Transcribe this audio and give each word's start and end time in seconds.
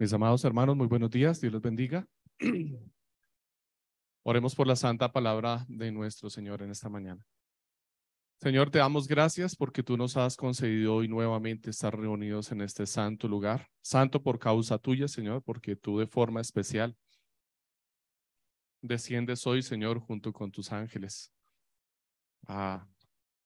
Mis 0.00 0.12
amados 0.12 0.44
hermanos, 0.44 0.76
muy 0.76 0.86
buenos 0.86 1.10
días. 1.10 1.40
Dios 1.40 1.52
los 1.52 1.60
bendiga. 1.60 2.06
Oremos 4.22 4.54
por 4.54 4.68
la 4.68 4.76
santa 4.76 5.10
palabra 5.10 5.66
de 5.68 5.90
nuestro 5.90 6.30
Señor 6.30 6.62
en 6.62 6.70
esta 6.70 6.88
mañana. 6.88 7.26
Señor, 8.40 8.70
te 8.70 8.78
damos 8.78 9.08
gracias 9.08 9.56
porque 9.56 9.82
tú 9.82 9.96
nos 9.96 10.16
has 10.16 10.36
concedido 10.36 10.94
hoy 10.94 11.08
nuevamente 11.08 11.70
estar 11.70 11.98
reunidos 11.98 12.52
en 12.52 12.60
este 12.60 12.86
santo 12.86 13.26
lugar. 13.26 13.66
Santo 13.82 14.22
por 14.22 14.38
causa 14.38 14.78
tuya, 14.78 15.08
Señor, 15.08 15.42
porque 15.42 15.74
tú 15.74 15.98
de 15.98 16.06
forma 16.06 16.40
especial 16.40 16.96
desciendes 18.80 19.44
hoy, 19.48 19.62
Señor, 19.62 19.98
junto 19.98 20.32
con 20.32 20.52
tus 20.52 20.70
ángeles 20.70 21.32
a 22.46 22.86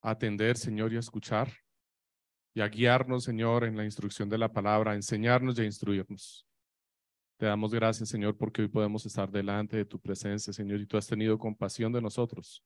atender, 0.02 0.58
Señor, 0.58 0.92
y 0.92 0.96
a 0.96 1.00
escuchar 1.00 1.50
y 2.54 2.60
a 2.60 2.68
guiarnos, 2.68 3.24
Señor, 3.24 3.64
en 3.64 3.76
la 3.76 3.84
instrucción 3.84 4.28
de 4.28 4.38
la 4.38 4.52
palabra, 4.52 4.92
a 4.92 4.94
enseñarnos 4.94 5.58
y 5.58 5.62
a 5.62 5.64
instruirnos. 5.64 6.46
Te 7.38 7.46
damos 7.46 7.72
gracias, 7.72 8.08
Señor, 8.08 8.36
porque 8.36 8.62
hoy 8.62 8.68
podemos 8.68 9.04
estar 9.06 9.30
delante 9.30 9.76
de 9.76 9.84
tu 9.84 9.98
presencia, 9.98 10.52
Señor, 10.52 10.80
y 10.80 10.86
tú 10.86 10.96
has 10.96 11.06
tenido 11.06 11.38
compasión 11.38 11.92
de 11.92 12.00
nosotros, 12.00 12.62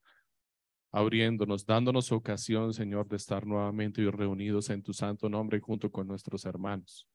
abriéndonos, 0.93 1.65
dándonos 1.65 2.13
ocasión, 2.13 2.75
Señor, 2.75 3.09
de 3.09 3.17
estar 3.17 3.47
nuevamente 3.47 4.03
y 4.03 4.11
reunidos 4.11 4.69
en 4.71 4.83
tu 4.83 4.93
santo 4.93 5.29
nombre 5.29 5.61
junto 5.61 5.91
con 5.91 6.07
nuestros 6.07 6.45
hermanos. 6.45 7.09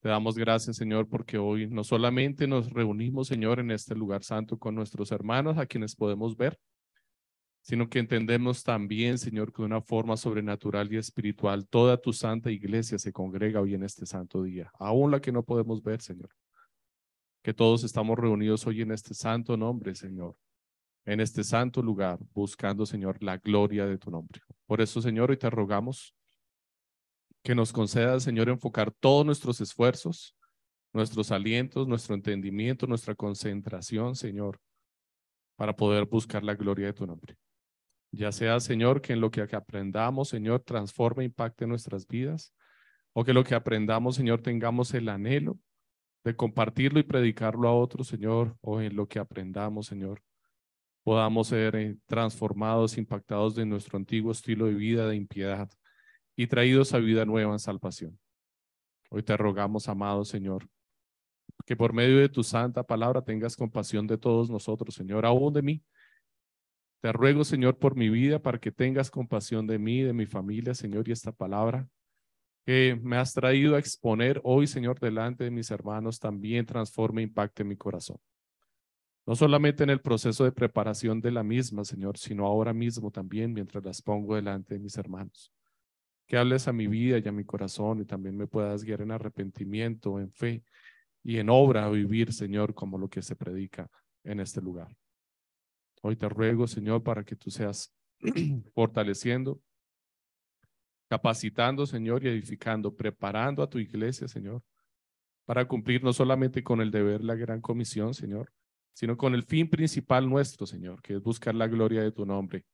Te 0.00 0.08
damos 0.08 0.36
gracias, 0.36 0.76
Señor, 0.76 1.08
porque 1.08 1.38
hoy 1.38 1.66
no 1.66 1.84
solamente 1.84 2.46
nos 2.46 2.70
reunimos, 2.70 3.28
Señor, 3.28 3.60
en 3.60 3.70
este 3.70 3.94
lugar 3.94 4.22
santo 4.22 4.58
con 4.58 4.74
nuestros 4.74 5.12
hermanos 5.12 5.56
a 5.56 5.66
quienes 5.66 5.94
podemos 5.94 6.36
ver, 6.36 6.58
sino 7.64 7.88
que 7.88 7.98
entendemos 7.98 8.62
también, 8.62 9.16
Señor, 9.16 9.50
que 9.50 9.62
de 9.62 9.66
una 9.66 9.80
forma 9.80 10.18
sobrenatural 10.18 10.92
y 10.92 10.98
espiritual 10.98 11.66
toda 11.66 11.96
tu 11.96 12.12
santa 12.12 12.50
iglesia 12.50 12.98
se 12.98 13.10
congrega 13.10 13.62
hoy 13.62 13.72
en 13.72 13.84
este 13.84 14.04
santo 14.04 14.42
día, 14.42 14.70
aún 14.78 15.10
la 15.10 15.18
que 15.18 15.32
no 15.32 15.42
podemos 15.42 15.82
ver, 15.82 16.02
Señor. 16.02 16.28
Que 17.42 17.54
todos 17.54 17.82
estamos 17.82 18.18
reunidos 18.18 18.66
hoy 18.66 18.82
en 18.82 18.92
este 18.92 19.14
santo 19.14 19.56
nombre, 19.56 19.94
Señor, 19.94 20.36
en 21.06 21.20
este 21.20 21.42
santo 21.42 21.80
lugar, 21.80 22.18
buscando, 22.34 22.84
Señor, 22.84 23.22
la 23.22 23.38
gloria 23.38 23.86
de 23.86 23.96
tu 23.96 24.10
nombre. 24.10 24.42
Por 24.66 24.82
eso, 24.82 25.00
Señor, 25.00 25.30
hoy 25.30 25.38
te 25.38 25.48
rogamos 25.48 26.14
que 27.42 27.54
nos 27.54 27.72
conceda, 27.72 28.20
Señor, 28.20 28.50
enfocar 28.50 28.90
todos 28.90 29.24
nuestros 29.24 29.62
esfuerzos, 29.62 30.36
nuestros 30.92 31.30
alientos, 31.30 31.88
nuestro 31.88 32.14
entendimiento, 32.14 32.86
nuestra 32.86 33.14
concentración, 33.14 34.16
Señor, 34.16 34.60
para 35.56 35.74
poder 35.74 36.04
buscar 36.04 36.44
la 36.44 36.54
gloria 36.54 36.86
de 36.86 36.92
tu 36.92 37.06
nombre. 37.06 37.38
Ya 38.16 38.30
sea, 38.30 38.60
Señor, 38.60 39.00
que 39.00 39.12
en 39.12 39.20
lo 39.20 39.30
que 39.30 39.42
aprendamos, 39.42 40.28
Señor, 40.28 40.60
transforme, 40.60 41.24
impacte 41.24 41.66
nuestras 41.66 42.06
vidas, 42.06 42.54
o 43.12 43.24
que 43.24 43.32
lo 43.32 43.42
que 43.42 43.56
aprendamos, 43.56 44.14
Señor, 44.14 44.40
tengamos 44.40 44.94
el 44.94 45.08
anhelo 45.08 45.58
de 46.22 46.36
compartirlo 46.36 47.00
y 47.00 47.02
predicarlo 47.02 47.68
a 47.68 47.74
otros, 47.74 48.06
Señor, 48.06 48.56
o 48.60 48.80
en 48.80 48.94
lo 48.94 49.08
que 49.08 49.18
aprendamos, 49.18 49.86
Señor, 49.86 50.22
podamos 51.02 51.48
ser 51.48 51.74
eh, 51.76 51.96
transformados, 52.06 52.96
impactados 52.98 53.56
de 53.56 53.66
nuestro 53.66 53.98
antiguo 53.98 54.30
estilo 54.30 54.66
de 54.66 54.74
vida 54.74 55.08
de 55.08 55.16
impiedad 55.16 55.68
y 56.36 56.46
traídos 56.46 56.94
a 56.94 56.98
vida 56.98 57.24
nueva 57.24 57.52
en 57.52 57.58
salvación. 57.58 58.18
Hoy 59.10 59.22
te 59.22 59.36
rogamos, 59.36 59.88
amado 59.88 60.24
Señor, 60.24 60.68
que 61.66 61.76
por 61.76 61.92
medio 61.92 62.18
de 62.18 62.28
tu 62.28 62.42
santa 62.42 62.84
palabra 62.84 63.22
tengas 63.22 63.56
compasión 63.56 64.06
de 64.06 64.18
todos 64.18 64.50
nosotros, 64.50 64.94
Señor, 64.94 65.26
aún 65.26 65.52
de 65.52 65.62
mí, 65.62 65.84
te 67.04 67.12
ruego, 67.12 67.44
Señor, 67.44 67.76
por 67.76 67.96
mi 67.96 68.08
vida, 68.08 68.38
para 68.38 68.56
que 68.58 68.72
tengas 68.72 69.10
compasión 69.10 69.66
de 69.66 69.78
mí, 69.78 70.00
de 70.00 70.14
mi 70.14 70.24
familia, 70.24 70.72
Señor, 70.72 71.06
y 71.06 71.12
esta 71.12 71.32
palabra 71.32 71.86
que 72.64 72.98
me 73.02 73.18
has 73.18 73.34
traído 73.34 73.76
a 73.76 73.78
exponer 73.78 74.40
hoy, 74.42 74.66
Señor, 74.66 74.98
delante 74.98 75.44
de 75.44 75.50
mis 75.50 75.70
hermanos, 75.70 76.18
también 76.18 76.64
transforme 76.64 77.20
e 77.20 77.24
impacte 77.24 77.62
mi 77.62 77.76
corazón. 77.76 78.16
No 79.26 79.36
solamente 79.36 79.84
en 79.84 79.90
el 79.90 80.00
proceso 80.00 80.44
de 80.44 80.52
preparación 80.52 81.20
de 81.20 81.30
la 81.30 81.42
misma, 81.42 81.84
Señor, 81.84 82.16
sino 82.16 82.46
ahora 82.46 82.72
mismo 82.72 83.10
también 83.10 83.52
mientras 83.52 83.84
las 83.84 84.00
pongo 84.00 84.36
delante 84.36 84.72
de 84.72 84.80
mis 84.80 84.96
hermanos. 84.96 85.52
Que 86.26 86.38
hables 86.38 86.68
a 86.68 86.72
mi 86.72 86.86
vida 86.86 87.18
y 87.18 87.28
a 87.28 87.32
mi 87.32 87.44
corazón 87.44 88.00
y 88.00 88.06
también 88.06 88.34
me 88.34 88.46
puedas 88.46 88.82
guiar 88.82 89.02
en 89.02 89.10
arrepentimiento, 89.10 90.18
en 90.18 90.32
fe 90.32 90.64
y 91.22 91.36
en 91.36 91.50
obra 91.50 91.84
a 91.84 91.90
vivir, 91.90 92.32
Señor, 92.32 92.72
como 92.72 92.96
lo 92.96 93.10
que 93.10 93.20
se 93.20 93.36
predica 93.36 93.90
en 94.22 94.40
este 94.40 94.62
lugar. 94.62 94.96
Hoy 96.06 96.16
te 96.16 96.28
ruego, 96.28 96.66
Señor, 96.66 97.02
para 97.02 97.24
que 97.24 97.34
tú 97.34 97.50
seas 97.50 97.90
fortaleciendo, 98.74 99.62
capacitando, 101.08 101.86
Señor, 101.86 102.22
y 102.22 102.28
edificando, 102.28 102.94
preparando 102.94 103.62
a 103.62 103.70
tu 103.70 103.78
iglesia, 103.78 104.28
Señor, 104.28 104.62
para 105.46 105.66
cumplir 105.66 106.04
no 106.04 106.12
solamente 106.12 106.62
con 106.62 106.82
el 106.82 106.90
deber, 106.90 107.24
la 107.24 107.34
gran 107.34 107.62
comisión, 107.62 108.12
Señor, 108.12 108.52
sino 108.92 109.16
con 109.16 109.34
el 109.34 109.44
fin 109.44 109.70
principal 109.70 110.28
nuestro, 110.28 110.66
Señor, 110.66 111.00
que 111.00 111.14
es 111.14 111.22
buscar 111.22 111.54
la 111.54 111.68
gloria 111.68 112.02
de 112.02 112.12
tu 112.12 112.26
nombre 112.26 112.66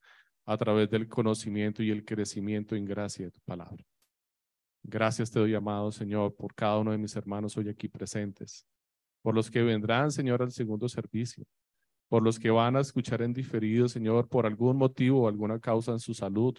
a 0.45 0.57
través 0.57 0.91
del 0.91 1.07
conocimiento 1.07 1.85
y 1.85 1.93
el 1.93 2.05
crecimiento 2.05 2.75
en 2.75 2.85
gracia 2.85 3.27
de 3.27 3.31
tu 3.31 3.41
palabra. 3.43 3.85
Gracias 4.83 5.31
te 5.31 5.39
doy, 5.39 5.55
amado 5.55 5.93
Señor, 5.93 6.35
por 6.35 6.53
cada 6.53 6.79
uno 6.79 6.91
de 6.91 6.99
mis 6.99 7.15
hermanos 7.15 7.57
hoy 7.57 7.69
aquí 7.69 7.87
presentes, 7.87 8.67
por 9.23 9.37
los 9.37 9.49
que 9.53 9.63
vendrán, 9.63 10.11
Señor, 10.11 10.43
al 10.43 10.51
segundo 10.51 10.89
servicio, 10.89 11.47
por 12.11 12.25
los 12.25 12.41
que 12.41 12.51
van 12.51 12.75
a 12.75 12.81
escuchar 12.81 13.23
en 13.23 13.33
diferido, 13.33 13.89
Señor, 13.89 14.29
por 14.29 14.45
algún 14.45 14.77
motivo 14.77 15.23
o 15.23 15.29
alguna 15.29 15.61
causa 15.61 15.93
en 15.93 16.01
su 16.01 16.13
salud 16.13 16.59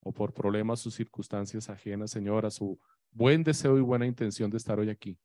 o 0.00 0.12
por 0.12 0.32
problemas 0.32 0.86
o 0.86 0.90
circunstancias 0.90 1.68
ajenas, 1.68 2.12
Señor, 2.12 2.46
a 2.46 2.50
su 2.50 2.78
buen 3.10 3.42
deseo 3.42 3.76
y 3.76 3.80
buena 3.80 4.06
intención 4.06 4.52
de 4.52 4.56
estar 4.56 4.78
hoy 4.78 4.90
aquí. 4.90 5.18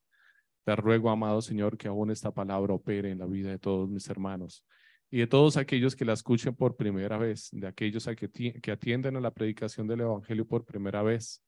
Te 0.65 0.75
ruego, 0.75 1.11
amado 1.11 1.39
Señor, 1.43 1.77
que 1.77 1.87
aún 1.87 2.09
esta 2.09 2.31
palabra 2.31 2.73
opere 2.73 3.11
en 3.11 3.19
la 3.19 3.27
vida 3.27 3.51
de 3.51 3.59
todos 3.59 3.87
mis 3.87 4.09
hermanos 4.09 4.65
y 5.11 5.19
de 5.19 5.27
todos 5.27 5.55
aquellos 5.55 5.95
que 5.95 6.03
la 6.03 6.13
escuchen 6.13 6.55
por 6.55 6.75
primera 6.75 7.19
vez, 7.19 7.49
de 7.51 7.67
aquellos 7.67 8.07
a 8.07 8.15
que, 8.15 8.27
que 8.27 8.71
atienden 8.71 9.17
a 9.17 9.21
la 9.21 9.31
predicación 9.31 9.85
del 9.85 10.01
Evangelio 10.01 10.47
por 10.47 10.65
primera 10.65 11.03
vez, 11.03 11.43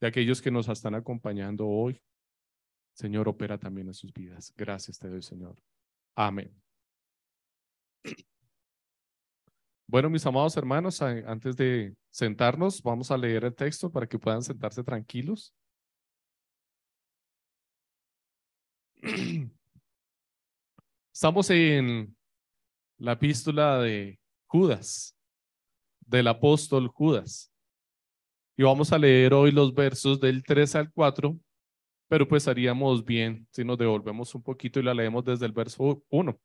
de 0.00 0.06
aquellos 0.06 0.40
que 0.40 0.52
nos 0.52 0.68
están 0.68 0.94
acompañando 0.94 1.66
hoy. 1.66 2.00
Señor, 2.92 3.28
opera 3.28 3.58
también 3.58 3.88
en 3.88 3.94
sus 3.94 4.12
vidas. 4.12 4.54
Gracias 4.56 5.00
te 5.00 5.08
doy, 5.08 5.22
Señor. 5.22 5.56
Amén. 6.14 6.65
Bueno, 9.88 10.10
mis 10.10 10.26
amados 10.26 10.56
hermanos, 10.56 11.00
antes 11.00 11.56
de 11.56 11.94
sentarnos, 12.10 12.82
vamos 12.82 13.10
a 13.12 13.16
leer 13.16 13.44
el 13.44 13.54
texto 13.54 13.90
para 13.90 14.06
que 14.06 14.18
puedan 14.18 14.42
sentarse 14.42 14.82
tranquilos. 14.82 15.54
Estamos 21.14 21.48
en 21.50 22.16
la 22.98 23.12
epístola 23.12 23.78
de 23.78 24.18
Judas, 24.46 25.16
del 26.00 26.26
apóstol 26.28 26.88
Judas. 26.88 27.52
Y 28.56 28.64
vamos 28.64 28.92
a 28.92 28.98
leer 28.98 29.34
hoy 29.34 29.52
los 29.52 29.72
versos 29.72 30.18
del 30.18 30.42
3 30.42 30.74
al 30.74 30.92
4, 30.92 31.38
pero 32.08 32.26
pues 32.26 32.48
haríamos 32.48 33.04
bien 33.04 33.46
si 33.52 33.64
nos 33.64 33.78
devolvemos 33.78 34.34
un 34.34 34.42
poquito 34.42 34.80
y 34.80 34.82
la 34.82 34.94
leemos 34.94 35.24
desde 35.24 35.46
el 35.46 35.52
verso 35.52 36.02
1 36.08 36.40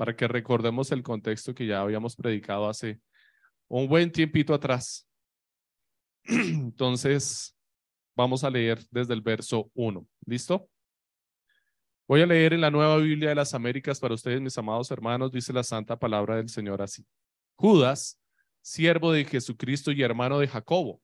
para 0.00 0.16
que 0.16 0.26
recordemos 0.26 0.90
el 0.92 1.02
contexto 1.02 1.54
que 1.54 1.66
ya 1.66 1.82
habíamos 1.82 2.16
predicado 2.16 2.66
hace 2.70 3.02
un 3.68 3.86
buen 3.86 4.10
tiempito 4.10 4.54
atrás. 4.54 5.06
Entonces, 6.24 7.54
vamos 8.16 8.42
a 8.42 8.48
leer 8.48 8.82
desde 8.90 9.12
el 9.12 9.20
verso 9.20 9.70
1. 9.74 10.08
¿Listo? 10.24 10.70
Voy 12.08 12.22
a 12.22 12.26
leer 12.26 12.54
en 12.54 12.62
la 12.62 12.70
Nueva 12.70 12.96
Biblia 12.96 13.28
de 13.28 13.34
las 13.34 13.52
Américas 13.52 14.00
para 14.00 14.14
ustedes, 14.14 14.40
mis 14.40 14.56
amados 14.56 14.90
hermanos, 14.90 15.32
dice 15.32 15.52
la 15.52 15.62
santa 15.62 15.98
palabra 15.98 16.36
del 16.36 16.48
Señor 16.48 16.80
así. 16.80 17.04
Judas, 17.56 18.18
siervo 18.62 19.12
de 19.12 19.26
Jesucristo 19.26 19.92
y 19.92 20.00
hermano 20.00 20.38
de 20.38 20.48
Jacobo, 20.48 21.02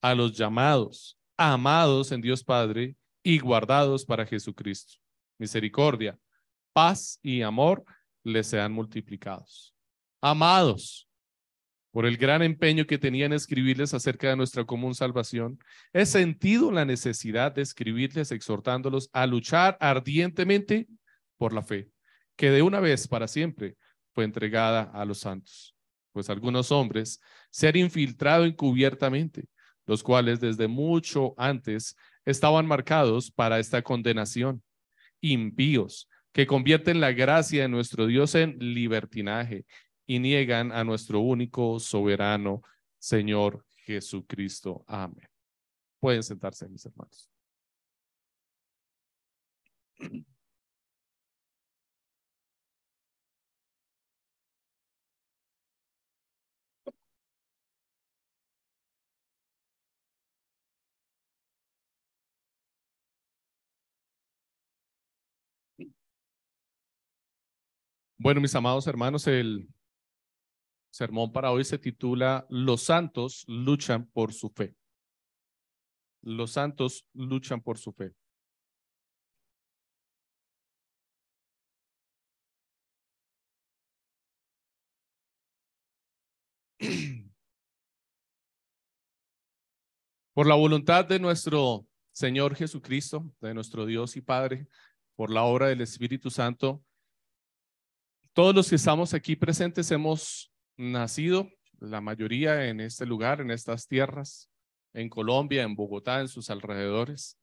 a 0.00 0.14
los 0.14 0.38
llamados, 0.38 1.18
amados 1.36 2.12
en 2.12 2.20
Dios 2.20 2.44
Padre 2.44 2.94
y 3.24 3.40
guardados 3.40 4.04
para 4.04 4.24
Jesucristo. 4.24 4.98
Misericordia, 5.36 6.16
paz 6.72 7.18
y 7.24 7.42
amor 7.42 7.84
les 8.26 8.46
sean 8.46 8.72
multiplicados. 8.72 9.74
Amados, 10.20 11.08
por 11.92 12.06
el 12.06 12.16
gran 12.16 12.42
empeño 12.42 12.86
que 12.86 12.98
tenía 12.98 13.26
en 13.26 13.32
escribirles 13.32 13.94
acerca 13.94 14.28
de 14.28 14.36
nuestra 14.36 14.64
común 14.64 14.94
salvación, 14.94 15.58
he 15.92 16.04
sentido 16.04 16.72
la 16.72 16.84
necesidad 16.84 17.52
de 17.52 17.62
escribirles 17.62 18.32
exhortándolos 18.32 19.08
a 19.12 19.26
luchar 19.26 19.76
ardientemente 19.80 20.88
por 21.38 21.52
la 21.52 21.62
fe, 21.62 21.88
que 22.36 22.50
de 22.50 22.62
una 22.62 22.80
vez 22.80 23.06
para 23.06 23.28
siempre 23.28 23.76
fue 24.12 24.24
entregada 24.24 24.82
a 24.82 25.04
los 25.04 25.18
santos. 25.18 25.74
Pues 26.12 26.28
algunos 26.28 26.72
hombres 26.72 27.20
se 27.50 27.68
han 27.68 27.76
infiltrado 27.76 28.44
encubiertamente, 28.44 29.48
los 29.86 30.02
cuales 30.02 30.40
desde 30.40 30.66
mucho 30.66 31.34
antes 31.38 31.96
estaban 32.24 32.66
marcados 32.66 33.30
para 33.30 33.60
esta 33.60 33.82
condenación, 33.82 34.62
impíos, 35.20 36.08
que 36.36 36.46
convierten 36.46 37.00
la 37.00 37.12
gracia 37.12 37.62
de 37.62 37.68
nuestro 37.70 38.06
Dios 38.06 38.34
en 38.34 38.58
libertinaje 38.58 39.64
y 40.04 40.18
niegan 40.18 40.70
a 40.70 40.84
nuestro 40.84 41.20
único 41.20 41.80
soberano 41.80 42.60
Señor 42.98 43.64
Jesucristo. 43.76 44.84
Amén. 44.86 45.30
Pueden 45.98 46.22
sentarse, 46.22 46.68
mis 46.68 46.84
hermanos. 46.84 47.30
Bueno, 68.18 68.40
mis 68.40 68.54
amados 68.54 68.86
hermanos, 68.86 69.26
el 69.26 69.68
sermón 70.90 71.32
para 71.32 71.50
hoy 71.50 71.64
se 71.64 71.78
titula 71.78 72.46
Los 72.48 72.82
santos 72.84 73.44
luchan 73.46 74.06
por 74.06 74.32
su 74.32 74.48
fe. 74.48 74.74
Los 76.22 76.52
santos 76.52 77.06
luchan 77.12 77.60
por 77.62 77.78
su 77.78 77.92
fe. 77.92 78.14
Por 90.34 90.46
la 90.46 90.54
voluntad 90.54 91.04
de 91.06 91.18
nuestro 91.18 91.86
Señor 92.12 92.54
Jesucristo, 92.54 93.24
de 93.40 93.54
nuestro 93.54 93.86
Dios 93.86 94.16
y 94.16 94.20
Padre, 94.20 94.68
por 95.16 95.30
la 95.30 95.44
obra 95.44 95.68
del 95.68 95.80
Espíritu 95.80 96.28
Santo, 96.30 96.84
todos 98.36 98.54
los 98.54 98.68
que 98.68 98.76
estamos 98.76 99.14
aquí 99.14 99.34
presentes 99.34 99.90
hemos 99.90 100.52
nacido, 100.76 101.48
la 101.80 102.02
mayoría 102.02 102.66
en 102.66 102.82
este 102.82 103.06
lugar, 103.06 103.40
en 103.40 103.50
estas 103.50 103.88
tierras, 103.88 104.50
en 104.92 105.08
Colombia, 105.08 105.62
en 105.62 105.74
Bogotá, 105.74 106.20
en 106.20 106.28
sus 106.28 106.50
alrededores. 106.50 107.38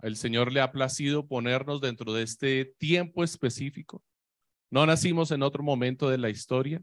El 0.00 0.16
Señor 0.16 0.50
le 0.50 0.62
ha 0.62 0.72
placido 0.72 1.26
ponernos 1.26 1.82
dentro 1.82 2.14
de 2.14 2.22
este 2.22 2.74
tiempo 2.78 3.22
específico. 3.22 4.02
No 4.70 4.86
nacimos 4.86 5.30
en 5.30 5.42
otro 5.42 5.62
momento 5.62 6.08
de 6.08 6.16
la 6.16 6.30
historia. 6.30 6.82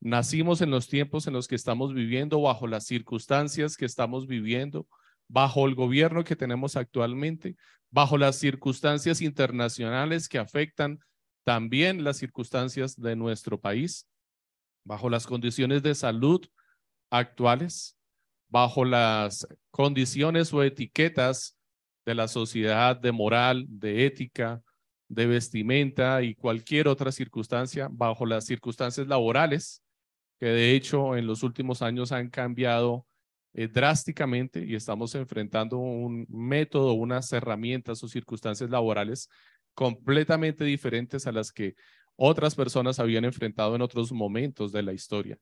Nacimos 0.00 0.60
en 0.60 0.70
los 0.70 0.86
tiempos 0.86 1.26
en 1.26 1.32
los 1.32 1.48
que 1.48 1.54
estamos 1.54 1.94
viviendo, 1.94 2.42
bajo 2.42 2.66
las 2.66 2.84
circunstancias 2.84 3.78
que 3.78 3.86
estamos 3.86 4.26
viviendo, 4.26 4.86
bajo 5.26 5.66
el 5.66 5.74
gobierno 5.74 6.22
que 6.22 6.36
tenemos 6.36 6.76
actualmente, 6.76 7.56
bajo 7.90 8.18
las 8.18 8.36
circunstancias 8.36 9.22
internacionales 9.22 10.28
que 10.28 10.38
afectan 10.38 10.98
también 11.44 12.04
las 12.04 12.16
circunstancias 12.16 13.00
de 13.00 13.16
nuestro 13.16 13.60
país, 13.60 14.08
bajo 14.84 15.08
las 15.10 15.26
condiciones 15.26 15.82
de 15.82 15.94
salud 15.94 16.44
actuales, 17.10 17.96
bajo 18.48 18.84
las 18.84 19.46
condiciones 19.70 20.52
o 20.52 20.62
etiquetas 20.62 21.56
de 22.06 22.14
la 22.14 22.28
sociedad 22.28 22.96
de 22.96 23.12
moral, 23.12 23.66
de 23.68 24.06
ética, 24.06 24.62
de 25.08 25.26
vestimenta 25.26 26.22
y 26.22 26.34
cualquier 26.34 26.88
otra 26.88 27.12
circunstancia, 27.12 27.88
bajo 27.90 28.26
las 28.26 28.44
circunstancias 28.46 29.06
laborales, 29.06 29.82
que 30.40 30.46
de 30.46 30.74
hecho 30.74 31.16
en 31.16 31.26
los 31.26 31.42
últimos 31.42 31.82
años 31.82 32.12
han 32.12 32.30
cambiado 32.30 33.06
eh, 33.54 33.68
drásticamente 33.68 34.64
y 34.64 34.74
estamos 34.74 35.14
enfrentando 35.14 35.78
un 35.78 36.26
método, 36.28 36.94
unas 36.94 37.32
herramientas 37.32 38.02
o 38.02 38.08
circunstancias 38.08 38.68
laborales 38.68 39.28
completamente 39.74 40.64
diferentes 40.64 41.26
a 41.26 41.32
las 41.32 41.52
que 41.52 41.74
otras 42.16 42.54
personas 42.54 42.98
habían 42.98 43.24
enfrentado 43.24 43.74
en 43.74 43.82
otros 43.82 44.12
momentos 44.12 44.72
de 44.72 44.82
la 44.82 44.92
historia. 44.92 45.38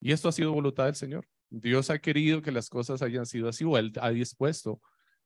Y 0.00 0.12
esto 0.12 0.28
ha 0.28 0.32
sido 0.32 0.52
voluntad 0.52 0.86
del 0.86 0.96
Señor. 0.96 1.26
Dios 1.48 1.90
ha 1.90 1.98
querido 1.98 2.42
que 2.42 2.50
las 2.50 2.68
cosas 2.68 3.02
hayan 3.02 3.26
sido 3.26 3.48
así 3.48 3.64
o 3.64 3.78
Él 3.78 3.92
ha 4.00 4.10
dispuesto 4.10 4.80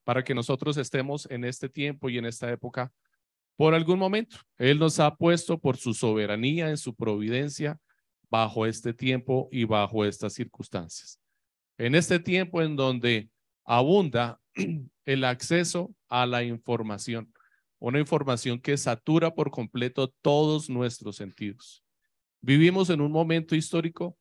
para 0.04 0.22
que 0.22 0.34
nosotros 0.34 0.76
estemos 0.76 1.26
en 1.30 1.44
este 1.44 1.68
tiempo 1.68 2.08
y 2.08 2.18
en 2.18 2.26
esta 2.26 2.50
época 2.50 2.92
por 3.56 3.74
algún 3.74 3.98
momento. 3.98 4.36
Él 4.58 4.78
nos 4.78 5.00
ha 5.00 5.14
puesto 5.16 5.58
por 5.58 5.76
su 5.76 5.94
soberanía, 5.94 6.70
en 6.70 6.76
su 6.76 6.94
providencia, 6.94 7.78
bajo 8.30 8.64
este 8.64 8.94
tiempo 8.94 9.48
y 9.50 9.64
bajo 9.64 10.04
estas 10.04 10.34
circunstancias. 10.34 11.20
En 11.76 11.94
este 11.94 12.20
tiempo 12.20 12.62
en 12.62 12.76
donde 12.76 13.30
abunda 13.64 14.40
el 15.04 15.24
acceso 15.24 15.94
a 16.08 16.26
la 16.26 16.42
información 16.42 17.32
una 17.80 17.98
información 17.98 18.60
que 18.60 18.76
satura 18.76 19.34
por 19.34 19.50
completo 19.50 20.14
todos 20.22 20.70
nuestros 20.70 21.16
sentidos. 21.16 21.82
Vivimos 22.42 22.90
en 22.90 23.00
un 23.00 23.10
momento 23.10 23.56
histórico 23.56 24.16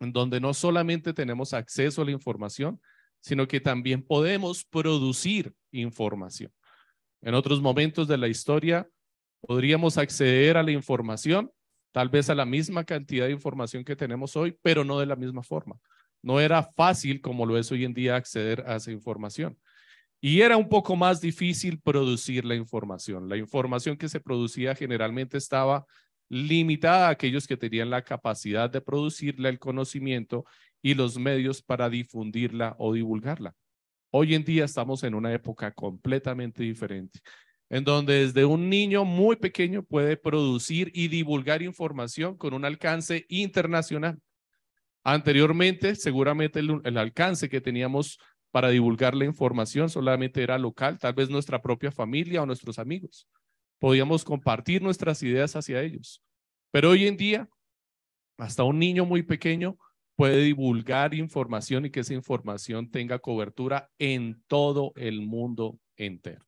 en 0.00 0.12
donde 0.12 0.38
no 0.38 0.54
solamente 0.54 1.12
tenemos 1.12 1.54
acceso 1.54 2.02
a 2.02 2.04
la 2.04 2.10
información, 2.10 2.80
sino 3.20 3.48
que 3.48 3.60
también 3.60 4.02
podemos 4.02 4.64
producir 4.64 5.54
información. 5.72 6.52
En 7.22 7.34
otros 7.34 7.60
momentos 7.62 8.06
de 8.06 8.18
la 8.18 8.28
historia 8.28 8.86
podríamos 9.40 9.96
acceder 9.96 10.58
a 10.58 10.62
la 10.62 10.72
información, 10.72 11.50
tal 11.90 12.10
vez 12.10 12.28
a 12.28 12.34
la 12.34 12.44
misma 12.44 12.84
cantidad 12.84 13.26
de 13.26 13.32
información 13.32 13.82
que 13.82 13.96
tenemos 13.96 14.36
hoy, 14.36 14.58
pero 14.60 14.84
no 14.84 14.98
de 14.98 15.06
la 15.06 15.16
misma 15.16 15.42
forma. 15.42 15.78
No 16.22 16.38
era 16.38 16.62
fácil 16.62 17.22
como 17.22 17.46
lo 17.46 17.56
es 17.56 17.72
hoy 17.72 17.84
en 17.84 17.94
día 17.94 18.16
acceder 18.16 18.64
a 18.66 18.76
esa 18.76 18.90
información. 18.90 19.58
Y 20.26 20.40
era 20.40 20.56
un 20.56 20.70
poco 20.70 20.96
más 20.96 21.20
difícil 21.20 21.78
producir 21.78 22.46
la 22.46 22.54
información. 22.54 23.28
La 23.28 23.36
información 23.36 23.98
que 23.98 24.08
se 24.08 24.20
producía 24.20 24.74
generalmente 24.74 25.36
estaba 25.36 25.84
limitada 26.30 27.08
a 27.08 27.10
aquellos 27.10 27.46
que 27.46 27.58
tenían 27.58 27.90
la 27.90 28.00
capacidad 28.00 28.70
de 28.70 28.80
producirla, 28.80 29.50
el 29.50 29.58
conocimiento 29.58 30.46
y 30.80 30.94
los 30.94 31.18
medios 31.18 31.60
para 31.60 31.90
difundirla 31.90 32.74
o 32.78 32.94
divulgarla. 32.94 33.54
Hoy 34.08 34.34
en 34.34 34.44
día 34.44 34.64
estamos 34.64 35.04
en 35.04 35.14
una 35.14 35.30
época 35.30 35.72
completamente 35.72 36.62
diferente, 36.62 37.20
en 37.68 37.84
donde 37.84 38.24
desde 38.24 38.46
un 38.46 38.70
niño 38.70 39.04
muy 39.04 39.36
pequeño 39.36 39.82
puede 39.82 40.16
producir 40.16 40.90
y 40.94 41.08
divulgar 41.08 41.60
información 41.60 42.38
con 42.38 42.54
un 42.54 42.64
alcance 42.64 43.26
internacional. 43.28 44.18
Anteriormente, 45.02 45.94
seguramente 45.94 46.60
el, 46.60 46.80
el 46.82 46.96
alcance 46.96 47.50
que 47.50 47.60
teníamos 47.60 48.18
para 48.54 48.68
divulgar 48.68 49.16
la 49.16 49.24
información 49.24 49.90
solamente 49.90 50.40
era 50.40 50.58
local, 50.58 50.96
tal 51.00 51.12
vez 51.12 51.28
nuestra 51.28 51.60
propia 51.60 51.90
familia 51.90 52.40
o 52.40 52.46
nuestros 52.46 52.78
amigos. 52.78 53.26
Podíamos 53.80 54.22
compartir 54.22 54.80
nuestras 54.80 55.24
ideas 55.24 55.56
hacia 55.56 55.82
ellos. 55.82 56.22
Pero 56.70 56.90
hoy 56.90 57.08
en 57.08 57.16
día, 57.16 57.48
hasta 58.38 58.62
un 58.62 58.78
niño 58.78 59.06
muy 59.06 59.24
pequeño 59.24 59.76
puede 60.14 60.40
divulgar 60.40 61.14
información 61.14 61.86
y 61.86 61.90
que 61.90 61.98
esa 61.98 62.14
información 62.14 62.92
tenga 62.92 63.18
cobertura 63.18 63.90
en 63.98 64.40
todo 64.46 64.92
el 64.94 65.20
mundo 65.22 65.80
entero. 65.96 66.46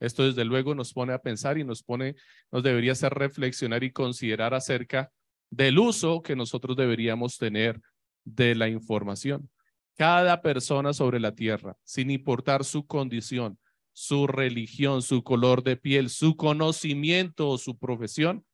Esto 0.00 0.24
desde 0.24 0.46
luego 0.46 0.74
nos 0.74 0.94
pone 0.94 1.12
a 1.12 1.18
pensar 1.18 1.58
y 1.58 1.64
nos 1.64 1.82
pone, 1.82 2.14
nos 2.50 2.62
debería 2.62 2.92
hacer 2.92 3.12
reflexionar 3.12 3.84
y 3.84 3.92
considerar 3.92 4.54
acerca 4.54 5.12
del 5.50 5.78
uso 5.78 6.22
que 6.22 6.34
nosotros 6.34 6.78
deberíamos 6.78 7.36
tener 7.36 7.78
de 8.24 8.54
la 8.54 8.68
información. 8.70 9.50
Cada 9.96 10.40
persona 10.40 10.92
sobre 10.92 11.20
la 11.20 11.34
tierra, 11.34 11.76
sin 11.84 12.10
importar 12.10 12.64
su 12.64 12.86
condición, 12.86 13.58
su 13.92 14.26
religión, 14.26 15.02
su 15.02 15.22
color 15.22 15.62
de 15.62 15.76
piel, 15.76 16.08
su 16.08 16.36
conocimiento 16.36 17.48
o 17.48 17.58
su 17.58 17.76
profesión, 17.76 18.44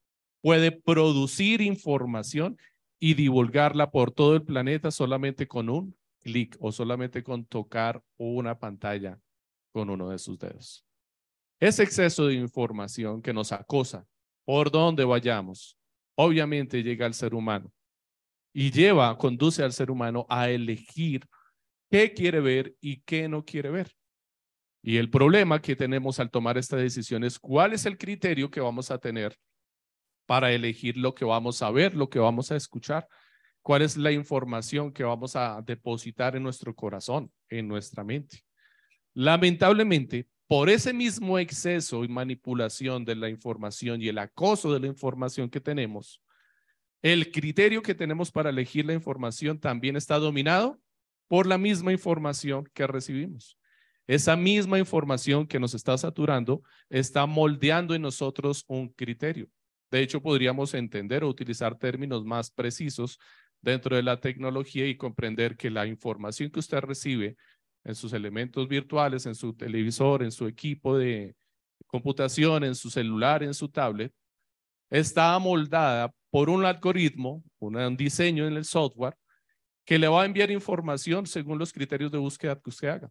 puede 0.41 0.73
producir 0.73 1.61
información 1.61 2.59
y 3.01 3.15
divulgarla 3.15 3.91
por 3.91 4.11
todo 4.11 4.35
el 4.35 4.43
planeta 4.43 4.91
solamente 4.91 5.47
con 5.47 5.69
un 5.69 5.97
clic 6.21 6.57
o 6.61 6.73
solamente 6.73 7.23
con 7.23 7.45
tocar 7.45 8.03
una 8.17 8.59
pantalla 8.59 9.21
con 9.73 9.91
uno 9.91 10.09
de 10.11 10.19
sus 10.19 10.39
dedos. 10.39 10.85
Ese 11.61 11.83
exceso 11.85 12.27
de 12.27 12.35
información 12.35 13.23
que 13.23 13.33
nos 13.33 13.53
acosa 13.53 14.07
por 14.45 14.71
donde 14.71 15.05
vayamos, 15.05 15.77
obviamente 16.17 16.83
llega 16.83 17.07
al 17.07 17.15
ser 17.15 17.35
humano 17.35 17.73
y 18.53 18.71
lleva, 18.71 19.17
conduce 19.19 19.63
al 19.63 19.73
ser 19.73 19.91
humano 19.91 20.27
a 20.29 20.49
elegir 20.51 21.27
qué 21.91 22.13
quiere 22.13 22.41
ver 22.41 22.77
y 22.81 23.01
qué 23.03 23.29
no 23.29 23.45
quiere 23.45 23.71
ver. 23.71 23.91
Y 24.83 24.97
el 24.97 25.11
problema 25.11 25.61
que 25.61 25.77
tenemos 25.77 26.21
al 26.21 26.31
tomar 26.31 26.57
esta 26.57 26.77
decisión 26.77 27.25
es 27.25 27.39
cuál 27.39 27.73
es 27.73 27.85
el 27.87 27.99
criterio 27.99 28.51
que 28.51 28.61
vamos 28.61 28.91
a 28.91 28.99
tener 28.99 29.37
para 30.27 30.53
elegir 30.53 30.97
lo 30.97 31.15
que 31.15 31.25
vamos 31.25 31.63
a 31.63 31.71
ver, 31.71 31.95
lo 31.95 32.09
que 32.09 32.19
vamos 32.19 32.53
a 32.53 32.57
escuchar, 32.57 33.09
cuál 33.63 33.83
es 33.83 33.97
la 33.97 34.13
información 34.13 34.93
que 34.93 35.05
vamos 35.05 35.37
a 35.37 35.63
depositar 35.63 36.37
en 36.37 36.43
nuestro 36.43 36.75
corazón, 36.75 37.33
en 37.49 37.67
nuestra 37.67 38.05
mente. 38.05 38.45
Lamentablemente, 39.15 40.29
por 40.47 40.71
ese 40.71 40.93
mismo 40.93 41.39
exceso 41.39 42.05
y 42.05 42.09
manipulación 42.09 43.05
de 43.05 43.17
la 43.17 43.29
información 43.29 44.01
y 44.01 44.09
el 44.09 44.19
acoso 44.19 44.73
de 44.73 44.81
la 44.81 44.87
información 44.87 45.51
que 45.51 45.61
tenemos, 45.61 46.23
el 47.03 47.31
criterio 47.31 47.83
que 47.83 47.95
tenemos 47.95 48.31
para 48.31 48.51
elegir 48.51 48.85
la 48.85 48.95
información 48.95 49.59
también 49.59 49.97
está 49.97 50.19
dominado 50.19 50.81
por 51.29 51.47
la 51.47 51.59
misma 51.59 51.93
información 51.93 52.69
que 52.75 52.87
recibimos. 52.87 53.59
Esa 54.07 54.37
misma 54.37 54.79
información 54.79 55.47
que 55.47 55.61
nos 55.61 55.75
está 55.75 55.97
saturando 55.99 56.63
está 56.89 57.27
moldeando 57.27 57.95
en 57.95 58.03
nosotros 58.03 58.65
un 58.67 58.89
criterio. 58.89 59.49
De 59.91 60.01
hecho, 60.01 60.23
podríamos 60.23 60.75
entender 60.75 61.25
o 61.25 61.29
utilizar 61.29 61.79
términos 61.79 62.25
más 62.25 62.51
precisos 62.51 63.19
dentro 63.61 63.97
de 63.97 64.03
la 64.03 64.21
tecnología 64.21 64.87
y 64.87 64.97
comprender 64.97 65.57
que 65.57 65.71
la 65.71 65.87
información 65.87 66.51
que 66.51 66.61
usted 66.61 66.81
recibe 66.81 67.37
en 67.85 67.95
sus 67.95 68.13
elementos 68.13 68.67
virtuales, 68.69 69.27
en 69.27 69.35
su 69.35 69.55
televisor, 69.55 70.23
en 70.23 70.33
su 70.33 70.47
equipo 70.47 70.97
de 70.97 71.35
computación, 71.87 72.65
en 72.65 72.75
su 72.75 72.91
celular, 72.91 73.43
en 73.43 73.55
su 73.55 73.69
tablet, 73.69 74.13
está 74.91 75.35
amoldada 75.35 76.15
por 76.31 76.51
un 76.51 76.65
algoritmo, 76.65 77.43
un 77.59 77.97
diseño 77.97 78.47
en 78.47 78.55
el 78.55 78.65
software, 78.65 79.17
que 79.85 79.99
le 79.99 80.09
va 80.09 80.23
a 80.23 80.27
enviar 80.27 80.51
información 80.51 81.27
según 81.27 81.59
los 81.59 81.73
criterios 81.73 82.13
de 82.13 82.19
búsqueda 82.19 82.61
que 82.61 82.71
usted 82.71 82.89
haga. 82.89 83.11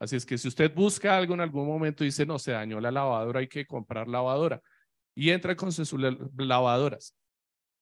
Así 0.00 0.16
es 0.16 0.26
que 0.26 0.38
si 0.38 0.48
usted 0.48 0.72
busca 0.74 1.16
algo 1.16 1.34
en 1.34 1.40
algún 1.40 1.66
momento 1.66 2.04
y 2.04 2.08
dice, 2.08 2.26
no, 2.26 2.38
se 2.38 2.52
dañó 2.52 2.80
la 2.80 2.90
lavadora, 2.90 3.40
hay 3.40 3.48
que 3.48 3.66
comprar 3.66 4.08
lavadora, 4.08 4.60
y 5.14 5.30
entra 5.30 5.56
con 5.56 5.72
sus 5.72 5.94
lavadoras, 6.36 7.14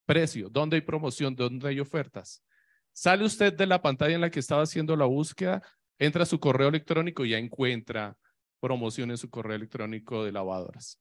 precio, 0.07 0.49
dónde 0.51 0.77
hay 0.77 0.83
promoción, 0.83 1.35
dónde 1.35 1.69
hay 1.69 1.81
ofertas. 1.81 2.43
Sale 2.93 3.25
usted 3.25 3.53
de 3.53 3.67
la 3.67 3.83
pantalla 3.83 4.15
en 4.15 4.23
la 4.23 4.31
que 4.31 4.41
estaba 4.41 4.63
haciendo 4.63 4.97
la 4.97 5.05
búsqueda, 5.05 5.63
entra 5.99 6.23
a 6.23 6.27
su 6.27 6.41
correo 6.41 6.69
electrónico 6.69 7.25
y 7.25 7.31
ya 7.31 7.39
encuentra 7.39 8.17
promoción 8.61 9.11
en 9.11 9.19
su 9.19 9.29
correo 9.29 9.57
electrónico 9.57 10.25
de 10.25 10.33
lavadoras. 10.33 10.99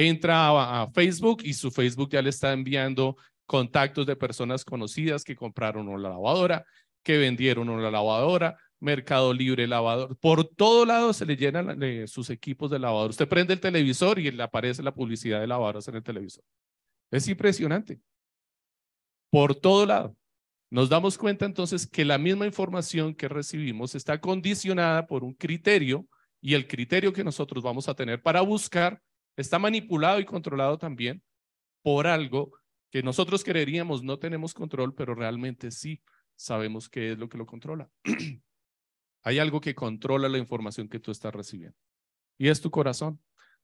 Entra 0.00 0.82
a, 0.82 0.88
Facebook 0.92 1.42
y 1.42 1.54
su 1.54 1.72
Facebook 1.72 2.10
ya 2.12 2.22
le 2.22 2.30
está 2.30 2.52
enviando 2.52 3.16
contactos 3.46 4.06
de 4.06 4.14
personas 4.14 4.64
conocidas 4.64 5.24
que 5.24 5.34
compraron 5.34 5.88
una 5.88 6.10
lavadora, 6.10 6.64
que 7.02 7.18
vendieron 7.18 7.68
una 7.68 7.90
lavadora, 7.90 8.56
Mercado 8.78 9.34
Libre 9.34 9.66
lavador. 9.66 10.16
Por 10.18 10.44
todo 10.44 10.86
lado 10.86 11.12
se 11.12 11.26
le 11.26 11.36
llenan 11.36 11.80
sus 12.06 12.30
equipos 12.30 12.70
de 12.70 12.78
lavador. 12.78 13.10
Usted 13.10 13.26
prende 13.26 13.54
el 13.54 13.60
televisor 13.60 14.20
y 14.20 14.30
le 14.30 14.40
aparece 14.40 14.84
la 14.84 14.94
publicidad 14.94 15.40
de 15.40 15.48
lavadoras 15.48 15.88
en 15.88 15.96
el 15.96 16.04
televisor. 16.04 16.44
Es 17.10 17.26
impresionante. 17.26 17.98
Por 19.30 19.56
todo 19.56 19.84
lado. 19.84 20.16
Nos 20.70 20.88
damos 20.88 21.18
cuenta 21.18 21.44
entonces 21.44 21.88
que 21.88 22.04
la 22.04 22.18
misma 22.18 22.46
información 22.46 23.16
que 23.16 23.26
recibimos 23.26 23.96
está 23.96 24.20
condicionada 24.20 25.08
por 25.08 25.24
un 25.24 25.34
criterio 25.34 26.06
y 26.40 26.54
el 26.54 26.68
criterio 26.68 27.12
que 27.12 27.24
nosotros 27.24 27.64
vamos 27.64 27.88
a 27.88 27.94
tener 27.94 28.22
para 28.22 28.42
buscar 28.42 29.02
está 29.40 29.58
manipulado 29.58 30.18
y 30.18 30.24
controlado 30.24 30.78
también 30.78 31.22
por 31.82 32.06
algo 32.06 32.52
que 32.90 33.02
nosotros 33.02 33.44
creeríamos 33.44 34.02
no 34.02 34.18
tenemos 34.18 34.52
control, 34.52 34.94
pero 34.94 35.14
realmente 35.14 35.70
sí 35.70 36.02
sabemos 36.34 36.88
qué 36.88 37.12
es 37.12 37.18
lo 37.18 37.28
que 37.28 37.38
lo 37.38 37.46
controla. 37.46 37.88
Hay 39.22 39.38
algo 39.38 39.60
que 39.60 39.74
controla 39.74 40.28
la 40.28 40.38
información 40.38 40.88
que 40.88 40.98
tú 40.98 41.12
estás 41.12 41.32
recibiendo 41.34 41.76
y 42.36 42.48
es 42.48 42.60
tu 42.60 42.70
corazón. 42.70 43.20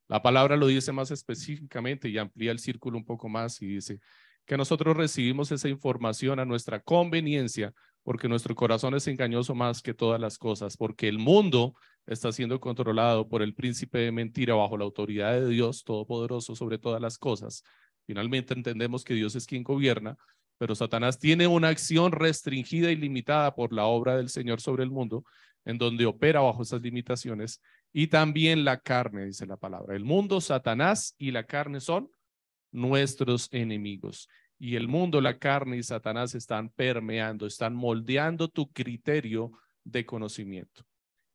La 0.06 0.22
palabra 0.22 0.56
lo 0.56 0.66
dice 0.68 0.92
más 0.92 1.10
específicamente 1.10 2.08
y 2.08 2.18
amplía 2.18 2.52
el 2.52 2.58
círculo 2.58 2.96
un 2.96 3.04
poco 3.04 3.28
más 3.28 3.60
y 3.60 3.66
dice 3.66 4.00
que 4.46 4.56
nosotros 4.56 4.96
recibimos 4.96 5.50
esa 5.50 5.68
información 5.68 6.38
a 6.38 6.44
nuestra 6.44 6.80
conveniencia 6.80 7.72
porque 8.04 8.28
nuestro 8.28 8.54
corazón 8.54 8.94
es 8.94 9.08
engañoso 9.08 9.54
más 9.54 9.80
que 9.80 9.94
todas 9.94 10.20
las 10.20 10.36
cosas, 10.38 10.76
porque 10.76 11.08
el 11.08 11.18
mundo 11.18 11.74
está 12.06 12.32
siendo 12.32 12.60
controlado 12.60 13.28
por 13.28 13.42
el 13.42 13.54
príncipe 13.54 13.98
de 13.98 14.12
mentira 14.12 14.54
bajo 14.54 14.76
la 14.76 14.84
autoridad 14.84 15.32
de 15.32 15.48
Dios 15.48 15.84
Todopoderoso 15.84 16.54
sobre 16.54 16.78
todas 16.78 17.00
las 17.00 17.18
cosas. 17.18 17.62
Finalmente 18.06 18.54
entendemos 18.54 19.04
que 19.04 19.14
Dios 19.14 19.34
es 19.34 19.46
quien 19.46 19.62
gobierna, 19.62 20.16
pero 20.58 20.74
Satanás 20.74 21.18
tiene 21.18 21.46
una 21.46 21.68
acción 21.68 22.12
restringida 22.12 22.90
y 22.90 22.96
limitada 22.96 23.54
por 23.54 23.72
la 23.72 23.84
obra 23.84 24.16
del 24.16 24.28
Señor 24.28 24.60
sobre 24.60 24.84
el 24.84 24.90
mundo, 24.90 25.24
en 25.64 25.78
donde 25.78 26.06
opera 26.06 26.40
bajo 26.40 26.62
esas 26.62 26.82
limitaciones, 26.82 27.60
y 27.92 28.08
también 28.08 28.64
la 28.64 28.80
carne, 28.80 29.26
dice 29.26 29.46
la 29.46 29.56
palabra. 29.56 29.96
El 29.96 30.04
mundo, 30.04 30.40
Satanás 30.40 31.14
y 31.16 31.30
la 31.30 31.44
carne 31.44 31.80
son 31.80 32.10
nuestros 32.70 33.48
enemigos 33.52 34.28
y 34.58 34.76
el 34.76 34.88
mundo, 34.88 35.20
la 35.20 35.38
carne 35.38 35.76
y 35.76 35.82
Satanás 35.82 36.34
están 36.34 36.70
permeando, 36.70 37.46
están 37.46 37.74
moldeando 37.74 38.48
tu 38.48 38.72
criterio 38.72 39.52
de 39.84 40.06
conocimiento. 40.06 40.86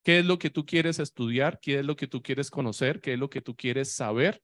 ¿Qué 0.04 0.20
es 0.20 0.26
lo 0.26 0.40
que 0.40 0.50
tú 0.50 0.66
quieres 0.66 1.00
estudiar? 1.00 1.60
¿Qué 1.62 1.80
es 1.80 1.86
lo 1.86 1.96
que 1.96 2.08
tú 2.08 2.22
quieres 2.22 2.50
conocer? 2.50 3.02
¿Qué 3.02 3.14
es 3.14 3.20
lo 3.20 3.30
que 3.30 3.42
tú 3.42 3.56
quieres 3.56 3.94
saber? 3.94 4.42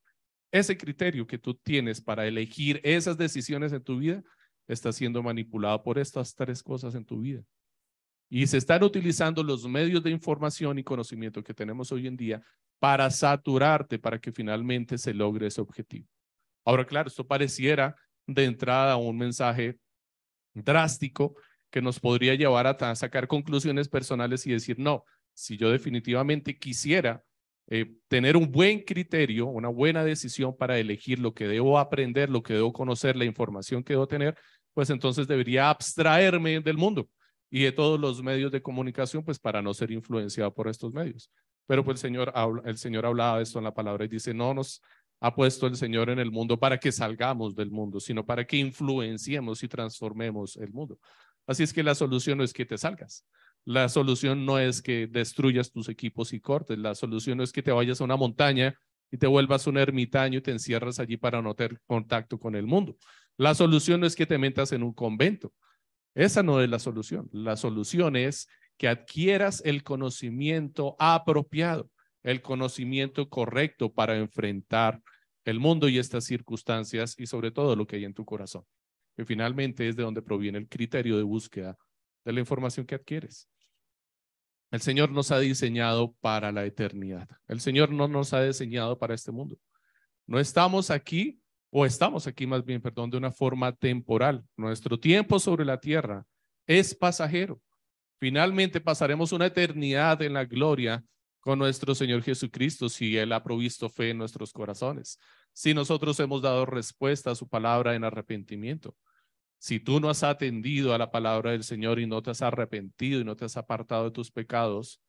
Ese 0.51 0.77
criterio 0.77 1.27
que 1.27 1.38
tú 1.38 1.55
tienes 1.55 2.01
para 2.01 2.27
elegir 2.27 2.81
esas 2.83 3.17
decisiones 3.17 3.74
en 3.74 3.83
tu 3.83 3.97
vida 3.97 4.24
está 4.67 4.91
siendo 4.91 5.21
manipulado 5.24 5.81
por 5.83 5.97
estas 6.00 6.35
tres 6.35 6.62
cosas 6.63 6.95
en 6.95 7.05
tu 7.05 7.21
vida. 7.21 7.43
Y 8.29 8.47
se 8.47 8.57
están 8.57 8.83
utilizando 8.83 9.43
los 9.43 9.67
medios 9.67 10.03
de 10.03 10.09
información 10.09 10.79
y 10.79 10.83
conocimiento 10.83 11.43
que 11.43 11.53
tenemos 11.53 11.91
hoy 11.91 12.07
en 12.07 12.17
día 12.17 12.41
para 12.79 13.09
saturarte, 13.09 14.00
para 14.00 14.19
que 14.19 14.31
finalmente 14.31 14.97
se 14.97 15.13
logre 15.13 15.47
ese 15.47 15.62
objetivo. 15.62 16.07
Ahora, 16.65 16.85
claro, 16.85 17.07
esto 17.07 17.25
pareciera 17.25 17.95
de 18.27 18.45
entrada 18.45 18.97
un 18.97 19.17
mensaje 19.17 19.77
drástico 20.53 21.35
que 21.69 21.81
nos 21.81 22.00
podría 22.00 22.35
llevar 22.35 22.67
a 22.67 22.95
sacar 22.95 23.27
conclusiones 23.27 23.88
personales 23.88 24.47
y 24.47 24.51
decir, 24.51 24.79
no, 24.79 25.05
si 25.36 25.58
yo 25.58 25.70
definitivamente 25.70 26.58
quisiera 26.58 27.24
eh, 27.68 27.96
tener 28.08 28.38
un 28.38 28.51
buen 28.51 28.82
criterio, 28.82 29.48
una 29.48 29.70
buena 29.70 30.04
decisión 30.04 30.56
para 30.56 30.80
elegir 30.80 31.20
lo 31.20 31.34
que 31.34 31.48
debo 31.48 31.77
aprender, 31.77 32.30
lo 32.30 32.42
que 32.42 32.54
debo 32.54 32.74
conocer, 32.74 33.15
la 33.15 33.25
información 33.25 33.84
que 33.84 33.94
debo 33.94 34.08
tener, 34.08 34.38
pues 34.74 34.89
entonces 34.89 35.27
debería 35.27 35.70
abstraerme 35.70 36.60
del 36.62 36.77
mundo 36.77 37.10
y 37.50 37.63
de 37.63 37.72
todos 37.72 38.00
los 38.00 38.22
medios 38.24 38.51
de 38.51 38.62
comunicación, 38.62 39.24
pues 39.24 39.39
para 39.39 39.62
no 39.62 39.74
ser 39.74 39.92
influenciado 39.92 40.54
por 40.54 40.68
estos 40.68 40.94
medios. 40.94 41.32
Pero 41.68 41.84
pues 41.84 41.96
el 41.96 42.01
Señor, 42.10 42.34
el 42.65 42.77
Señor 42.77 43.06
hablaba 43.06 43.38
de 43.38 43.44
esto 43.44 43.58
en 43.60 43.65
la 43.65 43.74
palabra 43.74 44.06
y 44.06 44.10
dice, 44.10 44.34
no 44.34 44.54
nos 44.54 44.82
ha 45.20 45.34
puesto 45.34 45.65
el 45.65 45.75
Señor 45.75 46.10
en 46.10 46.20
el 46.20 46.32
mundo 46.32 46.60
para 46.60 46.77
que 46.77 46.92
salgamos 46.92 47.56
del 47.56 47.72
mundo, 47.72 48.00
sino 48.00 48.25
para 48.25 48.46
que 48.46 48.58
influenciemos 48.58 49.63
y 49.63 49.68
transformemos 49.68 50.56
el 50.58 50.72
mundo. 50.72 51.00
Así 51.48 51.63
es 51.63 51.74
que 51.74 51.84
la 51.84 51.96
solución 51.96 52.38
no 52.38 52.44
es 52.44 52.54
que 52.54 52.65
te 52.65 52.77
salgas. 52.77 53.25
La 53.65 53.89
solución 53.89 54.45
no 54.45 54.60
es 54.60 54.81
que 54.81 55.07
destruyas 55.07 55.72
tus 55.72 55.89
equipos 55.89 56.34
y 56.34 56.39
cortes. 56.39 56.77
La 56.77 56.95
solución 56.95 57.39
no 57.39 57.43
es 57.43 57.51
que 57.51 57.63
te 57.63 57.72
vayas 57.72 58.00
a 58.00 58.03
una 58.03 58.15
montaña 58.15 58.75
y 59.12 59.17
te 59.17 59.27
vuelvas 59.27 59.67
un 59.67 59.77
ermitaño 59.77 60.39
y 60.39 60.41
te 60.41 60.51
encierras 60.51 61.00
allí 61.00 61.17
para 61.17 61.41
no 61.41 61.55
tener 61.55 61.79
contacto 61.86 62.39
con 62.39 62.55
el 62.55 62.67
mundo. 62.67 62.95
La 63.38 63.55
solución 63.55 64.01
no 64.01 64.07
es 64.07 64.15
que 64.15 64.25
te 64.25 64.38
metas 64.38 64.72
en 64.72 64.84
un 64.84 64.93
convento. 64.93 65.51
Esa 66.13 66.43
no 66.43 66.62
es 66.62 66.69
la 66.69 66.79
solución. 66.79 67.27
La 67.31 67.57
solución 67.57 68.15
es 68.15 68.48
que 68.77 68.88
adquieras 68.88 69.62
el 69.65 69.84
conocimiento 69.84 70.95
apropiado 71.00 71.89
el 72.25 72.41
conocimiento 72.41 73.29
correcto 73.29 73.93
para 73.93 74.17
enfrentar 74.17 75.00
el 75.45 75.60
mundo 75.60 75.88
y 75.88 76.00
estas 76.00 76.25
circunstancias 76.25 77.13
y 77.19 77.27
sobre 77.27 77.51
todo 77.51 77.75
lo 77.75 77.86
que 77.86 77.98
hay 77.98 78.05
en 78.05 78.15
tu 78.15 78.25
corazón, 78.25 78.63
que 79.15 79.25
finalmente 79.25 79.88
es 79.88 79.95
de 79.95 80.01
donde 80.01 80.24
proviene 80.24 80.57
el 80.57 80.67
criterio 80.67 81.17
de 81.17 81.24
búsqueda 81.24 81.77
de 82.25 82.34
la 82.34 82.39
información 82.39 82.88
que 82.88 82.95
adquieres. 82.95 83.48
El 84.75 84.82
Señor 84.82 85.10
nos 85.10 85.32
ha 85.32 85.39
diseñado 85.39 86.13
para 86.20 86.51
la 86.51 86.65
eternidad. 86.65 87.29
El 87.48 87.62
Señor 87.62 87.91
no 87.91 88.10
nos 88.10 88.34
ha 88.34 88.44
diseñado 88.44 89.00
para 89.00 89.13
este 89.13 89.32
mundo. 89.32 89.58
No 90.27 90.38
estamos 90.38 90.91
aquí, 90.91 91.39
o 91.70 91.86
estamos 91.86 92.27
aquí 92.27 92.46
más 92.46 92.65
bien, 92.65 92.82
perdón, 92.82 93.10
de 93.10 93.15
una 93.15 93.32
forma 93.32 93.72
temporal. 93.72 94.44
Nuestro 94.58 95.00
tiempo 95.00 95.39
sobre 95.39 95.63
la 95.63 95.79
tierra 95.79 96.25
es 96.67 96.94
pasajero. 96.94 97.62
Finalmente 98.20 98.82
pasaremos 98.82 99.32
una 99.32 99.46
eternidad 99.46 100.22
en 100.22 100.34
la 100.34 100.44
gloria 100.44 101.01
con 101.39 101.58
nuestro 101.58 101.96
Señor 101.96 102.22
Jesucristo 102.22 102.89
si 102.89 103.15
Él 103.15 103.32
ha 103.32 103.41
provisto 103.41 103.88
fe 103.88 104.10
en 104.10 104.17
nuestros 104.17 104.51
corazones, 104.51 105.20
si 105.53 105.74
nosotros 105.74 106.20
hemos 106.20 106.41
dado 106.41 106.65
respuesta 106.65 107.32
a 107.32 107.36
su 107.36 107.48
palabra 107.48 107.96
en 107.96 108.03
arrepentimiento. 108.03 108.94
Si 109.65 109.79
tú 109.79 110.00
no 110.00 110.12
has 110.12 110.22
atendido 110.22 110.93
a 110.93 111.00
la 111.00 111.10
palabra 111.10 111.50
del 111.50 111.63
Señor 111.63 112.00
y 112.00 112.05
no 112.05 112.22
te 112.22 112.29
has 112.29 112.43
arrepentido 112.43 113.19
y 113.19 113.24
no 113.24 113.36
te 113.36 113.45
has 113.45 113.57
apartado 113.57 114.03
de 114.03 114.12
tus 114.12 114.29
pecados, 114.29 115.01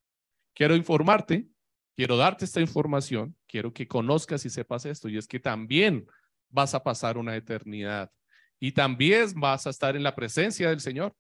quiero 0.55 0.75
informarte, 0.75 1.47
quiero 1.95 2.17
darte 2.17 2.47
esta 2.47 2.63
información, 2.63 3.37
quiero 3.47 3.75
que 3.75 3.87
conozcas 3.87 4.47
y 4.47 4.49
sepas 4.49 4.87
esto, 4.87 5.11
y 5.11 5.19
es 5.19 5.29
que 5.29 5.41
también 5.41 6.07
vas 6.49 6.75
a 6.75 6.83
pasar 6.83 7.19
una 7.19 7.37
eternidad 7.37 8.11
y 8.59 8.73
también 8.73 9.29
vas 9.35 9.67
a 9.67 9.71
estar 9.71 9.95
en 9.95 10.03
la 10.03 10.15
presencia 10.15 10.71
del 10.71 10.81
Señor, 10.81 11.15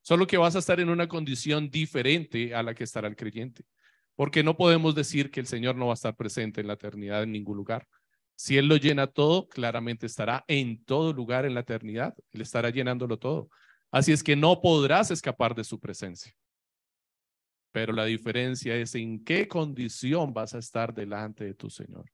solo 0.00 0.28
que 0.28 0.38
vas 0.38 0.54
a 0.54 0.60
estar 0.60 0.78
en 0.78 0.88
una 0.88 1.08
condición 1.08 1.68
diferente 1.68 2.54
a 2.54 2.62
la 2.62 2.76
que 2.76 2.84
estará 2.84 3.08
el 3.08 3.16
creyente. 3.16 3.64
Porque 4.14 4.44
no 4.44 4.56
podemos 4.56 4.94
decir 4.94 5.32
que 5.32 5.40
el 5.40 5.48
Señor 5.48 5.74
no 5.74 5.86
va 5.86 5.94
a 5.94 5.98
estar 5.98 6.14
presente 6.14 6.60
en 6.60 6.68
la 6.68 6.74
eternidad 6.74 7.24
en 7.24 7.32
ningún 7.32 7.56
lugar. 7.56 7.88
Si 8.42 8.58
Él 8.58 8.66
lo 8.66 8.76
llena 8.76 9.06
todo, 9.06 9.46
claramente 9.46 10.06
estará 10.06 10.44
en 10.48 10.84
todo 10.84 11.12
lugar 11.12 11.46
en 11.46 11.54
la 11.54 11.60
eternidad. 11.60 12.12
Él 12.32 12.40
estará 12.40 12.70
llenándolo 12.70 13.16
todo. 13.16 13.48
Así 13.92 14.10
es 14.10 14.20
que 14.24 14.34
no 14.34 14.60
podrás 14.60 15.12
escapar 15.12 15.54
de 15.54 15.62
su 15.62 15.78
presencia. 15.78 16.34
Pero 17.70 17.92
la 17.92 18.04
diferencia 18.04 18.74
es 18.74 18.96
en 18.96 19.22
qué 19.22 19.46
condición 19.46 20.34
vas 20.34 20.56
a 20.56 20.58
estar 20.58 20.92
delante 20.92 21.44
de 21.44 21.54
tu 21.54 21.70
Señor. 21.70 22.10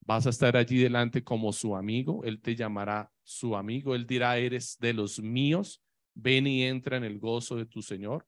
Vas 0.00 0.26
a 0.26 0.30
estar 0.30 0.56
allí 0.56 0.78
delante 0.78 1.22
como 1.22 1.52
su 1.52 1.76
amigo. 1.76 2.24
Él 2.24 2.40
te 2.40 2.56
llamará 2.56 3.12
su 3.22 3.54
amigo. 3.54 3.94
Él 3.94 4.08
dirá, 4.08 4.36
eres 4.36 4.78
de 4.80 4.94
los 4.94 5.20
míos. 5.20 5.80
Ven 6.12 6.48
y 6.48 6.64
entra 6.64 6.96
en 6.96 7.04
el 7.04 7.20
gozo 7.20 7.54
de 7.54 7.66
tu 7.66 7.82
Señor 7.82 8.26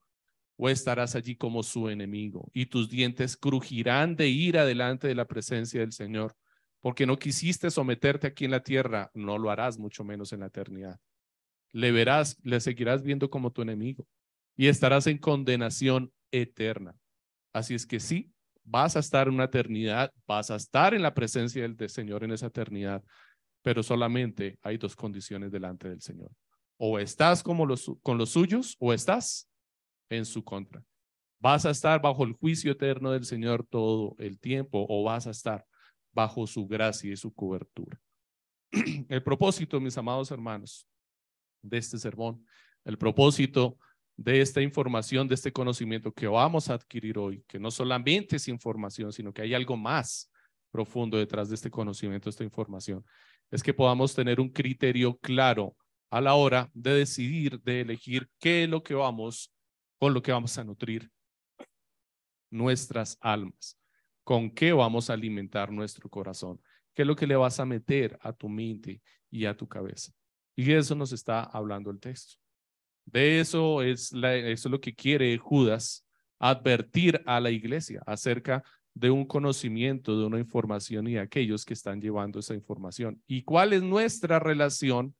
o 0.57 0.69
estarás 0.69 1.17
allí 1.17 1.35
como 1.35 1.65
su 1.65 1.89
enemigo 1.89 2.49
y 2.55 2.67
tus 2.67 2.89
dientes 2.89 3.37
crujirán 3.37 4.15
de 4.15 4.29
ir 4.29 4.57
adelante 4.57 5.09
de 5.09 5.17
la 5.17 5.27
presencia 5.27 5.81
del 5.81 5.91
Señor, 5.91 6.37
porque 6.83 7.07
no 7.07 7.19
quisiste 7.19 7.71
someterte 7.71 8.27
aquí 8.27 8.45
en 8.45 8.51
la 8.51 8.63
tierra, 8.63 9.11
no 9.15 9.39
lo 9.39 9.51
harás 9.51 9.79
mucho 9.79 10.03
menos 10.05 10.33
en 10.33 10.41
la 10.41 10.47
eternidad. 10.47 11.01
Le 11.71 11.93
verás, 11.93 12.37
le 12.43 12.61
seguirás 12.61 13.03
viendo 13.03 13.31
como 13.31 13.53
tu 13.53 13.63
enemigo 13.63 14.07
y 14.57 14.67
estarás 14.67 15.07
en 15.07 15.17
condenación 15.17 16.13
eterna. 16.33 16.99
Así 17.53 17.75
es 17.75 17.87
que 17.87 18.01
sí, 18.01 18.33
vas 18.65 18.97
a 18.97 18.99
estar 18.99 19.29
en 19.29 19.35
una 19.35 19.45
eternidad, 19.45 20.13
vas 20.27 20.51
a 20.51 20.57
estar 20.57 20.93
en 20.93 21.03
la 21.03 21.15
presencia 21.15 21.63
del, 21.63 21.89
Señor 21.89 22.25
en 22.25 22.33
esa 22.33 22.47
eternidad, 22.47 23.03
pero 23.63 23.85
solamente 23.85 24.59
hay 24.61 24.77
dos 24.77 24.97
condiciones 24.97 25.53
delante 25.53 25.89
del 25.89 26.03
Señor. 26.03 26.33
O 26.79 26.99
estás 26.99 27.45
como 27.45 27.65
los, 27.65 27.93
con 28.03 28.19
los 28.19 28.31
suyos 28.31 28.77
o 28.81 28.93
estás 28.93 29.49
en 30.11 30.25
su 30.25 30.43
contra. 30.43 30.83
Vas 31.39 31.65
a 31.65 31.71
estar 31.71 32.03
bajo 32.03 32.25
el 32.25 32.33
juicio 32.33 32.73
eterno 32.73 33.13
del 33.13 33.25
Señor 33.25 33.65
todo 33.65 34.17
el 34.19 34.41
tiempo 34.41 34.85
o 34.89 35.05
vas 35.05 35.29
a 35.29 35.31
estar 35.31 35.65
bajo 36.13 36.47
su 36.47 36.67
gracia 36.67 37.13
y 37.13 37.17
su 37.17 37.33
cobertura. 37.33 38.01
El 39.09 39.23
propósito, 39.23 39.81
mis 39.81 39.97
amados 39.99 40.31
hermanos, 40.31 40.87
de 41.63 41.79
este 41.79 41.99
sermón, 41.99 42.45
el 42.85 42.99
propósito 42.99 43.79
de 44.17 44.41
esta 44.41 44.61
información, 44.61 45.29
de 45.29 45.35
este 45.35 45.53
conocimiento 45.53 46.13
que 46.13 46.27
vamos 46.27 46.69
a 46.69 46.75
adquirir 46.75 47.19
hoy, 47.19 47.45
que 47.47 47.59
no 47.59 47.71
solamente 47.71 48.37
es 48.37 48.49
información, 48.49 49.13
sino 49.13 49.33
que 49.33 49.43
hay 49.43 49.55
algo 49.55 49.77
más 49.77 50.31
profundo 50.71 51.17
detrás 51.17 51.49
de 51.49 51.55
este 51.55 51.71
conocimiento, 51.71 52.29
esta 52.29 52.45
información, 52.45 53.05
es 53.51 53.63
que 53.63 53.75
podamos 53.75 54.15
tener 54.15 54.41
un 54.41 54.49
criterio 54.49 55.17
claro 55.19 55.77
a 56.11 56.21
la 56.21 56.35
hora 56.35 56.71
de 56.75 56.95
decidir, 56.95 57.61
de 57.63 57.83
elegir 57.83 58.29
qué 58.39 58.65
es 58.65 58.69
lo 58.69 58.83
que 58.83 58.95
vamos, 58.95 59.53
con 59.99 60.13
lo 60.13 60.23
que 60.23 60.33
vamos 60.33 60.57
a 60.59 60.65
nutrir 60.65 61.11
nuestras 62.51 63.17
almas, 63.21 63.79
con 64.33 64.51
qué 64.51 64.73
vamos 64.73 65.11
a 65.11 65.13
alimentar 65.13 65.71
nuestro 65.71 66.09
corazón, 66.09 66.59
qué 66.95 67.03
es 67.03 67.07
lo 67.07 67.15
que 67.15 67.27
le 67.27 67.37
vas 67.37 67.61
a 67.61 67.67
meter 67.67 68.19
a 68.23 68.33
tu 68.33 68.49
mente 68.49 69.03
y 69.31 69.45
a 69.45 69.55
tu 69.55 69.69
cabeza. 69.69 70.11
Y 70.57 70.73
eso 70.73 70.95
nos 70.95 71.13
está 71.13 71.43
hablando 71.43 71.91
el 71.91 72.01
texto. 72.01 72.37
De 73.05 73.41
eso 73.41 73.83
es, 73.83 74.11
eso 74.11 74.69
es 74.69 74.73
lo 74.73 74.81
que 74.81 74.95
quiere 74.95 75.37
Judas 75.37 76.07
advertir 76.39 77.23
a 77.27 77.41
la 77.41 77.51
iglesia 77.51 78.03
acerca 78.07 78.65
de 78.95 79.11
un 79.11 79.27
conocimiento, 79.27 80.19
de 80.19 80.25
una 80.25 80.39
información 80.39 81.09
y 81.09 81.13
de 81.13 81.21
aquellos 81.21 81.67
que 81.67 81.75
están 81.75 82.01
llevando 82.01 82.39
esa 82.39 82.55
información. 82.55 83.23
¿Y 83.27 83.43
cuál 83.43 83.75
es 83.75 83.83
nuestra 83.83 84.39
relación 84.39 85.15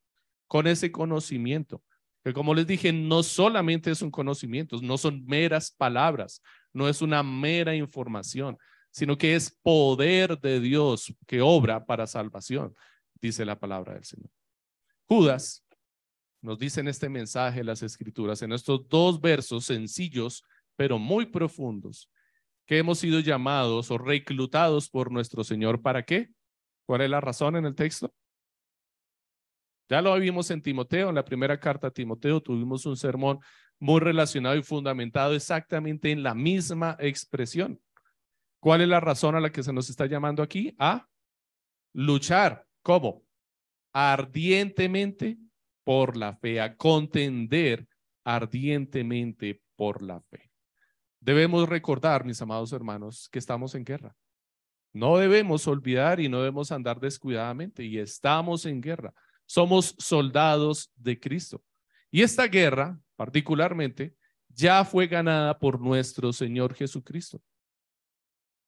con 0.47 0.67
ese 0.67 0.91
conocimiento? 0.91 1.83
Que 2.25 2.33
como 2.33 2.55
les 2.55 2.67
dije, 2.67 2.95
no 2.95 3.23
solamente 3.23 3.91
es 3.91 4.01
un 4.01 4.11
conocimiento, 4.11 4.79
no 4.81 4.97
son 4.97 5.23
meras 5.27 5.71
palabras, 5.71 6.41
no 6.73 6.89
es 6.89 7.03
una 7.03 7.23
mera 7.23 7.75
información, 7.75 8.57
sino 8.93 9.19
que 9.19 9.35
es 9.35 9.51
poder 9.63 10.39
de 10.39 10.61
Dios 10.61 11.13
que 11.27 11.41
obra 11.41 11.85
para 11.85 12.07
salvación, 12.07 12.77
dice 13.21 13.45
la 13.45 13.59
palabra 13.59 13.95
del 13.95 14.05
Señor. 14.05 14.31
Judas 15.09 15.65
nos 16.43 16.59
dice 16.59 16.81
en 16.81 16.89
este 16.89 17.09
mensaje 17.09 17.65
las 17.65 17.83
escrituras, 17.83 18.43
en 18.43 18.53
estos 18.53 18.89
dos 18.89 19.21
versos 19.21 19.65
sencillos, 19.65 20.45
pero 20.77 20.99
muy 20.99 21.27
profundos, 21.27 22.11
que 22.67 22.79
hemos 22.79 22.99
sido 22.99 23.21
llamados 23.21 23.91
o 23.91 23.99
reclutados 23.99 24.91
por 24.91 25.11
nuestro 25.11 25.43
Señor. 25.43 25.83
¿Para 25.83 26.05
qué? 26.05 26.31
¿Cuál 26.85 27.03
es 27.03 27.11
la 27.11 27.21
razón 27.21 27.57
en 27.57 27.65
el 27.65 27.75
texto? 27.75 28.13
Ya 29.89 30.03
lo 30.03 30.19
vimos 30.19 30.51
en 30.51 30.63
Timoteo, 30.63 31.09
en 31.11 31.15
la 31.15 31.25
primera 31.25 31.59
carta 31.59 31.89
a 31.89 31.91
Timoteo 31.91 32.41
tuvimos 32.41 32.87
un 32.87 32.97
sermón 32.97 33.41
muy 33.79 34.01
relacionado 34.01 34.57
y 34.57 34.63
fundamentado 34.63 35.35
exactamente 35.35 36.11
en 36.11 36.23
la 36.23 36.35
misma 36.35 36.97
expresión. 36.99 37.81
¿Cuál 38.63 38.83
es 38.83 38.89
la 38.89 39.01
razón 39.01 39.35
a 39.35 39.41
la 39.41 39.51
que 39.51 39.65
se 39.65 39.73
nos 39.73 39.91
está 39.91 40.07
llamando 40.07 40.41
aquí? 40.41 40.73
A 40.79 41.09
luchar. 41.95 42.65
¿Cómo? 42.83 43.25
Ardientemente 43.93 45.37
por 45.83 46.17
la 46.17 46.37
fe, 46.37 46.61
a 46.61 46.77
contender 46.77 47.89
ardientemente 48.23 49.61
por 49.75 50.01
la 50.01 50.21
fe. 50.21 50.53
Debemos 51.19 51.69
recordar, 51.69 52.25
mis 52.25 52.41
amados 52.41 52.73
hermanos, 52.73 53.29
que 53.33 53.41
estamos 53.41 53.75
en 53.75 53.85
guerra. 53.85 54.15
No 54.93 55.17
debemos 55.19 55.67
olvidar 55.67 56.21
y 56.21 56.29
no 56.29 56.39
debemos 56.39 56.71
andar 56.71 57.01
descuidadamente 57.01 57.83
y 57.83 57.99
estamos 57.99 58.65
en 58.65 58.81
guerra. 58.81 59.13
Somos 59.45 59.97
soldados 59.99 60.93
de 60.95 61.19
Cristo. 61.19 61.61
Y 62.13 62.23
esta 62.23 62.47
guerra, 62.47 62.97
particularmente, 63.17 64.15
ya 64.51 64.85
fue 64.85 65.09
ganada 65.09 65.59
por 65.59 65.81
nuestro 65.81 66.33
Señor 66.33 66.75
Jesucristo. 66.75 67.43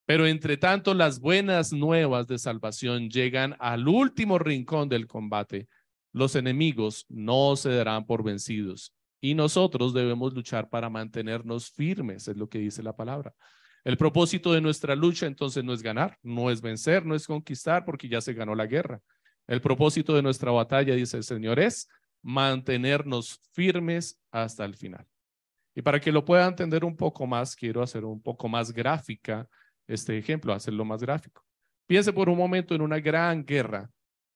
Pero 0.07 0.27
entre 0.27 0.57
tanto, 0.57 0.93
las 0.95 1.21
buenas 1.21 1.73
nuevas 1.73 2.27
de 2.27 2.39
salvación 2.39 3.09
llegan 3.09 3.57
al 3.59 3.89
último 3.89 4.39
rincón 4.39 4.89
del 4.89 5.07
combate. 5.07 5.69
Los 6.13 6.37
enemigos 6.37 7.07
no 7.09 7.57
se 7.57 7.71
darán 7.71 8.07
por 8.07 8.23
vencidos 8.23 8.95
y 9.21 9.35
nosotros 9.35 9.95
debemos 9.95 10.35
luchar 10.35 10.69
para 10.69 10.91
mantenernos 10.91 11.71
firmes, 11.71 12.29
es 12.29 12.37
lo 12.37 12.49
que 12.49 12.59
dice 12.59 12.83
la 12.83 12.95
palabra. 12.95 13.35
El 13.83 13.97
propósito 13.97 14.53
de 14.53 14.61
nuestra 14.61 14.95
lucha 14.95 15.27
entonces 15.27 15.65
no 15.65 15.73
es 15.73 15.83
ganar, 15.83 16.19
no 16.23 16.51
es 16.51 16.61
vencer, 16.61 17.07
no 17.07 17.15
es 17.15 17.27
conquistar, 17.27 17.87
porque 17.87 18.09
ya 18.09 18.21
se 18.21 18.35
ganó 18.35 18.55
la 18.55 18.67
guerra. 18.67 19.01
El 19.47 19.63
propósito 19.63 20.15
de 20.15 20.23
nuestra 20.23 20.51
batalla, 20.51 20.95
dice 20.95 21.17
el 21.17 21.25
Señor, 21.25 21.59
es 21.59 21.89
mantenernos 22.23 23.41
firmes 23.53 24.21
hasta 24.31 24.67
el 24.67 24.75
final. 24.75 25.07
Y 25.75 25.83
para 25.83 26.01
que 26.01 26.13
lo 26.13 26.25
pueda 26.25 26.47
entender 26.47 26.85
un 26.85 26.97
poco 26.97 27.27
más, 27.27 27.57
quiero 27.57 27.83
hacer 27.83 28.05
un 28.05 28.23
poco 28.23 28.47
más 28.47 28.73
gráfica 28.73 29.49
este 29.87 30.19
ejemplo, 30.19 30.53
hacerlo 30.53 30.85
más 30.85 31.03
gráfico. 31.03 31.45
Piense 31.87 32.13
por 32.13 32.29
un 32.29 32.39
momento 32.39 32.75
en 32.75 32.81
una 32.81 32.99
gran 32.99 33.45
guerra 33.45 33.91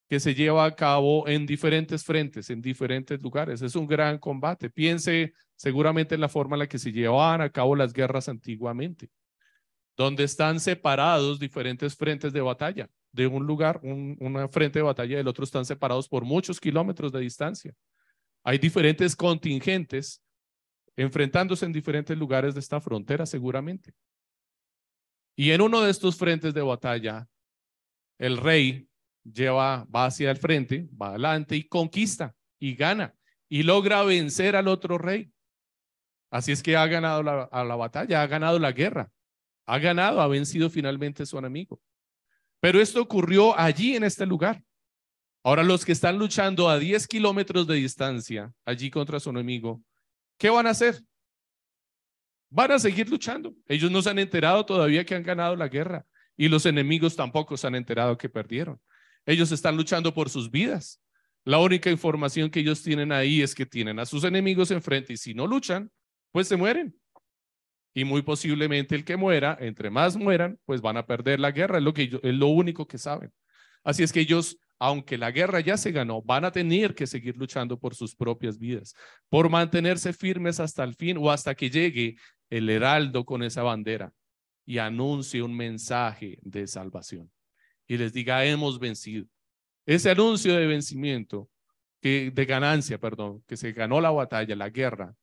que 0.09 0.21
se 0.21 0.35
lleva 0.35 0.65
a 0.65 0.75
cabo 0.75 1.29
en 1.29 1.47
diferentes 1.47 2.03
frentes, 2.05 2.49
en 2.51 2.63
diferentes 2.63 3.21
lugares. 3.23 3.61
Es 3.61 3.77
un 3.77 3.87
gran 3.87 4.19
combate. 4.19 4.71
Piense 4.71 5.35
seguramente 5.55 6.15
en 6.15 6.23
la 6.23 6.29
forma 6.29 6.57
en 6.57 6.61
la 6.61 6.67
que 6.67 6.79
se 6.79 6.93
llevaban 6.93 7.43
a 7.43 7.51
cabo 7.51 7.77
las 7.77 7.93
guerras 7.93 8.29
antiguamente, 8.29 9.11
donde 9.97 10.25
están 10.25 10.61
separados 10.61 11.39
diferentes 11.39 11.95
frentes 11.95 12.33
de 12.33 12.41
batalla. 12.41 12.89
De 13.13 13.27
un 13.27 13.47
lugar, 13.47 13.81
un, 13.83 14.17
una 14.21 14.49
frente 14.49 14.79
de 14.79 14.85
batalla 14.85 15.17
del 15.17 15.29
otro 15.29 15.45
están 15.45 15.65
separados 15.65 16.09
por 16.09 16.25
muchos 16.25 16.59
kilómetros 16.59 17.13
de 17.13 17.21
distancia. 17.21 17.75
Hay 18.45 18.59
diferentes 18.59 19.15
contingentes 19.15 20.23
enfrentándose 20.97 21.67
en 21.67 21.73
diferentes 21.73 22.17
lugares 22.17 22.55
de 22.55 22.61
esta 22.61 22.81
frontera, 22.81 23.27
seguramente. 23.27 23.93
Y 25.39 25.53
en 25.53 25.61
uno 25.61 25.83
de 25.83 25.93
estos 25.93 26.17
frentes 26.17 26.53
de 26.53 26.63
batalla, 26.63 27.29
el 28.19 28.39
rey 28.39 28.89
lleva, 29.23 29.85
va 29.85 30.07
hacia 30.07 30.33
el 30.33 30.37
frente, 30.37 30.89
va 31.01 31.11
adelante 31.11 31.55
y 31.55 31.63
conquista 31.63 32.35
y 32.59 32.75
gana 32.75 33.15
y 33.49 33.63
logra 33.63 34.03
vencer 34.03 34.57
al 34.57 34.67
otro 34.67 34.99
rey. 34.99 35.31
Así 36.33 36.51
es 36.51 36.61
que 36.61 36.77
ha 36.77 36.85
ganado 36.89 37.23
la, 37.23 37.43
a 37.45 37.63
la 37.63 37.77
batalla, 37.77 38.21
ha 38.21 38.27
ganado 38.27 38.59
la 38.59 38.73
guerra, 38.73 39.13
ha 39.65 39.79
ganado, 39.79 40.21
ha 40.21 40.27
vencido 40.27 40.71
finalmente 40.71 41.23
a 41.23 41.27
su 41.27 41.39
enemigo. 41.39 41.81
Pero 42.59 42.81
esto 42.81 43.01
ocurrió 43.01 43.57
allí 43.57 43.95
en 43.95 44.03
este 44.03 44.27
lugar. 44.27 44.65
Ahora 45.45 45.63
los 45.63 45.85
que 45.85 45.93
están 45.93 46.19
luchando 46.19 46.69
a 46.69 46.81
10 46.81 47.07
kilómetros 47.07 47.69
de 47.69 47.77
distancia 47.77 48.53
allí 48.65 48.91
contra 48.91 49.21
su 49.21 49.31
enemigo, 49.31 49.85
¿qué 50.37 50.51
van 50.51 50.67
a 50.67 50.71
hacer? 50.71 51.01
Van 52.51 52.73
a 52.73 52.79
seguir 52.79 53.09
luchando. 53.09 53.55
Ellos 53.67 53.91
no 53.91 54.01
se 54.03 54.11
han 54.11 54.19
enterado 54.19 54.65
todavía 54.65 55.05
que 55.05 55.15
han 55.15 55.23
ganado 55.23 55.55
la 55.57 55.69
guerra 55.69 56.07
y 56.37 56.49
los 56.49 56.65
enemigos 56.67 57.17
tampoco 57.17 57.57
se 57.57 57.67
han 57.67 57.75
enterado 57.75 58.17
que 58.17 58.29
perdieron. 58.29 58.81
Ellos 59.27 59.53
están 59.53 59.77
luchando 59.77 60.15
por 60.15 60.31
sus 60.31 60.51
vidas. 60.51 61.03
La 61.45 61.59
única 61.59 61.91
información 61.91 62.51
que 62.51 62.61
ellos 62.61 62.83
tienen 62.83 63.13
ahí 63.13 63.43
es 63.43 63.55
que 63.55 63.67
tienen 63.67 63.99
a 63.99 64.07
sus 64.07 64.25
enemigos 64.25 64.71
enfrente 64.71 65.15
y 65.15 65.17
si 65.17 65.35
no 65.35 65.47
luchan, 65.47 65.91
pues 66.33 66.49
se 66.49 66.57
mueren. 66.57 66.95
Y 67.93 68.05
muy 68.05 68.23
posiblemente 68.23 68.95
el 68.95 69.05
que 69.05 69.17
muera, 69.17 69.57
entre 69.61 69.91
más 69.91 70.17
mueran, 70.17 70.59
pues 70.65 70.81
van 70.81 70.97
a 70.97 71.07
perder 71.07 71.41
la 71.41 71.51
guerra. 71.51 71.79
Es 71.79 71.85
lo, 71.85 71.93
que 71.93 72.05
es 72.23 72.35
lo 72.35 72.47
único 72.49 72.87
que 72.87 72.99
saben. 72.99 73.33
Así 73.83 74.03
es 74.03 74.13
que 74.13 74.21
ellos, 74.21 74.59
aunque 74.79 75.19
la 75.19 75.31
guerra 75.31 75.61
ya 75.61 75.77
se 75.77 75.91
ganó, 75.91 76.23
van 76.23 76.45
a 76.45 76.53
tener 76.53 76.95
que 76.95 77.07
seguir 77.07 77.37
luchando 77.37 77.79
por 77.79 77.95
sus 77.95 78.15
propias 78.15 78.59
vidas, 78.59 78.95
por 79.29 79.49
mantenerse 79.51 80.13
firmes 80.13 80.61
hasta 80.61 80.85
el 80.85 80.95
fin 80.95 81.17
o 81.19 81.31
hasta 81.31 81.55
que 81.55 81.71
llegue 81.71 82.17
el 82.51 82.71
heraldo 82.71 83.25
con 83.25 83.43
esa 83.43 83.63
bandera 83.63 84.13
y 84.65 84.79
anuncie 84.79 85.43
un 85.43 85.57
mensaje 85.57 86.39
de 86.43 86.67
salvación 86.67 87.31
y 87.89 87.97
les 87.97 88.13
diga, 88.13 88.45
hemos 88.45 88.79
vencido. 88.79 89.27
Ese 89.87 90.11
anuncio 90.11 90.55
de 90.55 90.67
vencimiento, 90.67 91.49
que, 92.01 92.31
de 92.31 92.45
ganancia, 92.45 93.01
perdón, 93.01 93.43
que 93.47 93.57
se 93.57 93.73
ganó 93.73 94.01
la 94.01 94.11
batalla, 94.11 94.55
la 94.55 94.69
guerra, 94.69 95.17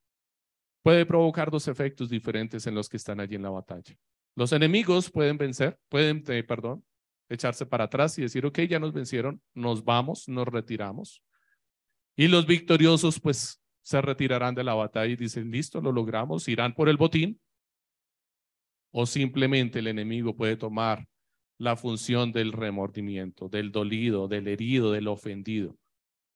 puede 0.81 1.05
provocar 1.05 1.51
dos 1.51 1.67
efectos 1.67 2.09
diferentes 2.09 2.65
en 2.67 2.75
los 2.75 2.89
que 2.89 2.97
están 2.97 3.19
allí 3.19 3.35
en 3.35 3.43
la 3.43 3.51
batalla. 3.51 3.95
Los 4.35 4.51
enemigos 4.51 5.09
pueden 5.09 5.37
vencer, 5.37 5.79
pueden, 5.87 6.23
eh, 6.27 6.43
perdón, 6.43 6.83
echarse 7.29 7.65
para 7.65 7.85
atrás 7.85 8.17
y 8.17 8.23
decir, 8.23 8.45
ok, 8.45 8.61
ya 8.61 8.79
nos 8.79 8.93
vencieron, 8.93 9.41
nos 9.53 9.83
vamos, 9.83 10.27
nos 10.27 10.47
retiramos. 10.47 11.23
Y 12.15 12.27
los 12.27 12.45
victoriosos, 12.45 13.19
pues, 13.19 13.61
se 13.85 14.01
retirarán 14.01 14.55
de 14.55 14.63
la 14.63 14.73
batalla 14.73 15.13
y 15.13 15.15
dicen, 15.15 15.51
listo, 15.51 15.79
lo 15.79 15.91
logramos, 15.91 16.47
irán 16.47 16.73
por 16.73 16.89
el 16.89 16.97
botín. 16.97 17.39
O 18.91 19.05
simplemente 19.05 19.77
el 19.77 19.85
enemigo 19.85 20.35
puede 20.35 20.57
tomar 20.57 21.07
la 21.59 21.75
función 21.75 22.31
del 22.31 22.51
remordimiento, 22.51 23.47
del 23.47 23.71
dolido, 23.71 24.27
del 24.27 24.47
herido, 24.47 24.91
del 24.91 25.07
ofendido. 25.07 25.77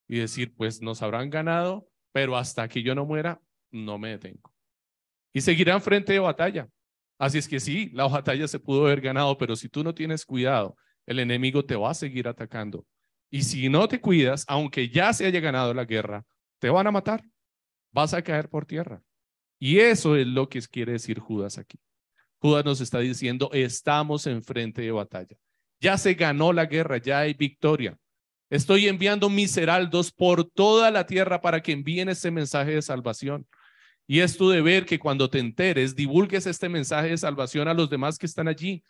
Y 0.08 0.20
decir, 0.20 0.54
pues 0.56 0.84
nos 0.84 1.02
habrán 1.02 1.32
ganado, 1.32 1.90
pero 2.12 2.38
hasta 2.38 2.68
que 2.68 2.84
yo 2.84 2.94
no 2.94 3.06
muera, 3.06 3.42
no 3.72 3.98
me 3.98 4.10
detengo. 4.10 4.54
Y 5.34 5.42
seguirán 5.42 5.82
frente 5.82 6.14
de 6.14 6.20
batalla. 6.20 6.70
Así 7.18 7.40
es 7.40 7.48
que 7.48 7.60
sí, 7.60 7.90
la 7.94 8.08
batalla 8.08 8.48
se 8.48 8.60
pudo 8.60 8.86
haber 8.86 9.02
ganado, 9.02 9.36
pero 9.40 9.56
si 9.56 9.70
tú 9.70 9.84
no 9.84 9.96
tienes 9.96 10.24
cuidado, 10.24 10.78
el 11.08 11.18
enemigo 11.18 11.66
te 11.66 11.76
va 11.76 11.90
a 11.90 11.96
seguir 11.96 12.28
atacando. 12.28 12.86
Y 13.32 13.42
si 13.42 13.70
no 13.70 13.88
te 13.88 14.00
cuidas, 14.00 14.46
aunque 14.48 14.90
ya 14.90 15.12
se 15.14 15.26
haya 15.26 15.40
ganado 15.40 15.74
la 15.74 15.86
guerra, 15.86 16.24
te 16.60 16.70
van 16.70 16.86
a 16.86 16.92
matar. 16.92 17.24
Vas 17.92 18.14
a 18.14 18.22
caer 18.22 18.50
por 18.50 18.66
tierra. 18.66 19.02
Y 19.60 19.80
eso 19.80 20.16
es 20.16 20.26
lo 20.26 20.48
que 20.48 20.62
quiere 20.62 20.94
decir 20.94 21.20
Judas 21.20 21.58
aquí. 21.58 21.80
Judas 22.40 22.64
nos 22.64 22.80
está 22.80 23.00
diciendo, 23.00 23.50
estamos 23.54 24.26
en 24.28 24.42
frente 24.42 24.82
de 24.82 24.92
batalla. 24.92 25.38
Ya 25.82 25.98
se 25.98 26.14
ganó 26.14 26.54
la 26.54 26.66
guerra, 26.66 26.98
ya 26.98 27.20
hay 27.20 27.34
victoria. 27.34 27.98
Estoy 28.50 28.88
enviando 28.88 29.30
mis 29.30 29.56
heraldos 29.58 30.12
por 30.12 30.44
toda 30.44 30.90
la 30.92 31.06
tierra 31.06 31.42
para 31.42 31.62
que 31.62 31.72
envíen 31.72 32.10
este 32.10 32.32
mensaje 32.32 32.72
de 32.72 32.82
salvación. 32.82 33.48
Y 34.08 34.22
es 34.22 34.38
tu 34.38 34.50
deber 34.50 34.86
que 34.86 34.98
cuando 34.98 35.30
te 35.30 35.40
enteres, 35.40 35.96
divulgues 35.96 36.48
este 36.48 36.68
mensaje 36.68 37.10
de 37.10 37.18
salvación 37.18 37.68
a 37.68 37.74
los 37.74 37.90
demás 37.90 38.18
que 38.18 38.26
están 38.26 38.48
allí. 38.48 38.84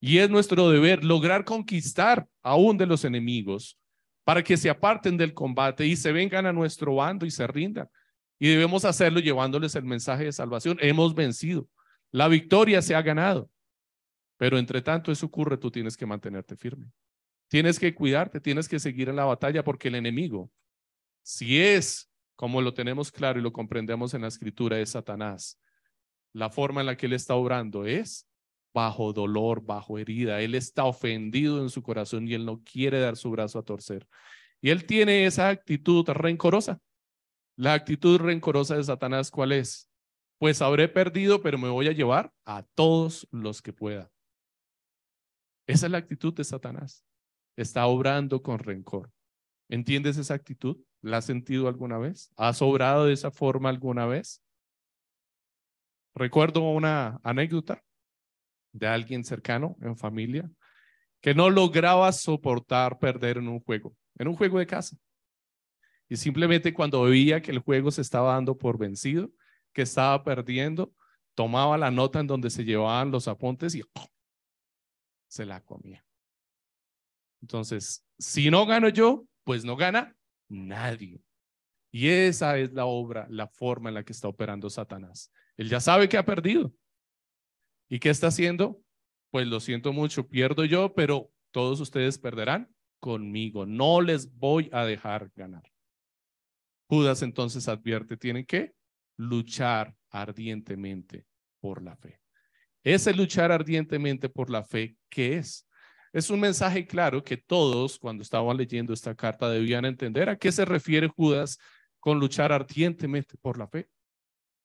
Y 0.00 0.18
es 0.18 0.30
nuestro 0.30 0.70
deber 0.70 1.02
lograr 1.02 1.44
conquistar 1.44 2.26
aún 2.42 2.76
de 2.76 2.86
los 2.86 3.04
enemigos 3.04 3.78
para 4.24 4.42
que 4.42 4.56
se 4.56 4.70
aparten 4.70 5.16
del 5.16 5.34
combate 5.34 5.86
y 5.86 5.96
se 5.96 6.12
vengan 6.12 6.46
a 6.46 6.52
nuestro 6.52 6.96
bando 6.96 7.26
y 7.26 7.30
se 7.30 7.46
rindan. 7.46 7.88
Y 8.38 8.48
debemos 8.48 8.84
hacerlo 8.84 9.20
llevándoles 9.20 9.74
el 9.74 9.84
mensaje 9.84 10.24
de 10.24 10.32
salvación. 10.32 10.78
Hemos 10.80 11.14
vencido. 11.14 11.68
La 12.10 12.28
victoria 12.28 12.82
se 12.82 12.94
ha 12.94 13.02
ganado. 13.02 13.50
Pero 14.36 14.58
entre 14.58 14.82
tanto 14.82 15.12
eso 15.12 15.26
ocurre, 15.26 15.56
tú 15.56 15.70
tienes 15.70 15.96
que 15.96 16.06
mantenerte 16.06 16.56
firme. 16.56 16.90
Tienes 17.48 17.78
que 17.78 17.94
cuidarte, 17.94 18.40
tienes 18.40 18.68
que 18.68 18.80
seguir 18.80 19.08
en 19.08 19.16
la 19.16 19.24
batalla 19.24 19.62
porque 19.62 19.88
el 19.88 19.94
enemigo, 19.94 20.50
si 21.22 21.60
es 21.60 22.10
como 22.34 22.60
lo 22.60 22.74
tenemos 22.74 23.12
claro 23.12 23.38
y 23.38 23.42
lo 23.42 23.52
comprendemos 23.52 24.14
en 24.14 24.22
la 24.22 24.28
escritura, 24.28 24.80
es 24.80 24.90
Satanás. 24.90 25.60
La 26.32 26.50
forma 26.50 26.80
en 26.80 26.86
la 26.86 26.96
que 26.96 27.06
él 27.06 27.12
está 27.12 27.34
obrando 27.34 27.84
es 27.84 28.26
bajo 28.72 29.12
dolor, 29.12 29.64
bajo 29.64 29.98
herida. 29.98 30.40
Él 30.40 30.54
está 30.54 30.84
ofendido 30.84 31.60
en 31.60 31.70
su 31.70 31.82
corazón 31.82 32.26
y 32.28 32.34
él 32.34 32.44
no 32.44 32.62
quiere 32.62 33.00
dar 33.00 33.16
su 33.16 33.30
brazo 33.30 33.58
a 33.58 33.64
torcer. 33.64 34.06
Y 34.60 34.70
él 34.70 34.86
tiene 34.86 35.26
esa 35.26 35.48
actitud 35.48 36.08
rencorosa. 36.08 36.80
La 37.56 37.74
actitud 37.74 38.20
rencorosa 38.20 38.76
de 38.76 38.84
Satanás, 38.84 39.30
¿cuál 39.30 39.52
es? 39.52 39.90
Pues 40.38 40.62
habré 40.62 40.88
perdido, 40.88 41.42
pero 41.42 41.58
me 41.58 41.68
voy 41.68 41.88
a 41.88 41.92
llevar 41.92 42.32
a 42.44 42.62
todos 42.74 43.28
los 43.30 43.62
que 43.62 43.72
pueda. 43.72 44.10
Esa 45.66 45.86
es 45.86 45.92
la 45.92 45.98
actitud 45.98 46.34
de 46.34 46.44
Satanás. 46.44 47.04
Está 47.56 47.86
obrando 47.86 48.42
con 48.42 48.58
rencor. 48.58 49.12
¿Entiendes 49.68 50.16
esa 50.16 50.34
actitud? 50.34 50.78
¿La 51.00 51.18
has 51.18 51.24
sentido 51.26 51.68
alguna 51.68 51.98
vez? 51.98 52.32
¿Has 52.36 52.62
obrado 52.62 53.06
de 53.06 53.12
esa 53.12 53.30
forma 53.30 53.68
alguna 53.68 54.06
vez? 54.06 54.42
Recuerdo 56.14 56.60
una 56.62 57.20
anécdota 57.22 57.82
de 58.72 58.86
alguien 58.86 59.24
cercano 59.24 59.76
en 59.80 59.96
familia 59.96 60.50
que 61.20 61.34
no 61.34 61.50
lograba 61.50 62.10
soportar 62.12 62.98
perder 62.98 63.38
en 63.38 63.48
un 63.48 63.60
juego, 63.60 63.94
en 64.18 64.28
un 64.28 64.34
juego 64.34 64.58
de 64.58 64.66
casa. 64.66 64.96
Y 66.08 66.16
simplemente 66.16 66.74
cuando 66.74 67.02
veía 67.02 67.40
que 67.40 67.52
el 67.52 67.60
juego 67.60 67.90
se 67.90 68.02
estaba 68.02 68.34
dando 68.34 68.58
por 68.58 68.76
vencido, 68.76 69.30
que 69.72 69.82
estaba 69.82 70.22
perdiendo, 70.24 70.92
tomaba 71.34 71.78
la 71.78 71.90
nota 71.90 72.20
en 72.20 72.26
donde 72.26 72.50
se 72.50 72.64
llevaban 72.64 73.10
los 73.10 73.28
apuntes 73.28 73.74
y 73.74 73.82
se 75.28 75.46
la 75.46 75.60
comía. 75.62 76.04
Entonces, 77.40 78.04
si 78.18 78.50
no 78.50 78.66
gano 78.66 78.88
yo, 78.88 79.24
pues 79.44 79.64
no 79.64 79.76
gana 79.76 80.14
nadie. 80.48 81.22
Y 81.90 82.08
esa 82.08 82.58
es 82.58 82.72
la 82.72 82.86
obra, 82.86 83.26
la 83.30 83.46
forma 83.48 83.90
en 83.90 83.94
la 83.94 84.04
que 84.04 84.12
está 84.12 84.28
operando 84.28 84.68
Satanás. 84.70 85.30
Él 85.56 85.68
ya 85.68 85.80
sabe 85.80 86.08
que 86.08 86.16
ha 86.16 86.24
perdido. 86.24 86.72
¿Y 87.92 87.98
qué 87.98 88.08
está 88.08 88.28
haciendo? 88.28 88.80
Pues 89.30 89.46
lo 89.46 89.60
siento 89.60 89.92
mucho, 89.92 90.26
pierdo 90.26 90.64
yo, 90.64 90.94
pero 90.94 91.30
todos 91.50 91.78
ustedes 91.78 92.16
perderán 92.16 92.74
conmigo. 93.00 93.66
No 93.66 94.00
les 94.00 94.34
voy 94.34 94.70
a 94.72 94.86
dejar 94.86 95.30
ganar. 95.36 95.70
Judas 96.88 97.20
entonces 97.20 97.68
advierte, 97.68 98.16
tienen 98.16 98.46
que 98.46 98.72
luchar 99.18 99.94
ardientemente 100.08 101.26
por 101.60 101.82
la 101.82 101.94
fe. 101.94 102.18
Ese 102.82 103.12
luchar 103.12 103.52
ardientemente 103.52 104.30
por 104.30 104.48
la 104.48 104.64
fe, 104.64 104.96
¿qué 105.10 105.36
es? 105.36 105.68
Es 106.14 106.30
un 106.30 106.40
mensaje 106.40 106.86
claro 106.86 107.22
que 107.22 107.36
todos, 107.36 107.98
cuando 107.98 108.22
estaban 108.22 108.56
leyendo 108.56 108.94
esta 108.94 109.14
carta, 109.14 109.50
debían 109.50 109.84
entender 109.84 110.30
a 110.30 110.38
qué 110.38 110.50
se 110.50 110.64
refiere 110.64 111.08
Judas 111.08 111.58
con 112.00 112.18
luchar 112.18 112.52
ardientemente 112.52 113.36
por 113.36 113.58
la 113.58 113.68
fe. 113.68 113.90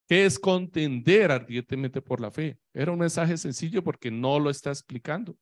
¿Qué 0.08 0.26
es 0.26 0.40
contender 0.40 1.32
ardientemente 1.32 2.02
por 2.02 2.22
la 2.22 2.32
fe? 2.32 2.58
Era 2.74 2.92
un 2.94 3.00
mensaje 3.00 3.38
sencillo 3.38 3.84
porque 3.84 4.10
no 4.10 4.40
lo 4.40 4.50
está 4.50 4.70
explicando. 4.70 5.38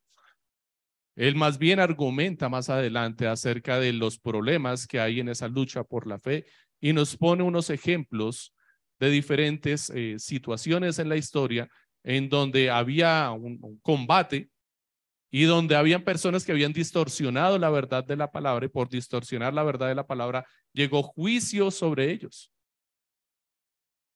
Él 1.14 1.36
más 1.36 1.58
bien 1.58 1.78
argumenta 1.80 2.48
más 2.48 2.68
adelante 2.68 3.26
acerca 3.26 3.78
de 3.78 3.92
los 3.92 4.18
problemas 4.18 4.86
que 4.86 5.00
hay 5.00 5.20
en 5.20 5.28
esa 5.28 5.48
lucha 5.48 5.84
por 5.84 6.06
la 6.06 6.18
fe 6.18 6.44
y 6.80 6.92
nos 6.92 7.16
pone 7.16 7.42
unos 7.42 7.70
ejemplos 7.70 8.54
de 8.98 9.10
diferentes 9.10 9.90
eh, 9.90 10.16
situaciones 10.18 10.98
en 10.98 11.08
la 11.08 11.16
historia 11.16 11.68
en 12.02 12.28
donde 12.28 12.70
había 12.70 13.30
un, 13.30 13.78
combate 13.82 14.50
y 15.30 15.44
donde 15.44 15.76
habían 15.76 16.02
personas 16.02 16.44
que 16.44 16.52
habían 16.52 16.72
distorsionado 16.72 17.58
la 17.58 17.70
verdad 17.70 18.04
de 18.04 18.16
la 18.16 18.30
palabra 18.30 18.66
y 18.66 18.68
por 18.68 18.88
distorsionar 18.88 19.54
la 19.54 19.62
verdad 19.62 19.88
de 19.88 19.94
la 19.94 20.06
palabra 20.06 20.44
llegó 20.72 21.02
juicio 21.02 21.70
sobre 21.70 22.10
ellos. 22.10 22.52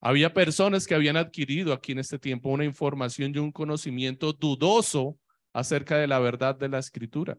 Había 0.01 0.33
personas 0.33 0.87
que 0.87 0.95
habían 0.95 1.17
adquirido 1.17 1.73
aquí 1.73 1.93
en 1.93 1.99
este 1.99 2.19
tiempo 2.19 2.49
una 2.49 2.65
información 2.65 3.33
y 3.35 3.39
un 3.39 3.53
conocimiento 3.53 4.33
dudoso 4.33 5.19
acerca 5.53 5.99
de 5.99 6.07
la 6.07 6.19
verdad 6.19 6.57
de 6.57 6.69
la 6.69 6.79
escritura. 6.79 7.37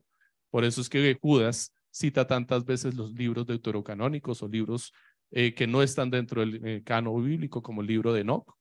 Por 0.51 0.63
eso 0.63 0.81
es 0.81 0.89
que 0.89 1.17
Judas 1.19 1.73
cita 1.89 2.27
tantas 2.27 2.65
veces 2.65 2.95
los 2.95 3.13
libros 3.13 3.47
deuterocanónicos 3.47 4.43
o 4.43 4.47
libros 4.47 4.93
eh, 5.31 5.53
que 5.53 5.65
no 5.65 5.81
están 5.81 6.11
dentro 6.11 6.41
del 6.41 6.65
eh, 6.65 6.83
cano 6.83 7.15
bíblico, 7.15 7.63
como 7.63 7.81
el 7.81 7.87
libro 7.87 8.13
de 8.13 8.21
Enoch. 8.21 8.53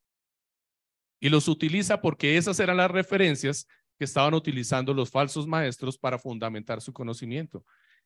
Y 1.20 1.28
los 1.28 1.48
utiliza 1.48 2.00
porque 2.00 2.36
esas 2.36 2.58
eran 2.60 2.78
las 2.78 2.90
referencias 2.90 3.66
que 3.98 4.04
estaban 4.04 4.32
utilizando 4.32 4.94
los 4.94 5.10
falsos 5.10 5.46
maestros 5.46 5.98
para 5.98 6.18
fundamentar 6.18 6.80
su 6.80 6.92
conocimiento. 6.92 7.64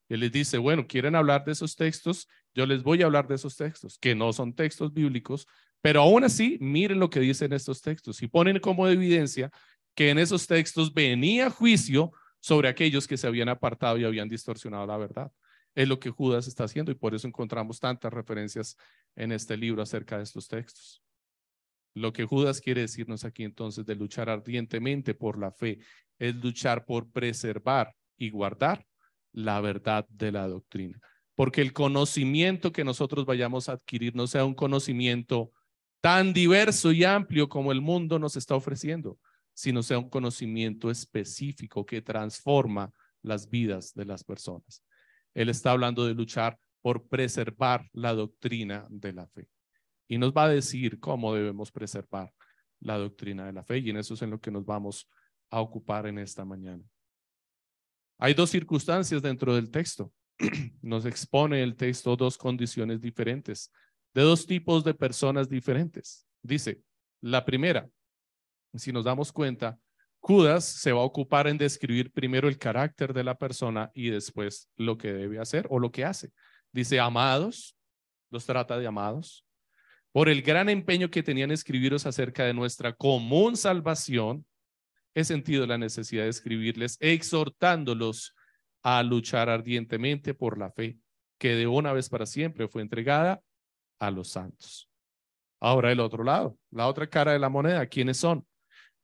Él 0.09 0.21
les 0.21 0.33
dice, 0.33 0.59
bueno, 0.59 0.87
¿quieren 0.87 1.15
hablar 1.15 1.45
de 1.45 1.53
esos 1.53 1.77
textos? 1.77 2.29
Yo 2.55 2.67
les 2.67 2.83
voy 2.83 3.03
a 3.03 3.07
hablar 3.07 3.29
de 3.29 3.37
esos 3.37 3.57
textos, 3.57 3.99
que 3.99 4.15
no 4.15 4.33
son 4.33 4.55
textos 4.55 4.93
bíblicos, 4.93 5.47
pero 5.85 6.01
aún 6.01 6.25
así, 6.25 6.57
miren 6.63 6.99
lo 6.99 7.11
que 7.11 7.21
dicen 7.21 7.53
estos 7.53 7.83
textos 7.83 8.23
y 8.23 8.27
ponen 8.27 8.59
como 8.59 8.89
evidencia 8.89 9.51
que 9.95 10.09
en 10.09 10.19
esos 10.19 10.47
textos 10.47 10.95
venía 10.95 11.51
juicio 11.51 12.11
sobre 12.41 12.69
aquellos 12.69 13.07
que 13.07 13.19
se 13.19 13.27
habían 13.27 13.51
apartado 13.51 13.99
y 13.99 14.05
habían 14.05 14.31
distorsionado 14.31 14.87
la 14.87 14.97
verdad. 14.97 15.31
Es 15.75 15.87
lo 15.87 16.01
que 16.01 16.09
Judas 16.09 16.49
está 16.49 16.65
haciendo 16.65 16.91
y 16.91 16.95
por 16.95 17.15
eso 17.15 17.29
encontramos 17.29 17.81
tantas 17.81 18.11
referencias 18.15 18.79
en 19.15 19.31
este 19.31 19.59
libro 19.59 19.83
acerca 19.83 20.17
de 20.17 20.23
estos 20.23 20.49
textos. 20.49 21.03
Lo 21.93 22.15
que 22.15 22.25
Judas 22.25 22.63
quiere 22.63 22.81
decirnos 22.81 23.27
aquí 23.27 23.45
entonces 23.45 23.85
de 23.85 23.95
luchar 23.95 24.31
ardientemente 24.31 25.13
por 25.13 25.39
la 25.39 25.53
fe 25.53 25.81
es 26.19 26.35
luchar 26.37 26.87
por 26.87 27.11
preservar 27.11 27.95
y 28.17 28.31
guardar 28.31 28.87
la 29.35 29.61
verdad 29.61 30.07
de 30.09 30.33
la 30.33 30.49
doctrina. 30.49 30.99
Porque 31.35 31.61
el 31.61 31.75
conocimiento 31.75 32.73
que 32.73 32.85
nosotros 32.85 33.27
vayamos 33.27 33.69
a 33.69 33.73
adquirir 33.73 34.17
no 34.17 34.27
sea 34.27 34.47
un 34.47 34.55
conocimiento 34.55 35.53
tan 36.05 36.35
diverso 36.35 36.93
y 36.93 37.03
amplio 37.03 37.49
como 37.49 37.73
el 37.73 37.81
mundo 37.81 38.19
nos 38.19 38.37
está 38.37 38.55
ofreciendo, 38.55 39.19
sino 39.55 39.83
sea 39.83 39.99
un 39.99 40.11
conocimiento 40.11 40.91
específico 40.91 41.87
que 41.87 42.03
transforma 42.03 42.93
las 43.23 43.49
vidas 43.49 43.95
de 43.95 44.05
las 44.05 44.23
personas. 44.23 44.85
Él 45.33 45.49
está 45.49 45.71
hablando 45.71 46.05
de 46.05 46.13
luchar 46.13 46.59
por 46.83 47.09
preservar 47.09 47.89
la 47.95 48.13
doctrina 48.13 48.87
de 48.91 49.15
la 49.15 49.27
fe. 49.29 49.49
Y 50.07 50.19
nos 50.19 50.35
va 50.35 50.45
a 50.45 50.51
decir 50.51 51.01
cómo 51.01 51.33
debemos 51.33 51.73
preservar 51.73 52.31
la 52.81 52.99
doctrina 52.99 53.47
de 53.47 53.55
la 53.55 53.65
fe 53.65 53.79
y 53.79 53.89
en 53.89 53.97
eso 53.97 54.13
es 54.13 54.21
en 54.21 54.29
lo 54.29 54.39
que 54.39 54.51
nos 54.51 54.67
vamos 54.67 55.09
a 55.49 55.63
ocupar 55.63 56.07
en 56.07 56.19
esta 56.19 56.45
mañana. 56.45 56.85
Hay 58.19 58.35
dos 58.35 58.51
circunstancias 58.51 59.23
dentro 59.23 59.55
del 59.55 59.71
texto. 59.71 60.13
Nos 60.83 61.07
expone 61.07 61.63
el 61.63 61.77
texto 61.77 62.15
dos 62.15 62.37
condiciones 62.37 63.01
diferentes 63.01 63.73
de 64.15 64.23
dos 64.23 64.47
tipos 64.47 64.85
de 64.85 64.95
personas 64.95 65.49
diferentes. 65.49 66.27
Dice, 66.43 66.81
la 67.21 67.45
primera, 67.45 67.89
si 68.75 68.93
nos 68.93 69.05
damos 69.05 69.33
cuenta, 69.33 69.79
Judas 70.21 70.65
se 70.65 70.93
va 70.93 71.01
a 71.01 71.05
ocupar 71.05 71.49
en 71.49 71.59
describir 71.59 72.11
primero 72.11 72.49
el 72.49 72.57
carácter 72.57 73.13
de 73.13 73.25
la 73.25 73.37
persona 73.37 73.91
y 73.93 74.11
después 74.11 74.71
lo 74.77 74.97
que 74.97 75.13
debe 75.13 75.39
hacer 75.39 75.67
o 75.69 75.79
lo 75.79 75.91
que 75.91 76.05
hace. 76.05 76.33
Dice, 76.73 76.99
amados, 76.99 77.77
los 78.31 78.47
trata 78.47 78.79
de 78.79 78.87
amados, 78.87 79.45
por 80.13 80.29
el 80.29 80.43
gran 80.43 80.69
empeño 80.69 81.11
que 81.11 81.23
tenían 81.23 81.51
escribiros 81.51 82.07
acerca 82.07 82.45
de 82.45 82.55
nuestra 82.55 82.93
común 82.95 83.57
salvación, 83.57 84.47
he 85.13 85.25
sentido 85.25 85.67
la 85.67 85.77
necesidad 85.77 86.25
de 86.25 86.31
escribirles, 86.31 86.97
exhortándolos 87.01 88.35
a 88.83 89.03
luchar 89.03 89.49
ardientemente 89.49 90.35
por 90.35 90.59
la 90.59 90.71
fe, 90.71 90.99
que 91.39 91.55
de 91.55 91.67
una 91.67 91.93
vez 91.93 92.09
para 92.09 92.27
siempre 92.27 92.69
fue 92.69 92.83
entregada 92.83 93.43
a 93.99 94.11
los 94.11 94.29
santos. 94.29 94.89
Ahora 95.61 95.93
el 95.93 96.01
otro 96.01 96.25
lado, 96.25 96.59
la 96.71 96.87
otra 96.89 97.07
cara 97.07 97.33
de 97.33 97.39
la 97.39 97.49
moneda, 97.49 97.87
¿quiénes 97.87 98.19
son? 98.19 98.47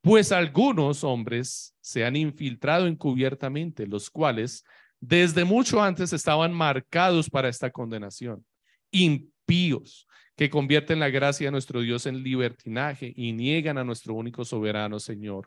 Pues 0.03 0.33
algunos 0.33 1.05
hombres 1.05 1.75
se 1.81 2.05
han 2.05 2.17
infiltrado 2.17 2.87
encubiertamente, 2.87 3.87
los 3.87 4.11
cuales 4.11 4.65
desde 5.01 5.45
mucho 5.45 5.83
antes 5.83 6.13
estaban 6.13 6.53
marcados 6.53 7.31
para 7.31 7.49
esta 7.49 7.71
condenación, 7.71 8.45
impíos, 8.91 10.07
que 10.37 10.49
convierten 10.49 11.01
la 11.01 11.11
gracia 11.11 11.49
de 11.49 11.51
nuestro 11.51 11.83
Dios 11.83 12.07
en 12.07 12.23
libertinaje 12.23 13.13
y 13.15 13.33
niegan 13.33 13.77
a 13.77 13.85
nuestro 13.85 14.15
único 14.15 14.43
soberano 14.45 14.99
Señor 14.99 15.47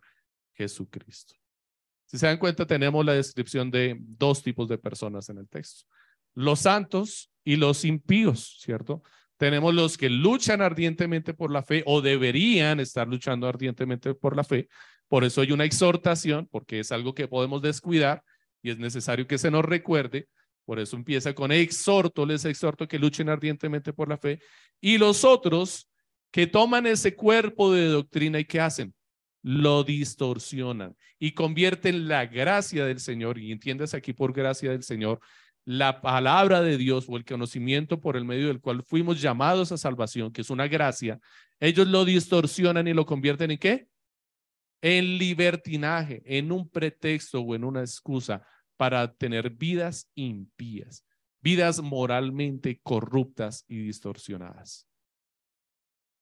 Jesucristo. 0.53 1.33
Si 2.05 2.19
se 2.19 2.27
dan 2.27 2.37
cuenta, 2.37 2.67
tenemos 2.67 3.03
la 3.03 3.13
descripción 3.13 3.71
de 3.71 3.97
dos 3.99 4.43
tipos 4.43 4.67
de 4.67 4.77
personas 4.77 5.29
en 5.29 5.39
el 5.39 5.49
texto. 5.49 5.85
Los 6.35 6.59
santos 6.59 7.31
y 7.43 7.55
los 7.55 7.85
impíos, 7.85 8.59
¿cierto? 8.61 9.01
Tenemos 9.37 9.73
los 9.73 9.97
que 9.97 10.09
luchan 10.09 10.61
ardientemente 10.61 11.33
por 11.33 11.51
la 11.51 11.63
fe 11.63 11.83
o 11.85 12.01
deberían 12.01 12.79
estar 12.79 13.07
luchando 13.07 13.47
ardientemente 13.47 14.13
por 14.13 14.35
la 14.35 14.43
fe. 14.43 14.67
Por 15.07 15.23
eso 15.23 15.41
hay 15.41 15.51
una 15.51 15.65
exhortación, 15.65 16.47
porque 16.51 16.79
es 16.79 16.91
algo 16.91 17.13
que 17.13 17.27
podemos 17.27 17.61
descuidar 17.61 18.23
y 18.61 18.71
es 18.71 18.79
necesario 18.79 19.27
que 19.27 19.37
se 19.37 19.51
nos 19.51 19.65
recuerde. 19.65 20.27
Por 20.65 20.79
eso 20.79 20.95
empieza 20.95 21.33
con 21.33 21.51
exhorto, 21.51 22.25
les 22.25 22.45
exhorto 22.45 22.87
que 22.87 22.99
luchen 22.99 23.29
ardientemente 23.29 23.91
por 23.91 24.07
la 24.07 24.17
fe. 24.17 24.39
Y 24.79 24.97
los 24.97 25.25
otros 25.25 25.89
que 26.31 26.47
toman 26.47 26.87
ese 26.87 27.15
cuerpo 27.15 27.71
de 27.71 27.85
doctrina 27.87 28.39
y 28.39 28.45
¿qué 28.45 28.59
hacen? 28.59 28.93
Lo 29.41 29.83
distorsionan 29.83 30.95
y 31.19 31.33
convierten 31.33 32.07
la 32.07 32.25
gracia 32.25 32.85
del 32.85 32.99
Señor, 32.99 33.37
y 33.37 33.51
entiendes 33.51 33.93
aquí 33.93 34.13
por 34.13 34.33
gracia 34.33 34.71
del 34.71 34.83
Señor, 34.83 35.19
la 35.65 36.01
palabra 36.01 36.61
de 36.61 36.77
Dios 36.77 37.05
o 37.07 37.17
el 37.17 37.25
conocimiento 37.25 37.99
por 38.01 38.17
el 38.17 38.25
medio 38.25 38.47
del 38.47 38.59
cual 38.59 38.83
fuimos 38.83 39.21
llamados 39.21 39.71
a 39.71 39.77
salvación, 39.77 40.31
que 40.31 40.41
es 40.41 40.49
una 40.49 40.67
gracia, 40.67 41.19
ellos 41.59 41.87
lo 41.87 42.03
distorsionan 42.05 42.87
y 42.87 42.93
lo 42.93 43.05
convierten 43.05 43.51
en 43.51 43.57
qué? 43.57 43.87
En 44.81 45.17
libertinaje, 45.17 46.21
en 46.25 46.51
un 46.51 46.69
pretexto 46.69 47.39
o 47.39 47.55
en 47.55 47.63
una 47.63 47.79
excusa 47.81 48.45
para 48.75 49.13
tener 49.13 49.51
vidas 49.51 50.09
impías, 50.15 51.05
vidas 51.41 51.81
moralmente 51.81 52.81
corruptas 52.83 53.63
y 53.67 53.77
distorsionadas. 53.77 54.87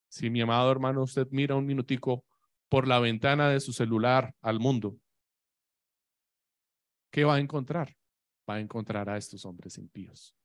Si 0.09 0.29
mi 0.29 0.41
amado 0.41 0.71
hermano, 0.71 1.01
usted 1.03 1.27
mira 1.31 1.55
un 1.55 1.65
minutico 1.65 2.25
por 2.69 2.87
la 2.87 2.99
ventana 2.99 3.49
de 3.49 3.59
su 3.59 3.73
celular 3.73 4.35
al 4.41 4.59
mundo, 4.59 4.97
¿qué 7.09 7.23
va 7.23 7.35
a 7.35 7.39
encontrar? 7.39 7.95
Va 8.49 8.55
a 8.55 8.59
encontrar 8.59 9.09
a 9.09 9.17
estos 9.17 9.45
hombres 9.45 9.77
impíos. 9.77 10.35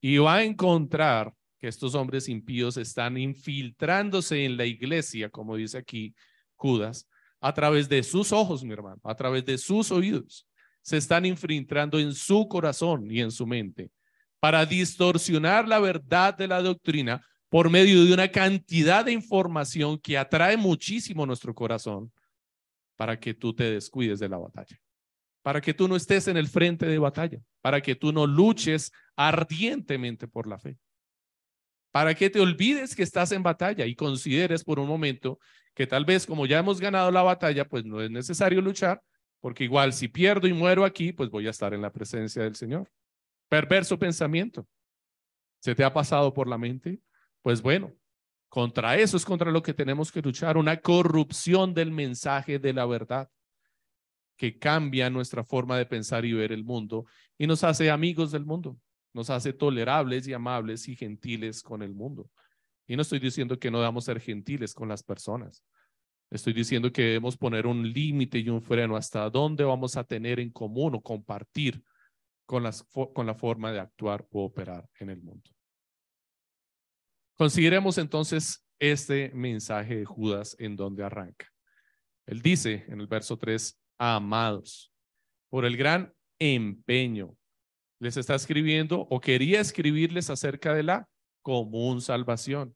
Y 0.00 0.18
va 0.18 0.36
a 0.36 0.44
encontrar 0.44 1.34
que 1.58 1.68
estos 1.68 1.94
hombres 1.94 2.28
impíos 2.28 2.76
están 2.76 3.18
infiltrándose 3.18 4.44
en 4.44 4.56
la 4.56 4.64
iglesia, 4.64 5.28
como 5.28 5.56
dice 5.56 5.78
aquí 5.78 6.14
Judas, 6.56 7.06
a 7.40 7.52
través 7.52 7.88
de 7.88 8.02
sus 8.02 8.32
ojos, 8.32 8.64
mi 8.64 8.72
hermano, 8.72 9.00
a 9.04 9.14
través 9.14 9.44
de 9.44 9.58
sus 9.58 9.90
oídos 9.90 10.46
se 10.82 10.96
están 10.96 11.26
infiltrando 11.26 11.98
en 11.98 12.14
su 12.14 12.48
corazón 12.48 13.10
y 13.10 13.20
en 13.20 13.30
su 13.30 13.46
mente 13.46 13.90
para 14.38 14.64
distorsionar 14.64 15.68
la 15.68 15.78
verdad 15.78 16.36
de 16.36 16.48
la 16.48 16.62
doctrina 16.62 17.24
por 17.50 17.68
medio 17.68 18.04
de 18.04 18.14
una 18.14 18.30
cantidad 18.30 19.04
de 19.04 19.12
información 19.12 19.98
que 19.98 20.16
atrae 20.16 20.56
muchísimo 20.56 21.26
nuestro 21.26 21.54
corazón 21.54 22.10
para 22.96 23.18
que 23.18 23.34
tú 23.34 23.54
te 23.54 23.70
descuides 23.70 24.18
de 24.18 24.28
la 24.28 24.38
batalla, 24.38 24.80
para 25.42 25.60
que 25.60 25.74
tú 25.74 25.88
no 25.88 25.96
estés 25.96 26.28
en 26.28 26.36
el 26.36 26.48
frente 26.48 26.86
de 26.86 26.98
batalla, 26.98 27.40
para 27.60 27.80
que 27.80 27.94
tú 27.94 28.12
no 28.12 28.26
luches 28.26 28.92
ardientemente 29.16 30.28
por 30.28 30.46
la 30.46 30.58
fe, 30.58 30.78
para 31.92 32.14
que 32.14 32.30
te 32.30 32.40
olvides 32.40 32.94
que 32.94 33.02
estás 33.02 33.32
en 33.32 33.42
batalla 33.42 33.86
y 33.86 33.94
consideres 33.94 34.64
por 34.64 34.78
un 34.78 34.88
momento 34.88 35.38
que 35.74 35.86
tal 35.86 36.04
vez 36.04 36.26
como 36.26 36.46
ya 36.46 36.58
hemos 36.58 36.80
ganado 36.80 37.10
la 37.10 37.22
batalla, 37.22 37.64
pues 37.64 37.84
no 37.84 38.00
es 38.00 38.10
necesario 38.10 38.60
luchar, 38.60 39.02
porque 39.40 39.64
igual 39.64 39.92
si 39.92 40.08
pierdo 40.08 40.46
y 40.46 40.52
muero 40.52 40.84
aquí, 40.84 41.12
pues 41.12 41.30
voy 41.30 41.46
a 41.46 41.50
estar 41.50 41.72
en 41.72 41.82
la 41.82 41.90
presencia 41.90 42.42
del 42.42 42.56
Señor. 42.56 42.90
Perverso 43.48 43.98
pensamiento. 43.98 44.66
¿Se 45.60 45.74
te 45.74 45.84
ha 45.84 45.92
pasado 45.92 46.32
por 46.32 46.48
la 46.48 46.58
mente? 46.58 47.00
Pues 47.42 47.62
bueno, 47.62 47.92
contra 48.48 48.96
eso 48.96 49.16
es 49.16 49.24
contra 49.24 49.50
lo 49.50 49.62
que 49.62 49.74
tenemos 49.74 50.12
que 50.12 50.22
luchar, 50.22 50.56
una 50.56 50.80
corrupción 50.80 51.72
del 51.72 51.90
mensaje 51.90 52.58
de 52.58 52.72
la 52.72 52.84
verdad 52.86 53.30
que 54.40 54.58
cambia 54.58 55.10
nuestra 55.10 55.44
forma 55.44 55.76
de 55.76 55.84
pensar 55.84 56.24
y 56.24 56.32
ver 56.32 56.50
el 56.50 56.64
mundo 56.64 57.04
y 57.36 57.46
nos 57.46 57.62
hace 57.62 57.90
amigos 57.90 58.32
del 58.32 58.46
mundo, 58.46 58.78
nos 59.12 59.28
hace 59.28 59.52
tolerables 59.52 60.26
y 60.26 60.32
amables 60.32 60.88
y 60.88 60.96
gentiles 60.96 61.62
con 61.62 61.82
el 61.82 61.92
mundo. 61.92 62.30
Y 62.86 62.96
no 62.96 63.02
estoy 63.02 63.18
diciendo 63.18 63.58
que 63.58 63.70
no 63.70 63.80
debamos 63.80 64.06
ser 64.06 64.18
gentiles 64.18 64.72
con 64.72 64.88
las 64.88 65.02
personas, 65.02 65.62
Estoy 66.30 66.52
diciendo 66.52 66.92
que 66.92 67.02
debemos 67.02 67.36
poner 67.36 67.66
un 67.66 67.92
límite 67.92 68.38
y 68.38 68.48
un 68.48 68.62
freno 68.62 68.96
hasta 68.96 69.28
dónde 69.28 69.64
vamos 69.64 69.96
a 69.96 70.04
tener 70.04 70.38
en 70.38 70.50
común 70.50 70.94
o 70.94 71.02
compartir 71.02 71.82
con, 72.46 72.62
las, 72.62 72.84
con 73.12 73.26
la 73.26 73.34
forma 73.34 73.72
de 73.72 73.80
actuar 73.80 74.24
o 74.30 74.44
operar 74.44 74.88
en 75.00 75.10
el 75.10 75.20
mundo. 75.20 75.50
Consideremos 77.36 77.98
entonces 77.98 78.64
este 78.78 79.32
mensaje 79.34 79.96
de 79.96 80.04
Judas 80.04 80.54
en 80.60 80.76
donde 80.76 81.02
arranca. 81.02 81.48
Él 82.26 82.42
dice 82.42 82.84
en 82.86 83.00
el 83.00 83.08
verso 83.08 83.36
3, 83.36 83.79
amados, 84.00 84.90
por 85.50 85.64
el 85.64 85.76
gran 85.76 86.12
empeño, 86.40 87.36
les 88.00 88.16
está 88.16 88.34
escribiendo 88.34 89.06
o 89.10 89.20
quería 89.20 89.60
escribirles 89.60 90.30
acerca 90.30 90.74
de 90.74 90.82
la 90.82 91.08
común 91.42 92.00
salvación 92.00 92.74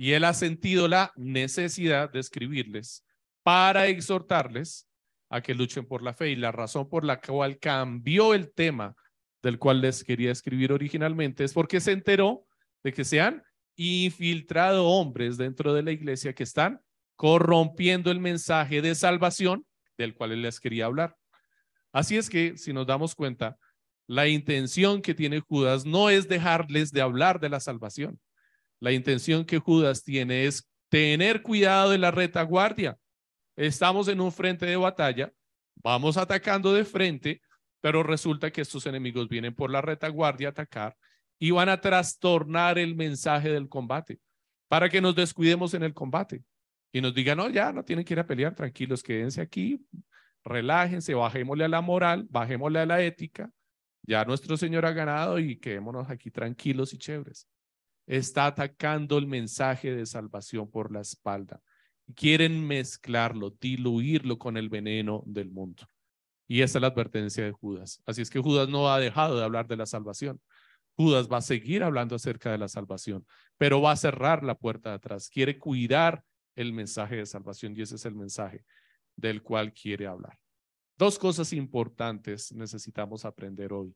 y 0.00 0.12
él 0.12 0.24
ha 0.24 0.32
sentido 0.32 0.88
la 0.88 1.12
necesidad 1.14 2.10
de 2.10 2.20
escribirles 2.20 3.04
para 3.42 3.88
exhortarles 3.88 4.88
a 5.28 5.42
que 5.42 5.54
luchen 5.54 5.84
por 5.84 6.02
la 6.02 6.14
fe. 6.14 6.30
Y 6.30 6.36
la 6.36 6.52
razón 6.52 6.88
por 6.88 7.04
la 7.04 7.20
cual 7.20 7.58
cambió 7.58 8.32
el 8.32 8.50
tema 8.50 8.96
del 9.42 9.58
cual 9.58 9.82
les 9.82 10.02
quería 10.02 10.32
escribir 10.32 10.72
originalmente 10.72 11.44
es 11.44 11.52
porque 11.52 11.80
se 11.80 11.92
enteró 11.92 12.46
de 12.82 12.94
que 12.94 13.04
se 13.04 13.20
han 13.20 13.42
infiltrado 13.76 14.86
hombres 14.86 15.36
dentro 15.36 15.74
de 15.74 15.82
la 15.82 15.92
iglesia 15.92 16.34
que 16.34 16.44
están 16.44 16.80
corrompiendo 17.14 18.10
el 18.10 18.20
mensaje 18.20 18.80
de 18.80 18.94
salvación 18.94 19.66
del 20.00 20.14
cual 20.14 20.40
les 20.40 20.60
quería 20.60 20.86
hablar. 20.86 21.16
Así 21.92 22.16
es 22.16 22.30
que, 22.30 22.56
si 22.56 22.72
nos 22.72 22.86
damos 22.86 23.14
cuenta, 23.14 23.58
la 24.06 24.26
intención 24.26 25.02
que 25.02 25.14
tiene 25.14 25.40
Judas 25.40 25.84
no 25.84 26.10
es 26.10 26.28
dejarles 26.28 26.92
de 26.92 27.00
hablar 27.00 27.40
de 27.40 27.48
la 27.48 27.60
salvación. 27.60 28.20
La 28.80 28.92
intención 28.92 29.44
que 29.44 29.58
Judas 29.58 30.02
tiene 30.02 30.46
es 30.46 30.68
tener 30.88 31.42
cuidado 31.42 31.90
de 31.90 31.98
la 31.98 32.10
retaguardia. 32.10 32.98
Estamos 33.56 34.08
en 34.08 34.20
un 34.20 34.32
frente 34.32 34.66
de 34.66 34.76
batalla, 34.76 35.32
vamos 35.76 36.16
atacando 36.16 36.72
de 36.72 36.84
frente, 36.84 37.42
pero 37.80 38.02
resulta 38.02 38.50
que 38.50 38.62
estos 38.62 38.86
enemigos 38.86 39.28
vienen 39.28 39.54
por 39.54 39.70
la 39.70 39.80
retaguardia 39.80 40.48
a 40.48 40.50
atacar 40.50 40.96
y 41.38 41.50
van 41.50 41.68
a 41.68 41.80
trastornar 41.80 42.78
el 42.78 42.94
mensaje 42.94 43.50
del 43.50 43.68
combate 43.68 44.20
para 44.68 44.88
que 44.88 45.00
nos 45.00 45.14
descuidemos 45.14 45.74
en 45.74 45.82
el 45.82 45.94
combate 45.94 46.42
y 46.92 47.00
nos 47.00 47.14
digan, 47.14 47.38
no, 47.38 47.48
ya 47.48 47.72
no 47.72 47.84
tienen 47.84 48.04
que 48.04 48.14
ir 48.14 48.20
a 48.20 48.26
pelear, 48.26 48.54
tranquilos, 48.54 49.02
quédense 49.02 49.40
aquí, 49.40 49.84
relájense, 50.44 51.14
bajémosle 51.14 51.64
a 51.64 51.68
la 51.68 51.80
moral, 51.80 52.26
bajémosle 52.30 52.80
a 52.80 52.86
la 52.86 53.02
ética, 53.02 53.50
ya 54.02 54.24
nuestro 54.24 54.56
Señor 54.56 54.86
ha 54.86 54.92
ganado 54.92 55.38
y 55.38 55.58
quedémonos 55.58 56.10
aquí 56.10 56.30
tranquilos 56.30 56.92
y 56.92 56.98
chéveres 56.98 57.46
está 58.10 58.46
atacando 58.46 59.18
el 59.18 59.28
mensaje 59.28 59.94
de 59.94 60.04
salvación 60.04 60.68
por 60.68 60.90
la 60.92 61.00
espalda. 61.00 61.60
Quieren 62.16 62.66
mezclarlo, 62.66 63.50
diluirlo 63.60 64.36
con 64.36 64.56
el 64.56 64.68
veneno 64.68 65.22
del 65.26 65.50
mundo. 65.50 65.86
Y 66.48 66.62
esa 66.62 66.78
es 66.78 66.82
la 66.82 66.88
advertencia 66.88 67.44
de 67.44 67.52
Judas. 67.52 68.02
Así 68.06 68.20
es 68.20 68.28
que 68.28 68.40
Judas 68.40 68.68
no 68.68 68.92
ha 68.92 68.98
dejado 68.98 69.38
de 69.38 69.44
hablar 69.44 69.68
de 69.68 69.76
la 69.76 69.86
salvación. 69.86 70.40
Judas 70.96 71.28
va 71.28 71.36
a 71.36 71.42
seguir 71.42 71.84
hablando 71.84 72.16
acerca 72.16 72.50
de 72.50 72.58
la 72.58 72.66
salvación, 72.66 73.24
pero 73.56 73.80
va 73.80 73.92
a 73.92 73.96
cerrar 73.96 74.42
la 74.42 74.56
puerta 74.56 74.90
de 74.90 74.96
atrás. 74.96 75.30
Quiere 75.30 75.56
cuidar 75.56 76.24
el 76.60 76.72
mensaje 76.72 77.16
de 77.16 77.26
salvación 77.26 77.74
y 77.74 77.82
ese 77.82 77.96
es 77.96 78.04
el 78.04 78.14
mensaje 78.14 78.64
del 79.16 79.42
cual 79.42 79.72
quiere 79.72 80.06
hablar. 80.06 80.38
Dos 80.98 81.18
cosas 81.18 81.52
importantes 81.54 82.52
necesitamos 82.52 83.24
aprender 83.24 83.72
hoy, 83.72 83.94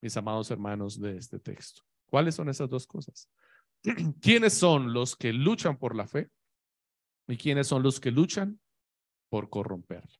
mis 0.00 0.16
amados 0.16 0.50
hermanos, 0.50 0.98
de 0.98 1.18
este 1.18 1.38
texto. 1.38 1.82
¿Cuáles 2.06 2.34
son 2.34 2.48
esas 2.48 2.70
dos 2.70 2.86
cosas? 2.86 3.28
¿Quiénes 4.22 4.54
son 4.54 4.94
los 4.94 5.16
que 5.16 5.32
luchan 5.34 5.76
por 5.76 5.94
la 5.94 6.06
fe? 6.06 6.30
¿Y 7.26 7.36
quiénes 7.36 7.66
son 7.66 7.82
los 7.82 8.00
que 8.00 8.10
luchan 8.10 8.58
por 9.28 9.50
corromperla? 9.50 10.16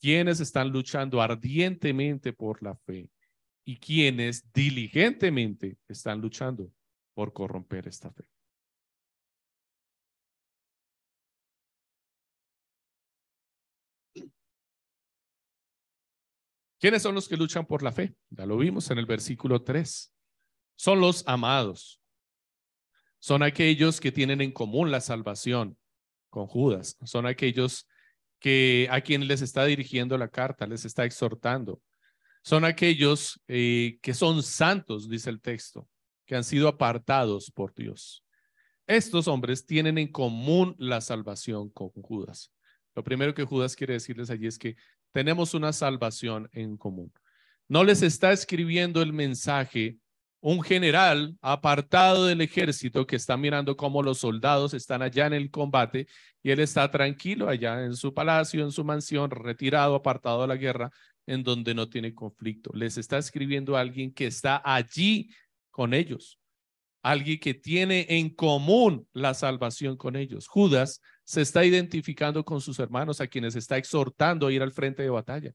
¿Quiénes 0.00 0.38
están 0.38 0.70
luchando 0.70 1.20
ardientemente 1.20 2.32
por 2.32 2.62
la 2.62 2.76
fe? 2.76 3.10
¿Y 3.64 3.78
quiénes 3.78 4.52
diligentemente 4.52 5.78
están 5.88 6.20
luchando 6.20 6.70
por 7.14 7.32
corromper 7.32 7.88
esta 7.88 8.12
fe? 8.12 8.28
¿Quiénes 16.84 17.00
son 17.00 17.14
los 17.14 17.28
que 17.28 17.38
luchan 17.38 17.64
por 17.64 17.82
la 17.82 17.92
fe? 17.92 18.14
Ya 18.28 18.44
lo 18.44 18.58
vimos 18.58 18.90
en 18.90 18.98
el 18.98 19.06
versículo 19.06 19.62
3. 19.62 20.12
Son 20.76 21.00
los 21.00 21.26
amados 21.26 22.04
son 23.24 23.42
aquellos 23.42 24.02
que 24.02 24.12
tienen 24.12 24.42
en 24.42 24.52
común 24.52 24.90
la 24.90 25.00
salvación 25.00 25.78
con 26.28 26.46
Judas. 26.46 26.98
Son 27.04 27.24
aquellos 27.24 27.88
que 28.38 28.86
a 28.90 29.00
quienes 29.00 29.28
les 29.28 29.40
está 29.40 29.64
dirigiendo 29.64 30.18
la 30.18 30.28
carta, 30.28 30.66
les 30.66 30.84
está 30.84 31.06
exhortando. 31.06 31.80
Son 32.42 32.66
aquellos 32.66 33.40
eh, 33.48 33.98
que 34.02 34.12
son 34.12 34.42
santos, 34.42 35.08
dice 35.08 35.30
el 35.30 35.40
texto, 35.40 35.88
que 36.26 36.36
han 36.36 36.44
sido 36.44 36.68
apartados 36.68 37.50
por 37.50 37.72
Dios. 37.72 38.26
Estos 38.86 39.26
hombres 39.26 39.64
tienen 39.64 39.96
en 39.96 40.12
común 40.12 40.76
la 40.78 41.00
salvación 41.00 41.70
con 41.70 41.88
Judas. 41.92 42.52
Lo 42.94 43.02
primero 43.02 43.32
que 43.32 43.44
Judas 43.44 43.74
quiere 43.74 43.94
decirles 43.94 44.28
allí 44.28 44.48
es 44.48 44.58
que 44.58 44.76
tenemos 45.14 45.54
una 45.54 45.72
salvación 45.72 46.50
en 46.52 46.76
común. 46.76 47.12
No 47.68 47.84
les 47.84 48.02
está 48.02 48.32
escribiendo 48.32 49.00
el 49.00 49.12
mensaje 49.12 49.96
un 50.40 50.60
general 50.60 51.38
apartado 51.40 52.26
del 52.26 52.40
ejército 52.40 53.06
que 53.06 53.14
está 53.14 53.36
mirando 53.36 53.76
cómo 53.76 54.02
los 54.02 54.18
soldados 54.18 54.74
están 54.74 55.02
allá 55.02 55.26
en 55.28 55.32
el 55.32 55.52
combate 55.52 56.08
y 56.42 56.50
él 56.50 56.58
está 56.58 56.90
tranquilo 56.90 57.48
allá 57.48 57.84
en 57.84 57.94
su 57.94 58.12
palacio, 58.12 58.64
en 58.64 58.72
su 58.72 58.84
mansión, 58.84 59.30
retirado, 59.30 59.94
apartado 59.94 60.42
de 60.42 60.48
la 60.48 60.56
guerra, 60.56 60.90
en 61.26 61.44
donde 61.44 61.74
no 61.74 61.88
tiene 61.88 62.12
conflicto. 62.12 62.72
Les 62.74 62.98
está 62.98 63.16
escribiendo 63.16 63.76
a 63.76 63.80
alguien 63.80 64.12
que 64.12 64.26
está 64.26 64.60
allí 64.64 65.30
con 65.70 65.94
ellos, 65.94 66.40
alguien 67.04 67.38
que 67.38 67.52
tiene 67.52 68.06
en 68.08 68.30
común 68.30 69.06
la 69.12 69.34
salvación 69.34 69.98
con 69.98 70.16
ellos. 70.16 70.48
Judas 70.48 71.02
se 71.22 71.42
está 71.42 71.62
identificando 71.62 72.46
con 72.46 72.62
sus 72.62 72.78
hermanos 72.78 73.20
a 73.20 73.26
quienes 73.26 73.56
está 73.56 73.76
exhortando 73.76 74.46
a 74.46 74.52
ir 74.52 74.62
al 74.62 74.72
frente 74.72 75.02
de 75.02 75.10
batalla. 75.10 75.52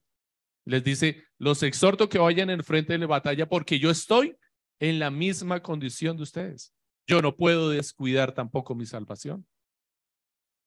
Les 0.65 0.83
dice, 0.83 1.23
los 1.39 1.63
exhorto 1.63 2.07
que 2.07 2.19
vayan 2.19 2.51
en 2.51 2.63
frente 2.63 2.93
de 2.93 2.99
la 2.99 3.07
batalla 3.07 3.49
porque 3.49 3.79
yo 3.79 3.89
estoy 3.89 4.35
en 4.79 4.99
la 4.99 5.09
misma 5.09 5.63
condición 5.63 6.17
de 6.17 6.23
ustedes. 6.23 6.71
Yo 7.07 7.19
no 7.23 7.35
puedo 7.35 7.71
descuidar 7.71 8.31
tampoco 8.31 8.75
mi 8.75 8.85
salvación. 8.85 9.47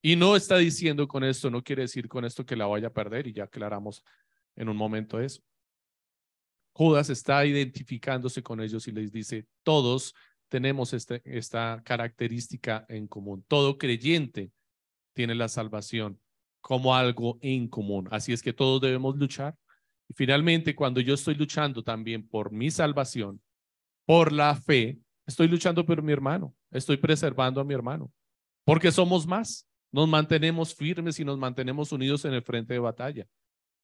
Y 0.02 0.16
no 0.16 0.34
está 0.34 0.56
diciendo 0.56 1.06
con 1.06 1.22
esto, 1.22 1.48
no 1.48 1.62
quiere 1.62 1.82
decir 1.82 2.08
con 2.08 2.24
esto 2.24 2.44
que 2.44 2.56
la 2.56 2.66
vaya 2.66 2.88
a 2.88 2.92
perder 2.92 3.28
y 3.28 3.32
ya 3.32 3.44
aclaramos 3.44 4.02
en 4.56 4.68
un 4.68 4.76
momento 4.76 5.20
eso. 5.20 5.42
Judas 6.72 7.08
está 7.08 7.46
identificándose 7.46 8.42
con 8.42 8.60
ellos 8.60 8.88
y 8.88 8.90
les 8.90 9.12
dice, 9.12 9.46
todos 9.62 10.12
tenemos 10.52 10.92
este, 10.92 11.22
esta 11.24 11.80
característica 11.82 12.84
en 12.90 13.06
común. 13.06 13.42
Todo 13.48 13.78
creyente 13.78 14.52
tiene 15.14 15.34
la 15.34 15.48
salvación 15.48 16.20
como 16.60 16.94
algo 16.94 17.38
en 17.40 17.68
común. 17.68 18.06
Así 18.10 18.34
es 18.34 18.42
que 18.42 18.52
todos 18.52 18.78
debemos 18.82 19.16
luchar. 19.16 19.56
Y 20.10 20.12
finalmente, 20.12 20.74
cuando 20.74 21.00
yo 21.00 21.14
estoy 21.14 21.36
luchando 21.36 21.82
también 21.82 22.28
por 22.28 22.52
mi 22.52 22.70
salvación, 22.70 23.40
por 24.04 24.30
la 24.30 24.54
fe, 24.54 24.98
estoy 25.26 25.48
luchando 25.48 25.86
por 25.86 26.02
mi 26.02 26.12
hermano, 26.12 26.54
estoy 26.70 26.98
preservando 26.98 27.58
a 27.58 27.64
mi 27.64 27.72
hermano, 27.72 28.12
porque 28.66 28.92
somos 28.92 29.26
más, 29.26 29.66
nos 29.90 30.06
mantenemos 30.06 30.74
firmes 30.74 31.18
y 31.18 31.24
nos 31.24 31.38
mantenemos 31.38 31.92
unidos 31.92 32.26
en 32.26 32.34
el 32.34 32.42
frente 32.42 32.74
de 32.74 32.78
batalla. 32.78 33.26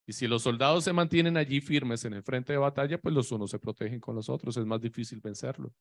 Y 0.06 0.12
si 0.12 0.26
los 0.26 0.42
soldados 0.42 0.84
se 0.84 0.92
mantienen 0.92 1.38
allí 1.38 1.62
firmes 1.62 2.04
en 2.04 2.12
el 2.12 2.22
frente 2.22 2.52
de 2.52 2.58
batalla, 2.58 3.00
pues 3.00 3.14
los 3.14 3.32
unos 3.32 3.50
se 3.50 3.58
protegen 3.58 4.00
con 4.00 4.14
los 4.14 4.28
otros, 4.28 4.54
es 4.58 4.66
más 4.66 4.82
difícil 4.82 5.18
vencerlo. 5.22 5.72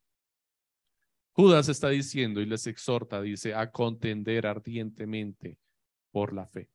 Judas 1.37 1.69
está 1.69 1.89
diciendo 1.89 2.41
y 2.41 2.47
les 2.47 2.65
exhorta, 2.65 3.21
dice, 3.21 3.53
a 3.53 3.69
contender 3.69 4.47
ardientemente 4.47 5.59
por 6.09 6.33
la 6.33 6.47
fe. 6.47 6.71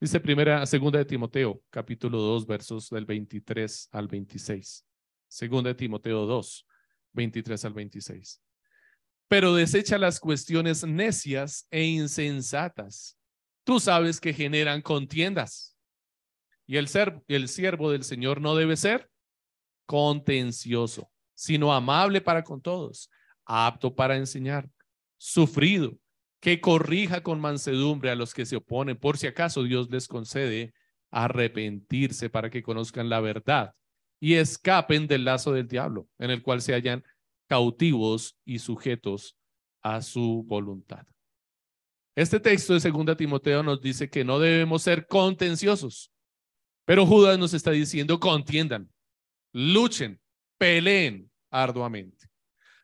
Dice 0.00 0.20
primera, 0.20 0.64
segunda 0.64 0.98
de 0.98 1.04
Timoteo, 1.04 1.62
capítulo 1.68 2.16
2, 2.16 2.46
versos 2.46 2.88
del 2.88 3.04
23 3.04 3.90
al 3.92 4.08
26. 4.08 4.86
Segunda 5.28 5.68
de 5.68 5.74
Timoteo 5.74 6.24
2, 6.24 6.66
23 7.12 7.64
al 7.66 7.74
26. 7.74 8.42
Pero 9.28 9.54
desecha 9.54 9.98
las 9.98 10.18
cuestiones 10.18 10.82
necias 10.86 11.66
e 11.70 11.84
insensatas. 11.84 13.18
Tú 13.64 13.80
sabes 13.80 14.18
que 14.18 14.32
generan 14.32 14.80
contiendas. 14.80 15.76
Y 16.66 16.78
el, 16.78 16.88
ser, 16.88 17.22
el 17.28 17.48
siervo 17.48 17.90
del 17.90 18.02
Señor 18.02 18.40
no 18.40 18.56
debe 18.56 18.78
ser 18.78 19.10
contencioso, 19.84 21.10
sino 21.34 21.74
amable 21.74 22.22
para 22.22 22.42
con 22.42 22.62
todos, 22.62 23.10
apto 23.46 23.94
para 23.94 24.16
enseñar, 24.16 24.68
sufrido, 25.16 25.96
que 26.40 26.60
corrija 26.60 27.22
con 27.22 27.40
mansedumbre 27.40 28.10
a 28.10 28.14
los 28.14 28.34
que 28.34 28.44
se 28.44 28.56
oponen, 28.56 28.96
por 28.96 29.16
si 29.16 29.26
acaso 29.26 29.62
Dios 29.62 29.90
les 29.90 30.06
concede 30.06 30.74
arrepentirse 31.10 32.28
para 32.28 32.50
que 32.50 32.62
conozcan 32.62 33.08
la 33.08 33.20
verdad 33.20 33.74
y 34.20 34.34
escapen 34.34 35.06
del 35.06 35.24
lazo 35.24 35.52
del 35.52 35.68
diablo, 35.68 36.08
en 36.18 36.30
el 36.30 36.42
cual 36.42 36.60
se 36.60 36.74
hallan 36.74 37.04
cautivos 37.48 38.38
y 38.44 38.58
sujetos 38.58 39.36
a 39.82 40.02
su 40.02 40.44
voluntad. 40.46 41.06
Este 42.16 42.40
texto 42.40 42.78
de 42.78 42.90
2 42.90 43.16
Timoteo 43.16 43.62
nos 43.62 43.80
dice 43.80 44.08
que 44.08 44.24
no 44.24 44.38
debemos 44.38 44.82
ser 44.82 45.06
contenciosos, 45.06 46.10
pero 46.84 47.06
Judas 47.06 47.38
nos 47.38 47.52
está 47.52 47.72
diciendo 47.72 48.18
contiendan, 48.18 48.90
luchen, 49.52 50.20
peleen 50.58 51.30
arduamente. 51.50 52.15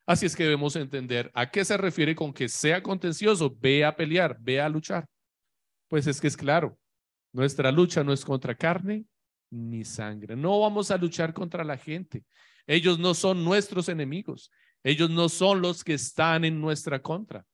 Así 0.06 0.26
es 0.26 0.34
que 0.34 0.44
debemos 0.44 0.74
entender 0.76 1.30
a 1.34 1.50
qué 1.50 1.64
se 1.64 1.76
refiere 1.76 2.14
con 2.14 2.32
que 2.32 2.48
sea 2.48 2.82
contencioso, 2.82 3.54
ve 3.60 3.84
a 3.84 3.94
pelear, 3.94 4.36
ve 4.40 4.60
a 4.60 4.68
luchar. 4.68 5.06
Pues 5.88 6.06
es 6.06 6.20
que 6.20 6.26
es 6.26 6.36
claro, 6.36 6.78
nuestra 7.32 7.70
lucha 7.70 8.02
no 8.02 8.12
es 8.12 8.24
contra 8.24 8.54
carne 8.54 9.04
ni 9.50 9.84
sangre. 9.84 10.34
No 10.34 10.60
vamos 10.60 10.90
a 10.90 10.96
luchar 10.96 11.32
contra 11.32 11.64
la 11.64 11.76
gente. 11.76 12.24
Ellos 12.66 12.98
no 12.98 13.14
son 13.14 13.44
nuestros 13.44 13.88
enemigos. 13.88 14.50
Ellos 14.82 15.10
no 15.10 15.28
son 15.28 15.62
los 15.62 15.84
que 15.84 15.94
están 15.94 16.44
en 16.44 16.60
nuestra 16.60 17.00
contra. 17.00 17.46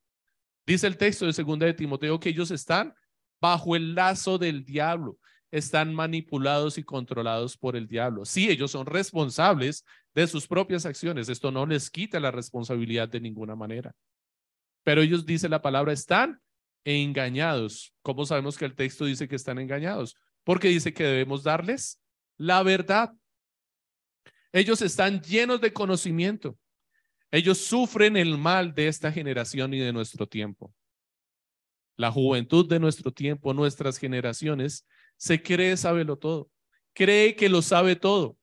Dice 0.66 0.86
el 0.86 0.96
texto 0.96 1.26
de 1.26 1.32
segunda 1.32 1.66
de 1.66 1.74
Timoteo 1.74 2.18
que 2.20 2.30
ellos 2.30 2.50
están 2.50 2.94
bajo 3.40 3.76
el 3.76 3.94
lazo 3.94 4.38
del 4.38 4.64
diablo, 4.64 5.18
están 5.50 5.94
manipulados 5.94 6.76
y 6.78 6.84
controlados 6.84 7.56
por 7.56 7.76
el 7.76 7.86
diablo. 7.86 8.24
Sí, 8.24 8.50
ellos 8.50 8.72
son 8.72 8.86
responsables 8.86 9.84
de 10.14 10.26
sus 10.26 10.46
propias 10.46 10.86
acciones. 10.86 11.28
Esto 11.28 11.50
no 11.50 11.66
les 11.66 11.90
quita 11.90 12.20
la 12.20 12.30
responsabilidad 12.30 13.08
de 13.08 13.20
ninguna 13.20 13.54
manera. 13.54 13.94
Pero 14.84 15.02
ellos, 15.02 15.26
dice 15.26 15.48
la 15.48 15.62
palabra, 15.62 15.92
están 15.92 16.40
engañados. 16.84 17.94
¿Cómo 18.02 18.24
sabemos 18.24 18.56
que 18.56 18.64
el 18.64 18.74
texto 18.74 19.04
dice 19.04 19.28
que 19.28 19.36
están 19.36 19.58
engañados? 19.58 20.16
porque 20.48 20.68
dice 20.68 20.94
que 20.94 21.04
debemos 21.04 21.42
darles 21.42 22.00
la 22.38 22.62
verdad. 22.62 23.12
Ellos 24.50 24.80
están 24.80 25.20
llenos 25.20 25.60
de 25.60 25.74
conocimiento. 25.74 26.58
Ellos 27.30 27.58
sufren 27.58 28.16
el 28.16 28.38
mal 28.38 28.74
de 28.74 28.88
esta 28.88 29.12
generación 29.12 29.74
y 29.74 29.78
de 29.78 29.92
nuestro 29.92 30.26
tiempo. 30.26 30.72
La 31.96 32.10
juventud 32.10 32.66
de 32.66 32.80
nuestro 32.80 33.12
tiempo, 33.12 33.52
nuestras 33.52 33.98
generaciones, 33.98 34.86
se 35.18 35.42
cree 35.42 35.76
saberlo 35.76 36.16
todo. 36.16 36.48
Cree 36.94 37.36
que 37.36 37.50
lo 37.50 37.60
sabe 37.60 37.94
todo, 37.94 38.37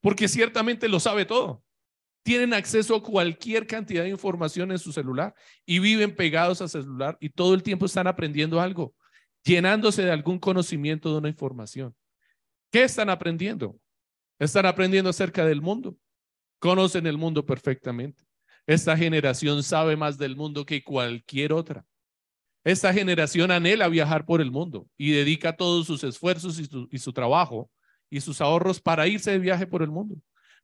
porque 0.00 0.28
ciertamente 0.28 0.88
lo 0.88 1.00
sabe 1.00 1.24
todo. 1.24 1.62
Tienen 2.22 2.52
acceso 2.52 2.94
a 2.94 3.02
cualquier 3.02 3.66
cantidad 3.66 4.02
de 4.02 4.10
información 4.10 4.70
en 4.72 4.78
su 4.78 4.92
celular 4.92 5.34
y 5.64 5.78
viven 5.78 6.14
pegados 6.14 6.60
al 6.60 6.68
celular 6.68 7.16
y 7.20 7.30
todo 7.30 7.54
el 7.54 7.62
tiempo 7.62 7.86
están 7.86 8.06
aprendiendo 8.06 8.60
algo 8.60 8.94
llenándose 9.44 10.02
de 10.02 10.10
algún 10.10 10.38
conocimiento 10.38 11.10
de 11.10 11.18
una 11.18 11.28
información. 11.28 11.94
¿Qué 12.70 12.84
están 12.84 13.10
aprendiendo? 13.10 13.78
Están 14.38 14.66
aprendiendo 14.66 15.10
acerca 15.10 15.44
del 15.44 15.60
mundo. 15.60 15.96
Conocen 16.58 17.06
el 17.06 17.16
mundo 17.16 17.44
perfectamente. 17.44 18.24
Esta 18.66 18.96
generación 18.96 19.62
sabe 19.62 19.96
más 19.96 20.18
del 20.18 20.36
mundo 20.36 20.64
que 20.64 20.84
cualquier 20.84 21.52
otra. 21.52 21.84
Esta 22.62 22.92
generación 22.92 23.50
anhela 23.50 23.88
viajar 23.88 24.26
por 24.26 24.40
el 24.40 24.50
mundo 24.50 24.86
y 24.96 25.12
dedica 25.12 25.56
todos 25.56 25.86
sus 25.86 26.04
esfuerzos 26.04 26.58
y 26.58 26.66
su, 26.66 26.86
y 26.90 26.98
su 26.98 27.12
trabajo 27.12 27.70
y 28.10 28.20
sus 28.20 28.40
ahorros 28.40 28.80
para 28.80 29.06
irse 29.06 29.30
de 29.30 29.38
viaje 29.38 29.66
por 29.66 29.82
el 29.82 29.90
mundo. 29.90 30.16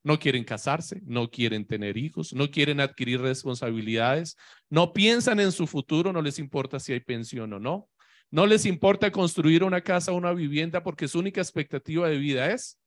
No 0.02 0.18
quieren 0.18 0.44
casarse, 0.44 1.00
no 1.04 1.30
quieren 1.30 1.64
tener 1.64 1.96
hijos, 1.96 2.32
no 2.32 2.50
quieren 2.50 2.80
adquirir 2.80 3.20
responsabilidades, 3.20 4.36
no 4.68 4.92
piensan 4.92 5.40
en 5.40 5.52
su 5.52 5.66
futuro, 5.66 6.12
no 6.12 6.20
les 6.20 6.38
importa 6.38 6.78
si 6.78 6.92
hay 6.92 7.00
pensión 7.00 7.52
o 7.52 7.58
no, 7.58 7.88
no 8.30 8.46
les 8.46 8.66
importa 8.66 9.10
construir 9.10 9.62
una 9.64 9.80
casa 9.80 10.12
o 10.12 10.16
una 10.16 10.32
vivienda 10.32 10.82
porque 10.82 11.08
su 11.08 11.18
única 11.18 11.40
expectativa 11.40 12.08
de 12.08 12.18
vida 12.18 12.50
es 12.52 12.78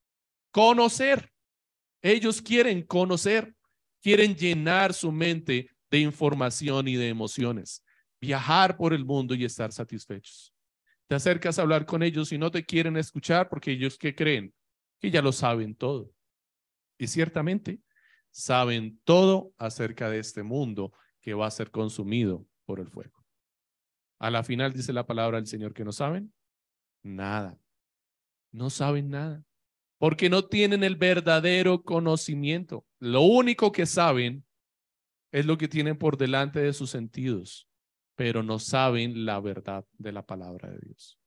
conocer. 0.52 1.32
Ellos 2.02 2.42
quieren 2.42 2.84
conocer, 2.84 3.56
quieren 4.02 4.36
llenar 4.36 4.94
su 4.94 5.12
mente 5.12 5.70
de 5.90 6.00
información 6.00 6.88
y 6.88 6.96
de 6.96 7.10
emociones, 7.10 7.84
viajar 8.22 8.78
por 8.78 8.94
el 8.94 9.06
mundo 9.06 9.34
y 9.34 9.46
estar 9.46 9.72
satisfechos. 9.72 10.54
Te 11.10 11.16
acercas 11.16 11.58
a 11.58 11.64
hablar 11.64 11.88
con 11.88 12.04
ellos 12.04 12.32
y 12.32 12.38
no 12.38 12.52
te 12.52 12.64
quieren 12.64 12.96
escuchar 12.96 13.50
porque 13.50 13.72
ellos 13.72 13.98
que 13.98 14.14
creen 14.14 14.54
que 15.00 15.10
ya 15.10 15.24
lo 15.24 15.32
saben 15.32 15.74
todo. 15.74 16.14
Y 17.00 17.08
ciertamente 17.08 17.82
saben 18.30 19.02
todo 19.06 19.52
acerca 19.58 20.08
de 20.12 20.20
este 20.20 20.44
mundo 20.44 20.94
que 21.20 21.34
va 21.34 21.48
a 21.48 21.52
ser 21.52 21.72
consumido 21.72 22.46
por 22.64 22.80
el 22.80 22.90
fuego. 22.90 23.26
A 24.20 24.30
la 24.30 24.44
final 24.44 24.72
dice 24.72 24.94
la 24.94 25.08
palabra 25.08 25.38
del 25.38 25.48
Señor 25.48 25.74
que 25.74 25.84
no 25.84 25.92
saben 25.92 26.32
nada. 27.02 27.60
No 28.52 28.70
saben 28.70 29.10
nada. 29.10 29.44
Porque 29.98 30.30
no 30.30 30.46
tienen 30.46 30.84
el 30.84 30.96
verdadero 30.96 31.82
conocimiento. 31.82 32.86
Lo 33.00 33.22
único 33.22 33.72
que 33.72 33.88
saben 33.88 34.46
es 35.32 35.48
lo 35.48 35.58
que 35.58 35.68
tienen 35.68 35.98
por 35.98 36.18
delante 36.18 36.60
de 36.60 36.74
sus 36.74 36.92
sentidos. 36.92 37.69
Pero 38.20 38.44
no 38.44 38.60
saben 38.60 39.26
la 39.26 39.40
verdad 39.40 39.86
de 39.98 40.12
la 40.12 40.26
palabra 40.26 40.70
de 40.70 40.78
Dios. 40.80 41.18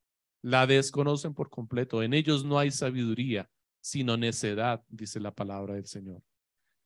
La 0.43 0.67
desconocen 0.67 1.33
por 1.33 1.49
completo. 1.49 2.03
En 2.03 2.13
ellos 2.13 2.45
no 2.45 2.59
hay 2.59 2.71
sabiduría, 2.71 3.49
sino 3.81 4.19
necedad, 4.19 4.85
dice 4.91 5.19
la 5.19 5.35
palabra 5.35 5.73
del 5.73 5.87
Señor. 5.87 6.23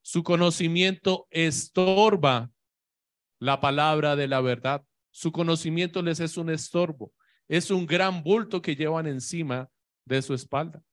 Su 0.02 0.22
conocimiento 0.22 1.26
estorba 1.32 2.52
la 3.40 3.60
palabra 3.60 4.14
de 4.14 4.28
la 4.28 4.40
verdad. 4.40 4.84
Su 5.10 5.32
conocimiento 5.32 6.02
les 6.02 6.20
es 6.20 6.36
un 6.36 6.50
estorbo. 6.50 7.12
Es 7.48 7.72
un 7.72 7.84
gran 7.84 8.22
bulto 8.22 8.62
que 8.62 8.76
llevan 8.76 9.08
encima 9.08 9.68
de 10.04 10.22
su 10.22 10.34
espalda. 10.34 10.84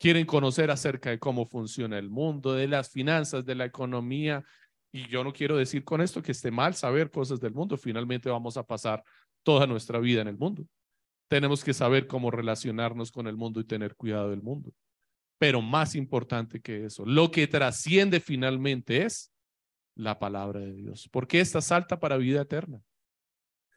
Quieren 0.00 0.26
conocer 0.26 0.72
acerca 0.72 1.10
de 1.10 1.20
cómo 1.20 1.46
funciona 1.46 2.00
el 2.00 2.10
mundo, 2.10 2.54
de 2.54 2.66
las 2.66 2.90
finanzas, 2.90 3.44
de 3.44 3.54
la 3.54 3.64
economía. 3.64 4.44
Y 4.92 5.08
yo 5.08 5.24
no 5.24 5.32
quiero 5.32 5.56
decir 5.56 5.84
con 5.84 6.02
esto 6.02 6.22
que 6.22 6.32
esté 6.32 6.50
mal 6.50 6.74
saber 6.74 7.10
cosas 7.10 7.40
del 7.40 7.54
mundo. 7.54 7.78
Finalmente 7.78 8.28
vamos 8.28 8.58
a 8.58 8.62
pasar 8.62 9.02
toda 9.42 9.66
nuestra 9.66 9.98
vida 9.98 10.20
en 10.20 10.28
el 10.28 10.36
mundo. 10.36 10.66
Tenemos 11.28 11.64
que 11.64 11.72
saber 11.72 12.06
cómo 12.06 12.30
relacionarnos 12.30 13.10
con 13.10 13.26
el 13.26 13.36
mundo 13.36 13.58
y 13.58 13.64
tener 13.64 13.96
cuidado 13.96 14.30
del 14.30 14.42
mundo. 14.42 14.70
Pero 15.38 15.62
más 15.62 15.94
importante 15.94 16.60
que 16.60 16.84
eso, 16.84 17.06
lo 17.06 17.30
que 17.30 17.46
trasciende 17.46 18.20
finalmente 18.20 19.04
es 19.04 19.32
la 19.94 20.18
palabra 20.18 20.60
de 20.60 20.74
Dios, 20.74 21.08
porque 21.10 21.40
esta 21.40 21.60
salta 21.60 21.98
para 21.98 22.16
vida 22.16 22.42
eterna. 22.42 22.80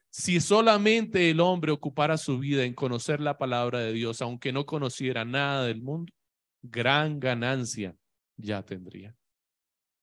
Si 0.10 0.40
solamente 0.40 1.30
el 1.30 1.40
hombre 1.40 1.72
ocupara 1.72 2.18
su 2.18 2.40
vida 2.40 2.64
en 2.64 2.74
conocer 2.74 3.20
la 3.20 3.38
palabra 3.38 3.80
de 3.80 3.94
Dios, 3.94 4.22
aunque 4.22 4.54
no 4.54 4.66
conociera 4.66 5.26
nada 5.26 5.66
del 5.66 5.82
mundo, 5.82 6.14
gran 6.62 7.20
ganancia 7.20 7.96
ya 8.38 8.64
tendría. 8.64 9.16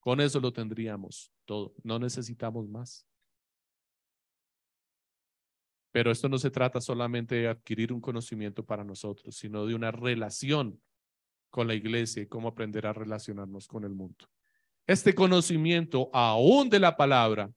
Con 0.02 0.20
eso 0.20 0.40
lo 0.40 0.52
tendríamos 0.52 1.32
todo, 1.44 1.74
no 1.84 1.96
necesitamos 2.00 2.68
más. 2.68 3.06
Pero 5.92 6.10
esto 6.10 6.28
no 6.28 6.38
se 6.38 6.50
trata 6.50 6.80
solamente 6.80 7.36
de 7.36 7.46
adquirir 7.46 7.92
un 7.92 8.00
conocimiento 8.00 8.64
para 8.64 8.82
nosotros, 8.82 9.36
sino 9.36 9.64
de 9.64 9.76
una 9.76 9.92
relación 9.92 10.82
con 11.50 11.68
la 11.68 11.74
iglesia 11.74 12.20
y 12.20 12.26
cómo 12.26 12.48
aprender 12.48 12.84
a 12.84 12.92
relacionarnos 12.92 13.68
con 13.68 13.84
el 13.84 13.94
mundo. 13.94 14.28
Este 14.88 15.14
conocimiento, 15.14 16.10
aún 16.12 16.68
de 16.68 16.80
la 16.80 16.96
palabra, 16.96 17.52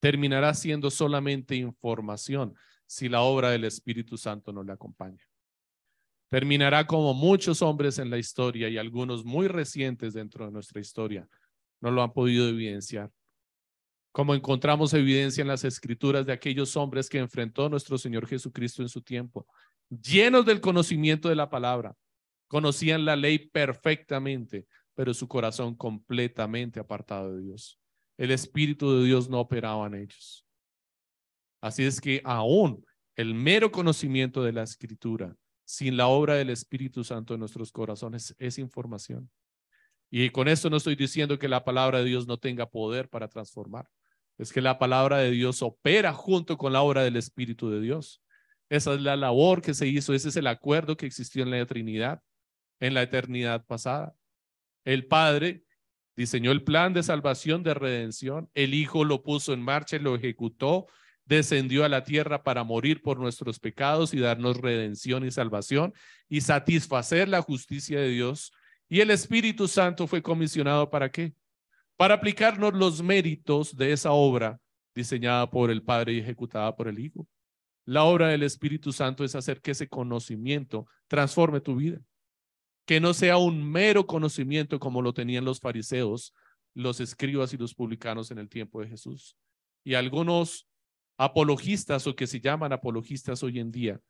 terminará 0.00 0.54
siendo 0.54 0.90
solamente 0.90 1.56
información 1.56 2.54
si 2.86 3.06
la 3.10 3.20
obra 3.20 3.50
del 3.50 3.64
Espíritu 3.64 4.16
Santo 4.16 4.50
no 4.50 4.62
le 4.62 4.72
acompaña. 4.72 5.27
Terminará 6.30 6.86
como 6.86 7.14
muchos 7.14 7.62
hombres 7.62 7.98
en 7.98 8.10
la 8.10 8.18
historia 8.18 8.68
y 8.68 8.76
algunos 8.76 9.24
muy 9.24 9.48
recientes 9.48 10.14
dentro 10.14 10.46
de 10.46 10.52
nuestra 10.52 10.80
historia 10.80 11.28
no 11.80 11.90
lo 11.90 12.02
han 12.02 12.12
podido 12.12 12.48
evidenciar. 12.48 13.10
Como 14.12 14.34
encontramos 14.34 14.92
evidencia 14.94 15.42
en 15.42 15.48
las 15.48 15.64
escrituras 15.64 16.26
de 16.26 16.32
aquellos 16.32 16.76
hombres 16.76 17.08
que 17.08 17.18
enfrentó 17.18 17.68
nuestro 17.68 17.98
Señor 17.98 18.26
Jesucristo 18.26 18.82
en 18.82 18.88
su 18.88 19.00
tiempo, 19.00 19.46
llenos 19.88 20.44
del 20.44 20.60
conocimiento 20.60 21.28
de 21.28 21.36
la 21.36 21.48
palabra, 21.48 21.94
conocían 22.48 23.04
la 23.04 23.14
ley 23.14 23.38
perfectamente, 23.38 24.66
pero 24.94 25.14
su 25.14 25.28
corazón 25.28 25.76
completamente 25.76 26.80
apartado 26.80 27.36
de 27.36 27.42
Dios 27.42 27.78
el 28.18 28.32
Espíritu 28.32 28.98
de 28.98 29.06
Dios 29.06 29.30
no 29.30 29.40
operaba 29.40 29.86
en 29.86 29.94
ellos. 29.94 30.44
Así 31.62 31.84
es 31.84 32.00
que 32.00 32.20
aún 32.24 32.84
el 33.16 33.34
mero 33.34 33.70
conocimiento 33.70 34.42
de 34.42 34.52
la 34.52 34.64
Escritura, 34.64 35.34
sin 35.68 35.98
la 35.98 36.06
obra 36.06 36.36
del 36.36 36.48
Espíritu 36.48 37.04
Santo 37.04 37.34
en 37.34 37.40
nuestros 37.40 37.70
corazones, 37.70 38.34
es 38.38 38.58
información. 38.58 39.28
Y 40.10 40.30
con 40.30 40.48
esto 40.48 40.70
no 40.70 40.78
estoy 40.78 40.96
diciendo 40.96 41.38
que 41.38 41.46
la 41.46 41.62
palabra 41.62 41.98
de 41.98 42.06
Dios 42.06 42.26
no 42.26 42.38
tenga 42.38 42.70
poder 42.70 43.10
para 43.10 43.28
transformar. 43.28 43.86
Es 44.38 44.50
que 44.50 44.62
la 44.62 44.78
palabra 44.78 45.18
de 45.18 45.30
Dios 45.30 45.60
opera 45.60 46.14
junto 46.14 46.56
con 46.56 46.72
la 46.72 46.80
obra 46.80 47.02
del 47.02 47.16
Espíritu 47.16 47.68
de 47.68 47.82
Dios. 47.82 48.22
Esa 48.70 48.94
es 48.94 49.02
la 49.02 49.14
labor 49.14 49.60
que 49.60 49.74
se 49.74 49.86
hizo, 49.86 50.14
ese 50.14 50.30
es 50.30 50.36
el 50.36 50.46
acuerdo 50.46 50.96
que 50.96 51.04
existió 51.04 51.42
en 51.42 51.50
la 51.50 51.66
Trinidad, 51.66 52.22
en 52.80 52.94
la 52.94 53.02
eternidad 53.02 53.66
pasada. 53.66 54.16
El 54.86 55.06
Padre 55.06 55.64
diseñó 56.16 56.50
el 56.50 56.64
plan 56.64 56.94
de 56.94 57.02
salvación, 57.02 57.62
de 57.62 57.74
redención, 57.74 58.50
el 58.54 58.72
Hijo 58.72 59.04
lo 59.04 59.22
puso 59.22 59.52
en 59.52 59.60
marcha 59.60 59.98
lo 59.98 60.14
ejecutó, 60.14 60.86
descendió 61.28 61.84
a 61.84 61.88
la 61.88 62.04
tierra 62.04 62.42
para 62.42 62.64
morir 62.64 63.02
por 63.02 63.18
nuestros 63.18 63.60
pecados 63.60 64.14
y 64.14 64.18
darnos 64.18 64.56
redención 64.56 65.24
y 65.26 65.30
salvación 65.30 65.92
y 66.28 66.40
satisfacer 66.40 67.28
la 67.28 67.42
justicia 67.42 68.00
de 68.00 68.08
Dios. 68.08 68.52
Y 68.88 69.00
el 69.00 69.10
Espíritu 69.10 69.68
Santo 69.68 70.06
fue 70.06 70.22
comisionado 70.22 70.90
para 70.90 71.10
qué? 71.10 71.34
Para 71.96 72.14
aplicarnos 72.14 72.72
los 72.74 73.02
méritos 73.02 73.76
de 73.76 73.92
esa 73.92 74.12
obra 74.12 74.58
diseñada 74.94 75.48
por 75.50 75.70
el 75.70 75.82
Padre 75.82 76.14
y 76.14 76.18
ejecutada 76.18 76.74
por 76.74 76.88
el 76.88 76.98
Hijo. 76.98 77.28
La 77.84 78.04
obra 78.04 78.28
del 78.28 78.42
Espíritu 78.42 78.92
Santo 78.92 79.22
es 79.22 79.34
hacer 79.34 79.60
que 79.60 79.72
ese 79.72 79.88
conocimiento 79.88 80.86
transforme 81.08 81.60
tu 81.60 81.76
vida 81.76 82.00
que 82.88 83.00
no 83.00 83.12
sea 83.12 83.36
un 83.36 83.70
mero 83.70 84.06
conocimiento 84.06 84.80
como 84.80 85.02
lo 85.02 85.12
tenían 85.12 85.44
los 85.44 85.60
fariseos, 85.60 86.32
los 86.72 87.00
escribas 87.00 87.52
y 87.52 87.58
los 87.58 87.74
publicanos 87.74 88.30
en 88.30 88.38
el 88.38 88.48
tiempo 88.48 88.80
de 88.80 88.88
Jesús. 88.88 89.36
Y 89.84 89.92
algunos 89.92 90.66
apologistas 91.18 92.06
o 92.06 92.14
que 92.14 92.26
se 92.26 92.40
llaman 92.40 92.72
apologistas 92.72 93.42
hoy 93.42 93.58
en 93.58 93.72
día, 93.72 94.00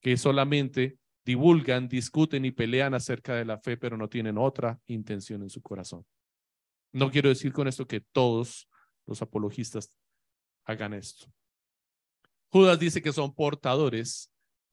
que 0.00 0.16
solamente 0.16 0.98
divulgan, 1.24 1.88
discuten 1.88 2.44
y 2.44 2.50
pelean 2.50 2.94
acerca 2.94 3.34
de 3.34 3.46
la 3.46 3.58
fe, 3.58 3.76
pero 3.76 3.96
no 3.96 4.08
tienen 4.08 4.38
otra 4.38 4.78
intención 4.86 5.42
en 5.42 5.50
su 5.50 5.62
corazón. 5.62 6.04
No 6.92 7.10
quiero 7.10 7.30
decir 7.30 7.52
con 7.52 7.66
esto 7.66 7.86
que 7.86 8.00
todos 8.00 8.68
los 9.06 9.22
apologistas 9.22 9.98
hagan 10.64 10.94
esto. 10.94 11.26
Judas 12.48 12.78
dice 12.78 13.00
que 13.00 13.12
son 13.12 13.34
portadores 13.34 14.30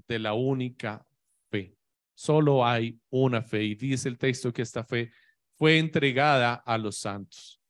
de 0.08 0.20
la 0.20 0.34
única 0.34 1.06
fe. 1.50 1.78
Solo 2.16 2.66
hay 2.66 3.00
una 3.10 3.42
fe 3.42 3.64
y 3.64 3.76
dice 3.76 4.10
el 4.10 4.18
texto 4.18 4.52
que 4.52 4.64
esta 4.64 4.84
fe 4.84 5.12
fue 5.58 5.78
entregada 5.78 6.54
a 6.54 6.78
los 6.78 6.98
santos. 6.98 7.62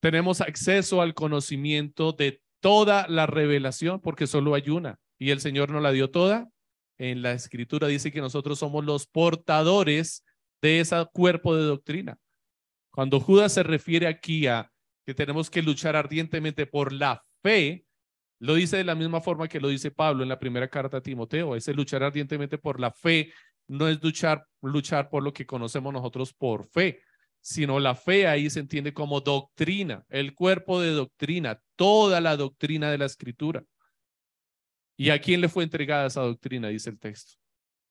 Tenemos 0.00 0.42
acceso 0.42 1.00
al 1.00 1.14
conocimiento 1.14 2.12
de 2.12 2.43
toda 2.64 3.06
la 3.08 3.26
revelación 3.26 4.00
porque 4.00 4.26
solo 4.26 4.54
hay 4.54 4.70
una 4.70 4.98
y 5.18 5.32
el 5.32 5.40
Señor 5.40 5.68
nos 5.68 5.82
la 5.82 5.92
dio 5.92 6.10
toda. 6.10 6.48
En 6.96 7.20
la 7.20 7.32
escritura 7.32 7.88
dice 7.88 8.10
que 8.10 8.22
nosotros 8.22 8.58
somos 8.58 8.86
los 8.86 9.06
portadores 9.06 10.24
de 10.62 10.80
ese 10.80 10.96
cuerpo 11.12 11.54
de 11.54 11.64
doctrina. 11.64 12.16
Cuando 12.90 13.20
Judas 13.20 13.52
se 13.52 13.64
refiere 13.64 14.06
aquí 14.06 14.46
a 14.46 14.72
que 15.04 15.12
tenemos 15.12 15.50
que 15.50 15.60
luchar 15.60 15.94
ardientemente 15.94 16.64
por 16.64 16.94
la 16.94 17.22
fe, 17.42 17.84
lo 18.38 18.54
dice 18.54 18.78
de 18.78 18.84
la 18.84 18.94
misma 18.94 19.20
forma 19.20 19.46
que 19.46 19.60
lo 19.60 19.68
dice 19.68 19.90
Pablo 19.90 20.22
en 20.22 20.30
la 20.30 20.38
primera 20.38 20.68
carta 20.68 20.96
a 20.96 21.02
Timoteo, 21.02 21.56
ese 21.56 21.74
luchar 21.74 22.02
ardientemente 22.02 22.56
por 22.56 22.80
la 22.80 22.92
fe 22.92 23.30
no 23.68 23.88
es 23.88 24.02
luchar, 24.02 24.46
luchar 24.62 25.10
por 25.10 25.22
lo 25.22 25.34
que 25.34 25.44
conocemos 25.44 25.92
nosotros 25.92 26.32
por 26.32 26.64
fe, 26.64 27.02
sino 27.42 27.78
la 27.78 27.94
fe 27.94 28.26
ahí 28.26 28.48
se 28.48 28.60
entiende 28.60 28.94
como 28.94 29.20
doctrina, 29.20 30.06
el 30.08 30.34
cuerpo 30.34 30.80
de 30.80 30.92
doctrina, 30.92 31.60
toda 31.76 32.20
la 32.20 32.36
doctrina 32.36 32.90
de 32.90 32.98
la 32.98 33.06
escritura. 33.06 33.64
¿Y 34.96 35.10
a 35.10 35.20
quién 35.20 35.40
le 35.40 35.48
fue 35.48 35.64
entregada 35.64 36.06
esa 36.06 36.22
doctrina? 36.22 36.68
Dice 36.68 36.90
el 36.90 36.98
texto. 36.98 37.34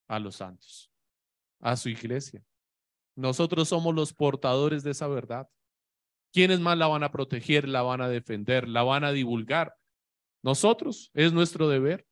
A 0.08 0.20
los 0.20 0.36
santos, 0.36 0.92
a 1.60 1.76
su 1.78 1.90
iglesia. 1.90 2.44
Nosotros 3.16 3.70
somos 3.70 3.96
los 3.96 4.14
portadores 4.14 4.84
de 4.84 4.92
esa 4.92 5.08
verdad. 5.08 5.48
¿Quiénes 6.34 6.60
más 6.60 6.78
la 6.78 6.88
van 6.88 7.04
a 7.04 7.12
proteger, 7.12 7.68
la 7.68 7.84
van 7.84 8.02
a 8.02 8.10
defender, 8.10 8.68
la 8.68 8.84
van 8.84 9.04
a 9.04 9.12
divulgar? 9.12 9.76
Nosotros, 10.44 11.10
es 11.14 11.32
nuestro 11.32 11.70
deber. 11.70 12.06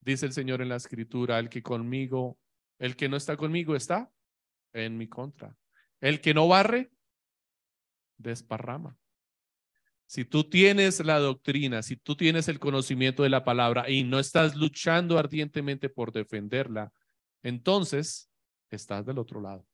Dice 0.00 0.26
el 0.26 0.32
Señor 0.32 0.62
en 0.62 0.68
la 0.68 0.76
escritura, 0.76 1.38
el 1.38 1.48
que 1.48 1.62
conmigo, 1.62 2.38
el 2.78 2.94
que 2.94 3.08
no 3.08 3.16
está 3.16 3.36
conmigo 3.36 3.74
está 3.74 4.12
en 4.72 4.96
mi 4.96 5.08
contra. 5.08 5.56
El 6.00 6.20
que 6.20 6.34
no 6.34 6.46
barre, 6.46 6.92
desparrama. 8.16 8.99
Si 10.10 10.24
tú 10.24 10.42
tienes 10.42 10.98
la 11.04 11.20
doctrina, 11.20 11.84
si 11.84 11.94
tú 11.94 12.16
tienes 12.16 12.48
el 12.48 12.58
conocimiento 12.58 13.22
de 13.22 13.28
la 13.28 13.44
palabra 13.44 13.88
y 13.88 14.02
no 14.02 14.18
estás 14.18 14.56
luchando 14.56 15.16
ardientemente 15.16 15.88
por 15.88 16.10
defenderla, 16.10 16.92
entonces 17.44 18.28
estás 18.70 19.06
del 19.06 19.18
otro 19.18 19.40
lado. 19.40 19.64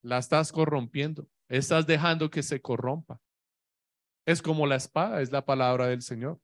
La 0.00 0.16
estás 0.16 0.50
corrompiendo, 0.50 1.28
estás 1.50 1.86
dejando 1.86 2.30
que 2.30 2.42
se 2.42 2.62
corrompa. 2.62 3.20
Es 4.24 4.40
como 4.40 4.66
la 4.66 4.76
espada, 4.76 5.20
es 5.20 5.30
la 5.30 5.44
palabra 5.44 5.88
del 5.88 6.00
Señor. 6.00 6.40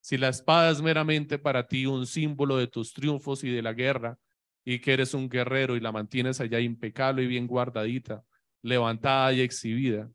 Si 0.00 0.16
la 0.16 0.30
espada 0.30 0.70
es 0.70 0.80
meramente 0.80 1.38
para 1.38 1.68
ti 1.68 1.84
un 1.84 2.06
símbolo 2.06 2.56
de 2.56 2.66
tus 2.66 2.94
triunfos 2.94 3.44
y 3.44 3.50
de 3.50 3.60
la 3.60 3.74
guerra, 3.74 4.18
y 4.64 4.78
que 4.78 4.94
eres 4.94 5.12
un 5.12 5.28
guerrero 5.28 5.76
y 5.76 5.80
la 5.80 5.92
mantienes 5.92 6.40
allá 6.40 6.60
impecable 6.60 7.24
y 7.24 7.26
bien 7.26 7.46
guardadita, 7.46 8.24
levantada 8.62 9.34
y 9.34 9.42
exhibida, 9.42 10.10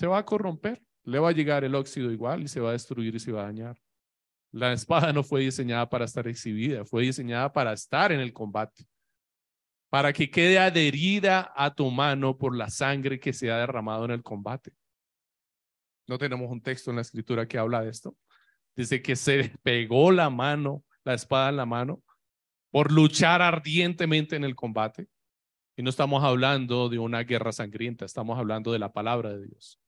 se 0.00 0.06
va 0.06 0.16
a 0.16 0.24
corromper, 0.24 0.82
le 1.04 1.18
va 1.18 1.28
a 1.28 1.32
llegar 1.32 1.62
el 1.62 1.74
óxido 1.74 2.10
igual 2.10 2.42
y 2.42 2.48
se 2.48 2.58
va 2.58 2.70
a 2.70 2.72
destruir 2.72 3.14
y 3.14 3.20
se 3.20 3.32
va 3.32 3.42
a 3.42 3.44
dañar. 3.44 3.76
La 4.50 4.72
espada 4.72 5.12
no 5.12 5.22
fue 5.22 5.42
diseñada 5.42 5.90
para 5.90 6.06
estar 6.06 6.26
exhibida, 6.26 6.86
fue 6.86 7.02
diseñada 7.02 7.52
para 7.52 7.74
estar 7.74 8.10
en 8.10 8.20
el 8.20 8.32
combate. 8.32 8.86
para 9.90 10.12
que 10.14 10.30
quede 10.30 10.58
adherida 10.58 11.52
a 11.54 11.74
tu 11.74 11.90
mano 11.90 12.38
por 12.38 12.56
la 12.56 12.70
sangre 12.70 13.20
que 13.20 13.34
se 13.34 13.50
ha 13.50 13.58
derramado 13.58 14.06
en 14.06 14.12
el 14.12 14.22
combate. 14.22 14.72
No 16.06 16.16
tenemos 16.16 16.50
un 16.50 16.62
texto 16.62 16.90
en 16.90 16.96
la 16.96 17.02
escritura 17.02 17.46
que 17.46 17.58
habla 17.58 17.82
de 17.82 17.90
esto. 17.90 18.16
Dice 18.74 19.02
que 19.02 19.16
se 19.16 19.52
pegó 19.62 20.12
la 20.12 20.30
mano, 20.30 20.82
la 21.04 21.12
espada 21.12 21.50
en 21.50 21.56
la 21.56 21.66
mano, 21.66 22.02
por 22.70 22.90
luchar 22.90 23.42
ardientemente 23.42 24.36
en 24.36 24.44
el 24.44 24.54
combate. 24.54 25.08
Y 25.76 25.82
no 25.82 25.90
estamos 25.90 26.22
hablando 26.22 26.88
de 26.88 27.00
una 27.00 27.24
guerra 27.24 27.50
sangrienta, 27.50 28.04
estamos 28.04 28.38
hablando 28.38 28.70
de 28.70 28.78
la 28.78 28.92
palabra 28.92 29.30
de 29.30 29.46
Dios, 29.46 29.79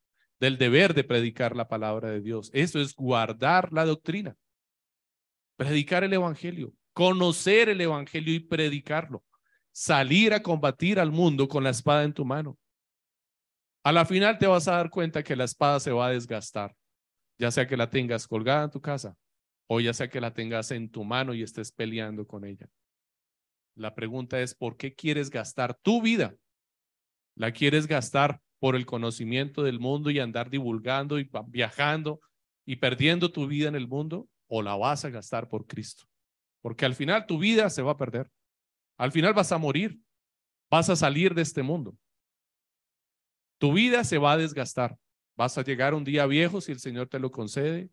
del 0.43 0.59
deber 0.59 0.93
de 0.93 1.05
predicar 1.05 1.55
la 1.55 1.69
palabra 1.69 2.11
de 2.11 2.21
Dios. 2.21 2.51
Eso 2.53 2.81
es 2.81 2.97
guardar 2.97 3.73
la 3.73 3.85
doctrina, 3.85 4.37
predicar 5.57 6.03
el 6.03 6.13
Evangelio, 6.13 6.75
conocer 6.93 7.69
el 7.69 7.81
Evangelio 7.81 8.35
y 8.35 8.41
predicarlo 8.41 9.23
salir 9.71 10.35
a 10.35 10.43
combatir 10.43 10.99
al 10.99 11.13
mundo 11.13 11.47
con 11.47 11.63
la 11.63 11.71
espada 11.71 12.03
en 12.03 12.13
tu 12.13 12.25
mano. 12.25 12.59
A 13.85 13.93
la 13.93 14.05
final 14.05 14.37
te 14.37 14.49
vas 14.49 14.67
a 14.67 14.73
dar 14.73 14.91
cuenta 14.91 15.23
que 15.23 15.37
la 15.37 15.45
espada 15.45 15.79
se 15.79 15.93
va 15.93 16.09
a 16.09 16.11
desgastar, 16.11 16.75
ya 17.39 17.53
sea 17.53 17.67
que 17.67 17.77
la 17.77 17.89
tengas 17.89 18.27
colgada 18.27 18.65
en 18.65 18.71
tu 18.71 18.81
casa 18.81 19.17
o 19.69 19.79
ya 19.79 19.95
sea 19.95 20.11
que 20.11 20.21
la 20.21 20.35
tengas 20.35 20.73
en 20.73 20.91
tu 20.91 21.05
mano 21.05 21.35
y 21.35 21.43
estés 21.43 21.71
peleando 21.71 22.27
con 22.27 22.45
ella. 22.45 22.69
La 23.77 23.95
pregunta 23.95 24.41
es, 24.41 24.57
¿por 24.57 24.77
qué 24.77 24.93
quieres 24.93 25.31
gastar 25.31 25.75
tu 25.75 26.03
vida? 26.03 26.35
¿La 27.37 27.53
quieres 27.53 27.87
gastar 27.87 28.43
por 28.63 28.77
el 28.77 28.87
conocimiento 28.87 29.65
del 29.65 29.81
mundo 29.81 30.09
y 30.09 30.21
andar 30.21 30.49
divulgando 30.49 31.19
y 31.19 31.29
viajando 31.49 32.21
y 32.65 32.77
perdiendo 32.77 33.33
tu 33.33 33.49
vida 33.49 33.67
en 33.67 33.75
el 33.75 33.89
mundo? 33.89 34.29
¿O 34.47 34.63
la 34.63 34.77
vas 34.77 35.05
a 35.05 35.11
gastar 35.11 35.49
por 35.49 35.67
Cristo? 35.67 36.05
Porque 36.61 36.85
al 36.85 36.95
final 36.95 37.27
tu 37.27 37.41
vida 37.41 37.69
se 37.71 37.83
va 37.83 37.91
a 37.91 37.97
perder. 37.97 38.31
Al 38.97 39.11
final 39.11 39.35
vas 39.35 39.51
a 39.51 39.59
morir, 39.59 40.01
vas 40.71 40.89
a 40.91 40.95
salir 40.95 41.35
de 41.35 41.43
este 41.43 41.65
mundo. 41.65 41.99
Tu 43.59 43.73
vida 43.73 44.05
se 44.05 44.19
va 44.19 44.35
a 44.35 44.37
desgastar. 44.37 44.97
Vas 45.37 45.59
a 45.59 45.65
llegar 45.65 45.93
un 45.93 46.05
día 46.05 46.25
viejo 46.27 46.61
si 46.61 46.71
el 46.71 46.79
Señor 46.79 47.09
te 47.09 47.19
lo 47.19 47.33
concede. 47.33 47.91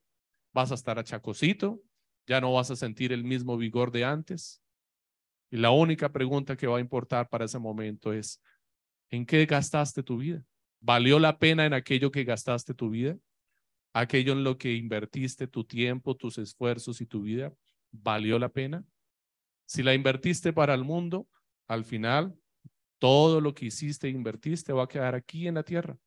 Vas 0.53 0.69
a 0.69 0.75
estar 0.75 0.99
achacosito, 0.99 1.81
ya 2.27 2.39
no 2.41 2.53
vas 2.53 2.69
a 2.69 2.75
sentir 2.75 3.11
el 3.11 3.23
mismo 3.23 3.57
vigor 3.57 3.89
de 3.89 4.05
antes. 4.05 4.61
Y 5.49 5.57
la 5.57 5.71
única 5.71 6.11
pregunta 6.11 6.55
que 6.55 6.67
va 6.67 6.77
a 6.77 6.81
importar 6.81 7.27
para 7.27 7.45
ese 7.45 7.57
momento 7.57 8.13
es, 8.13 8.39
¿en 9.09 9.25
qué 9.25 9.47
gastaste 9.47 10.03
tu 10.03 10.17
vida? 10.17 10.45
¿Valió 10.81 11.19
la 11.19 11.39
pena 11.39 11.65
en 11.65 11.73
aquello 11.73 12.11
que 12.11 12.23
gastaste 12.23 12.73
tu 12.73 12.89
vida? 12.89 13.17
¿Aquello 13.93 14.33
en 14.33 14.43
lo 14.43 14.57
que 14.57 14.75
invertiste 14.75 15.47
tu 15.47 15.63
tiempo, 15.63 16.15
tus 16.15 16.37
esfuerzos 16.37 17.01
y 17.01 17.05
tu 17.05 17.21
vida? 17.21 17.53
¿Valió 17.91 18.39
la 18.39 18.49
pena? 18.49 18.85
Si 19.65 19.83
la 19.83 19.93
invertiste 19.93 20.53
para 20.53 20.73
el 20.73 20.83
mundo, 20.83 21.27
al 21.67 21.83
final 21.83 22.37
todo 22.97 23.41
lo 23.41 23.53
que 23.53 23.65
hiciste 23.65 24.07
e 24.07 24.11
invertiste 24.11 24.73
va 24.73 24.83
a 24.83 24.87
quedar 24.87 25.15
aquí 25.15 25.47
en 25.47 25.55
la 25.55 25.63
tierra, 25.63 25.97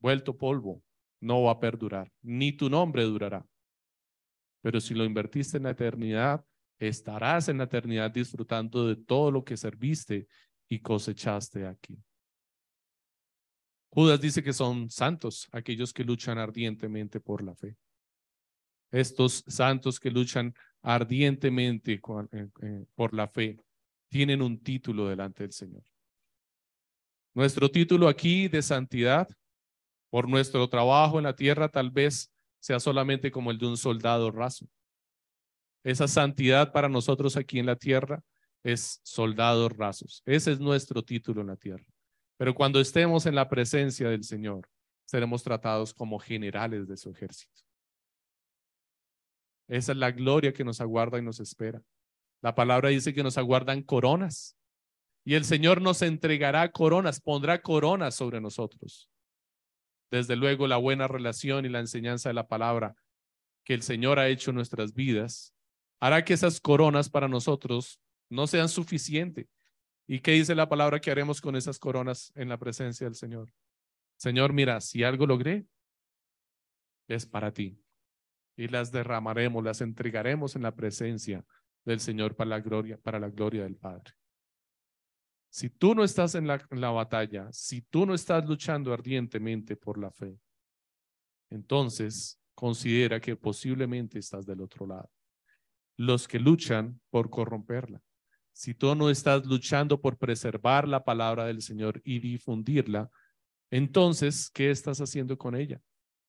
vuelto 0.00 0.36
polvo, 0.36 0.82
no 1.20 1.42
va 1.42 1.52
a 1.52 1.60
perdurar, 1.60 2.12
ni 2.22 2.52
tu 2.52 2.70
nombre 2.70 3.02
durará. 3.04 3.46
Pero 4.62 4.80
si 4.80 4.94
lo 4.94 5.04
invertiste 5.04 5.56
en 5.56 5.64
la 5.64 5.70
eternidad, 5.70 6.44
estarás 6.78 7.48
en 7.48 7.58
la 7.58 7.64
eternidad 7.64 8.10
disfrutando 8.10 8.86
de 8.86 8.96
todo 8.96 9.30
lo 9.30 9.44
que 9.44 9.56
serviste 9.56 10.26
y 10.68 10.80
cosechaste 10.80 11.66
aquí. 11.66 11.98
Judas 13.90 14.20
dice 14.20 14.42
que 14.42 14.52
son 14.52 14.90
santos 14.90 15.48
aquellos 15.52 15.92
que 15.92 16.04
luchan 16.04 16.38
ardientemente 16.38 17.20
por 17.20 17.42
la 17.42 17.54
fe. 17.54 17.76
Estos 18.90 19.44
santos 19.46 19.98
que 19.98 20.10
luchan 20.10 20.54
ardientemente 20.82 21.94
eh, 22.32 22.48
eh, 22.62 22.84
por 22.94 23.14
la 23.14 23.28
fe, 23.28 23.58
tienen 24.08 24.40
un 24.42 24.62
título 24.62 25.08
delante 25.08 25.42
del 25.42 25.52
Señor. 25.52 25.82
Nuestro 27.34 27.70
título 27.70 28.08
aquí 28.08 28.48
de 28.48 28.62
santidad, 28.62 29.28
por 30.10 30.28
nuestro 30.28 30.68
trabajo 30.68 31.18
en 31.18 31.24
la 31.24 31.36
tierra, 31.36 31.68
tal 31.68 31.90
vez 31.90 32.32
sea 32.58 32.80
solamente 32.80 33.30
como 33.30 33.50
el 33.50 33.58
de 33.58 33.66
un 33.66 33.76
soldado 33.76 34.30
raso. 34.30 34.66
Esa 35.84 36.08
santidad 36.08 36.72
para 36.72 36.88
nosotros 36.88 37.36
aquí 37.36 37.58
en 37.58 37.66
la 37.66 37.76
tierra 37.76 38.22
es 38.62 39.00
soldados 39.04 39.76
rasos. 39.76 40.22
Ese 40.26 40.52
es 40.52 40.60
nuestro 40.60 41.02
título 41.04 41.42
en 41.42 41.48
la 41.48 41.56
tierra. 41.56 41.84
Pero 42.38 42.54
cuando 42.54 42.80
estemos 42.80 43.26
en 43.26 43.34
la 43.34 43.48
presencia 43.48 44.08
del 44.08 44.24
Señor, 44.24 44.66
seremos 45.04 45.42
tratados 45.42 45.92
como 45.92 46.18
generales 46.18 46.88
de 46.88 46.96
su 46.96 47.10
ejército. 47.10 47.62
Esa 49.68 49.92
es 49.92 49.98
la 49.98 50.12
gloria 50.12 50.54
que 50.54 50.64
nos 50.64 50.80
aguarda 50.80 51.18
y 51.18 51.22
nos 51.22 51.40
espera. 51.40 51.82
La 52.40 52.54
palabra 52.54 52.88
dice 52.88 53.12
que 53.12 53.22
nos 53.22 53.36
aguardan 53.36 53.82
coronas. 53.82 54.56
Y 55.24 55.34
el 55.34 55.44
Señor 55.44 55.82
nos 55.82 56.00
entregará 56.00 56.70
coronas, 56.72 57.20
pondrá 57.20 57.60
coronas 57.60 58.14
sobre 58.14 58.40
nosotros. 58.40 59.10
Desde 60.10 60.36
luego, 60.36 60.66
la 60.66 60.78
buena 60.78 61.06
relación 61.06 61.66
y 61.66 61.68
la 61.68 61.80
enseñanza 61.80 62.30
de 62.30 62.34
la 62.34 62.48
palabra 62.48 62.94
que 63.64 63.74
el 63.74 63.82
Señor 63.82 64.18
ha 64.18 64.28
hecho 64.28 64.50
en 64.50 64.56
nuestras 64.56 64.94
vidas 64.94 65.52
hará 66.00 66.24
que 66.24 66.32
esas 66.32 66.60
coronas 66.60 67.10
para 67.10 67.28
nosotros 67.28 68.00
no 68.30 68.46
sean 68.46 68.68
suficientes. 68.68 69.46
¿Y 70.10 70.20
qué 70.20 70.32
dice 70.32 70.54
la 70.54 70.70
palabra 70.70 71.00
que 71.00 71.10
haremos 71.10 71.42
con 71.42 71.54
esas 71.54 71.78
coronas 71.78 72.32
en 72.34 72.48
la 72.48 72.56
presencia 72.56 73.06
del 73.06 73.14
Señor? 73.14 73.52
Señor, 74.16 74.54
mira, 74.54 74.80
si 74.80 75.04
algo 75.04 75.26
logré, 75.26 75.66
es 77.08 77.26
para 77.26 77.52
ti 77.52 77.78
y 78.56 78.68
las 78.68 78.90
derramaremos, 78.90 79.62
las 79.62 79.82
entregaremos 79.82 80.56
en 80.56 80.62
la 80.62 80.74
presencia 80.74 81.44
del 81.84 82.00
Señor 82.00 82.34
para 82.34 82.50
la 82.50 82.60
gloria, 82.60 82.98
para 82.98 83.20
la 83.20 83.28
gloria 83.28 83.64
del 83.64 83.76
Padre. 83.76 84.14
Si 85.50 85.68
tú 85.68 85.94
no 85.94 86.02
estás 86.02 86.34
en 86.34 86.46
la, 86.46 86.66
en 86.70 86.80
la 86.80 86.90
batalla, 86.90 87.52
si 87.52 87.82
tú 87.82 88.06
no 88.06 88.14
estás 88.14 88.46
luchando 88.46 88.94
ardientemente 88.94 89.76
por 89.76 89.98
la 89.98 90.10
fe, 90.10 90.40
entonces 91.50 92.40
considera 92.54 93.20
que 93.20 93.36
posiblemente 93.36 94.18
estás 94.18 94.46
del 94.46 94.62
otro 94.62 94.86
lado. 94.86 95.10
Los 95.96 96.26
que 96.26 96.38
luchan 96.38 96.98
por 97.10 97.28
corromperla. 97.28 98.02
Si 98.58 98.74
tú 98.74 98.94
no 98.94 99.08
estás 99.08 99.46
luchando 99.46 100.00
por 100.00 100.18
preservar 100.18 100.88
la 100.88 101.04
palabra 101.04 101.44
del 101.46 101.62
Señor 101.62 102.00
y 102.04 102.18
difundirla, 102.18 103.08
entonces, 103.70 104.50
¿qué 104.50 104.70
estás 104.70 105.00
haciendo 105.00 105.38
con 105.38 105.54
ella? 105.54 105.80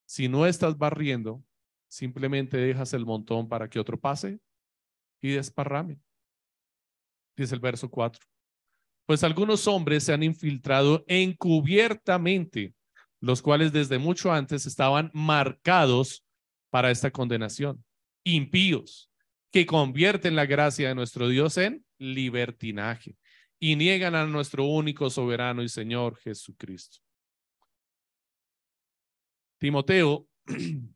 Si 0.06 0.28
no 0.28 0.46
estás 0.46 0.78
barriendo, 0.78 1.44
Simplemente 1.90 2.58
dejas 2.58 2.94
el 2.94 3.06
montón 3.06 3.50
para 3.50 3.68
que 3.68 3.80
otro 3.80 4.00
pase 4.00 4.40
y 5.22 5.32
desparrame. 5.32 6.00
Dice 7.36 7.56
el 7.56 7.62
verso 7.62 7.90
4. 7.90 8.24
Pues 9.08 9.24
algunos 9.24 9.68
hombres 9.68 10.04
se 10.04 10.14
han 10.14 10.22
infiltrado 10.22 11.04
encubiertamente, 11.08 12.76
los 13.20 13.42
cuales 13.42 13.74
desde 13.74 13.98
mucho 13.98 14.32
antes 14.32 14.68
estaban 14.68 15.10
marcados 15.14 16.24
para 16.70 16.92
esta 16.92 17.10
condenación. 17.10 17.84
Impíos, 18.24 19.09
que 19.52 19.66
convierten 19.66 20.36
la 20.36 20.46
gracia 20.46 20.90
de 20.90 20.96
nuestro 20.96 21.28
Dios 21.28 21.58
en 21.58 21.86
libertinaje 21.98 23.18
y 23.60 23.76
niegan 23.76 24.16
a 24.16 24.26
nuestro 24.26 24.66
único 24.66 25.10
soberano 25.10 25.64
y 25.64 25.70
Señor 25.70 26.18
Jesucristo. 26.18 27.00
Timoteo 29.58 30.28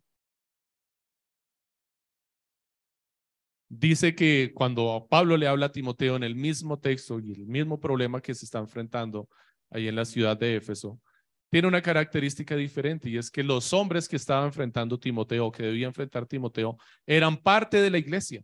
dice 3.70 4.16
que 4.16 4.52
cuando 4.54 5.08
Pablo 5.10 5.36
le 5.36 5.48
habla 5.48 5.66
a 5.68 5.72
Timoteo 5.72 6.16
en 6.16 6.24
el 6.24 6.36
mismo 6.36 6.80
texto 6.80 7.20
y 7.20 7.34
el 7.34 7.46
mismo 7.46 7.80
problema 7.80 8.22
que 8.22 8.34
se 8.34 8.46
está 8.46 8.60
enfrentando 8.60 9.28
ahí 9.70 9.88
en 9.88 9.96
la 9.96 10.06
ciudad 10.06 10.38
de 10.38 10.56
Éfeso, 10.56 11.02
tiene 11.54 11.68
una 11.68 11.84
característica 11.84 12.56
diferente 12.56 13.12
y 13.12 13.18
es 13.20 13.30
que 13.30 13.44
los 13.44 13.74
hombres 13.74 14.10
que 14.10 14.16
estaban 14.16 14.46
enfrentando 14.46 15.00
Timoteo, 15.00 15.52
que 15.52 15.62
debía 15.62 15.86
enfrentar 15.86 16.26
Timoteo, 16.26 16.80
eran 17.06 17.38
parte 17.38 17.80
de 17.80 17.92
la 17.92 18.00
iglesia 18.00 18.44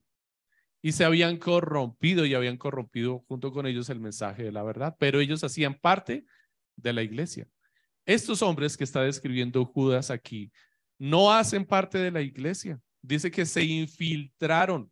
y 0.79 0.91
se 0.91 1.05
habían 1.05 1.37
corrompido 1.37 2.23
y 2.23 2.35
habían 2.35 2.55
corrompido 2.55 3.25
junto 3.27 3.51
con 3.51 3.65
ellos 3.65 3.89
el 3.89 3.99
mensaje 3.99 4.43
de 4.43 4.51
la 4.51 4.61
verdad, 4.61 4.95
pero 4.99 5.19
ellos 5.21 5.43
hacían 5.43 5.73
parte 5.73 6.23
de 6.75 6.93
la 6.93 7.01
iglesia. 7.01 7.47
Estos 8.05 8.43
hombres 8.43 8.77
que 8.77 8.83
está 8.83 9.01
describiendo 9.01 9.65
Judas 9.65 10.11
aquí 10.11 10.51
no 10.99 11.33
hacen 11.33 11.65
parte 11.65 11.97
de 11.97 12.11
la 12.11 12.21
iglesia. 12.21 12.79
Dice 13.01 13.31
que 13.31 13.47
se 13.47 13.63
infiltraron 13.63 14.91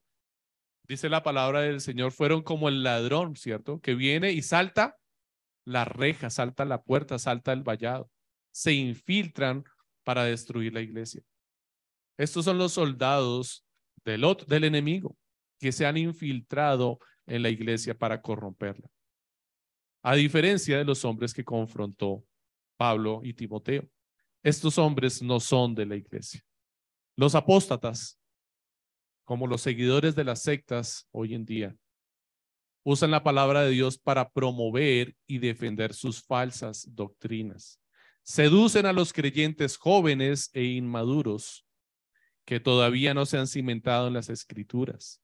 dice 0.87 1.07
la 1.07 1.21
palabra 1.21 1.61
del 1.61 1.81
Señor, 1.81 2.11
fueron 2.11 2.41
como 2.41 2.67
el 2.67 2.81
ladrón, 2.81 3.35
¿cierto? 3.35 3.79
Que 3.79 3.93
viene 3.93 4.31
y 4.31 4.41
salta 4.41 4.97
la 5.67 5.83
reja, 5.83 6.29
salta 6.29 6.63
la 6.63 6.81
puerta, 6.81 7.19
salta 7.19 7.51
el 7.51 7.61
vallado. 7.61 8.09
Se 8.51 8.71
infiltran 8.71 9.65
para 10.05 10.23
destruir 10.23 10.73
la 10.73 10.81
iglesia. 10.81 11.21
Estos 12.17 12.45
son 12.45 12.57
los 12.57 12.71
soldados 12.71 13.65
del, 14.05 14.23
del 14.47 14.63
enemigo 14.63 15.17
que 15.59 15.73
se 15.73 15.85
han 15.85 15.97
infiltrado 15.97 16.99
en 17.25 17.43
la 17.43 17.49
iglesia 17.49 17.97
para 17.97 18.21
corromperla. 18.21 18.89
A 20.03 20.15
diferencia 20.15 20.77
de 20.77 20.85
los 20.85 21.03
hombres 21.03 21.33
que 21.33 21.43
confrontó 21.43 22.23
Pablo 22.77 23.19
y 23.23 23.33
Timoteo. 23.33 23.89
Estos 24.43 24.77
hombres 24.77 25.21
no 25.21 25.41
son 25.41 25.75
de 25.75 25.85
la 25.85 25.97
iglesia. 25.97 26.41
Los 27.17 27.35
apóstatas 27.35 28.17
como 29.25 29.47
los 29.47 29.61
seguidores 29.61 30.15
de 30.15 30.23
las 30.23 30.43
sectas 30.43 31.09
hoy 31.11 31.33
en 31.33 31.43
día, 31.43 31.75
usan 32.89 33.11
la 33.11 33.21
palabra 33.21 33.63
de 33.63 33.71
Dios 33.71 33.97
para 33.97 34.29
promover 34.29 35.13
y 35.27 35.39
defender 35.39 35.93
sus 35.93 36.23
falsas 36.23 36.87
doctrinas. 36.95 37.81
Seducen 38.23 38.85
a 38.85 38.93
los 38.93 39.11
creyentes 39.11 39.75
jóvenes 39.75 40.49
e 40.53 40.63
inmaduros 40.63 41.67
que 42.45 42.61
todavía 42.61 43.13
no 43.13 43.25
se 43.25 43.37
han 43.37 43.47
cimentado 43.47 44.07
en 44.07 44.13
las 44.13 44.29
escrituras. 44.29 45.21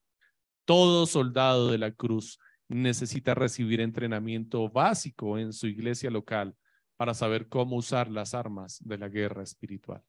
Todo 0.65 1.05
soldado 1.05 1.71
de 1.71 1.77
la 1.77 1.93
cruz 1.93 2.37
necesita 2.67 3.33
recibir 3.33 3.79
entrenamiento 3.79 4.67
básico 4.67 5.37
en 5.37 5.53
su 5.53 5.67
iglesia 5.67 6.11
local 6.11 6.57
para 6.97 7.13
saber 7.13 7.47
cómo 7.47 7.77
usar 7.77 8.11
las 8.11 8.33
armas 8.33 8.79
de 8.83 8.97
la 8.97 9.07
guerra 9.07 9.41
espiritual. 9.41 10.03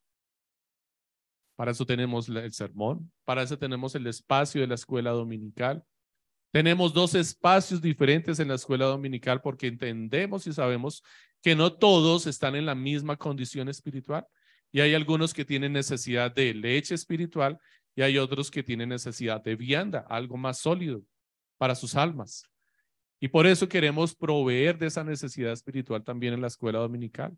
Para 1.54 1.70
eso 1.70 1.86
tenemos 1.86 2.28
el 2.28 2.52
sermón, 2.52 3.12
para 3.24 3.44
eso 3.44 3.56
tenemos 3.56 3.94
el 3.94 4.08
espacio 4.08 4.60
de 4.60 4.66
la 4.66 4.74
escuela 4.74 5.12
dominical. 5.12 5.84
Tenemos 6.54 6.94
dos 6.94 7.16
espacios 7.16 7.82
diferentes 7.82 8.38
en 8.38 8.46
la 8.46 8.54
escuela 8.54 8.84
dominical 8.84 9.40
porque 9.40 9.66
entendemos 9.66 10.46
y 10.46 10.52
sabemos 10.52 11.02
que 11.42 11.56
no 11.56 11.72
todos 11.72 12.28
están 12.28 12.54
en 12.54 12.64
la 12.64 12.76
misma 12.76 13.16
condición 13.16 13.68
espiritual 13.68 14.24
y 14.70 14.78
hay 14.78 14.94
algunos 14.94 15.34
que 15.34 15.44
tienen 15.44 15.72
necesidad 15.72 16.32
de 16.32 16.54
leche 16.54 16.94
espiritual 16.94 17.58
y 17.96 18.02
hay 18.02 18.18
otros 18.18 18.52
que 18.52 18.62
tienen 18.62 18.90
necesidad 18.90 19.42
de 19.42 19.56
vianda, 19.56 20.06
algo 20.08 20.36
más 20.36 20.60
sólido 20.60 21.02
para 21.58 21.74
sus 21.74 21.96
almas. 21.96 22.44
Y 23.18 23.26
por 23.26 23.48
eso 23.48 23.68
queremos 23.68 24.14
proveer 24.14 24.78
de 24.78 24.86
esa 24.86 25.02
necesidad 25.02 25.50
espiritual 25.50 26.04
también 26.04 26.34
en 26.34 26.40
la 26.40 26.46
escuela 26.46 26.78
dominical. 26.78 27.36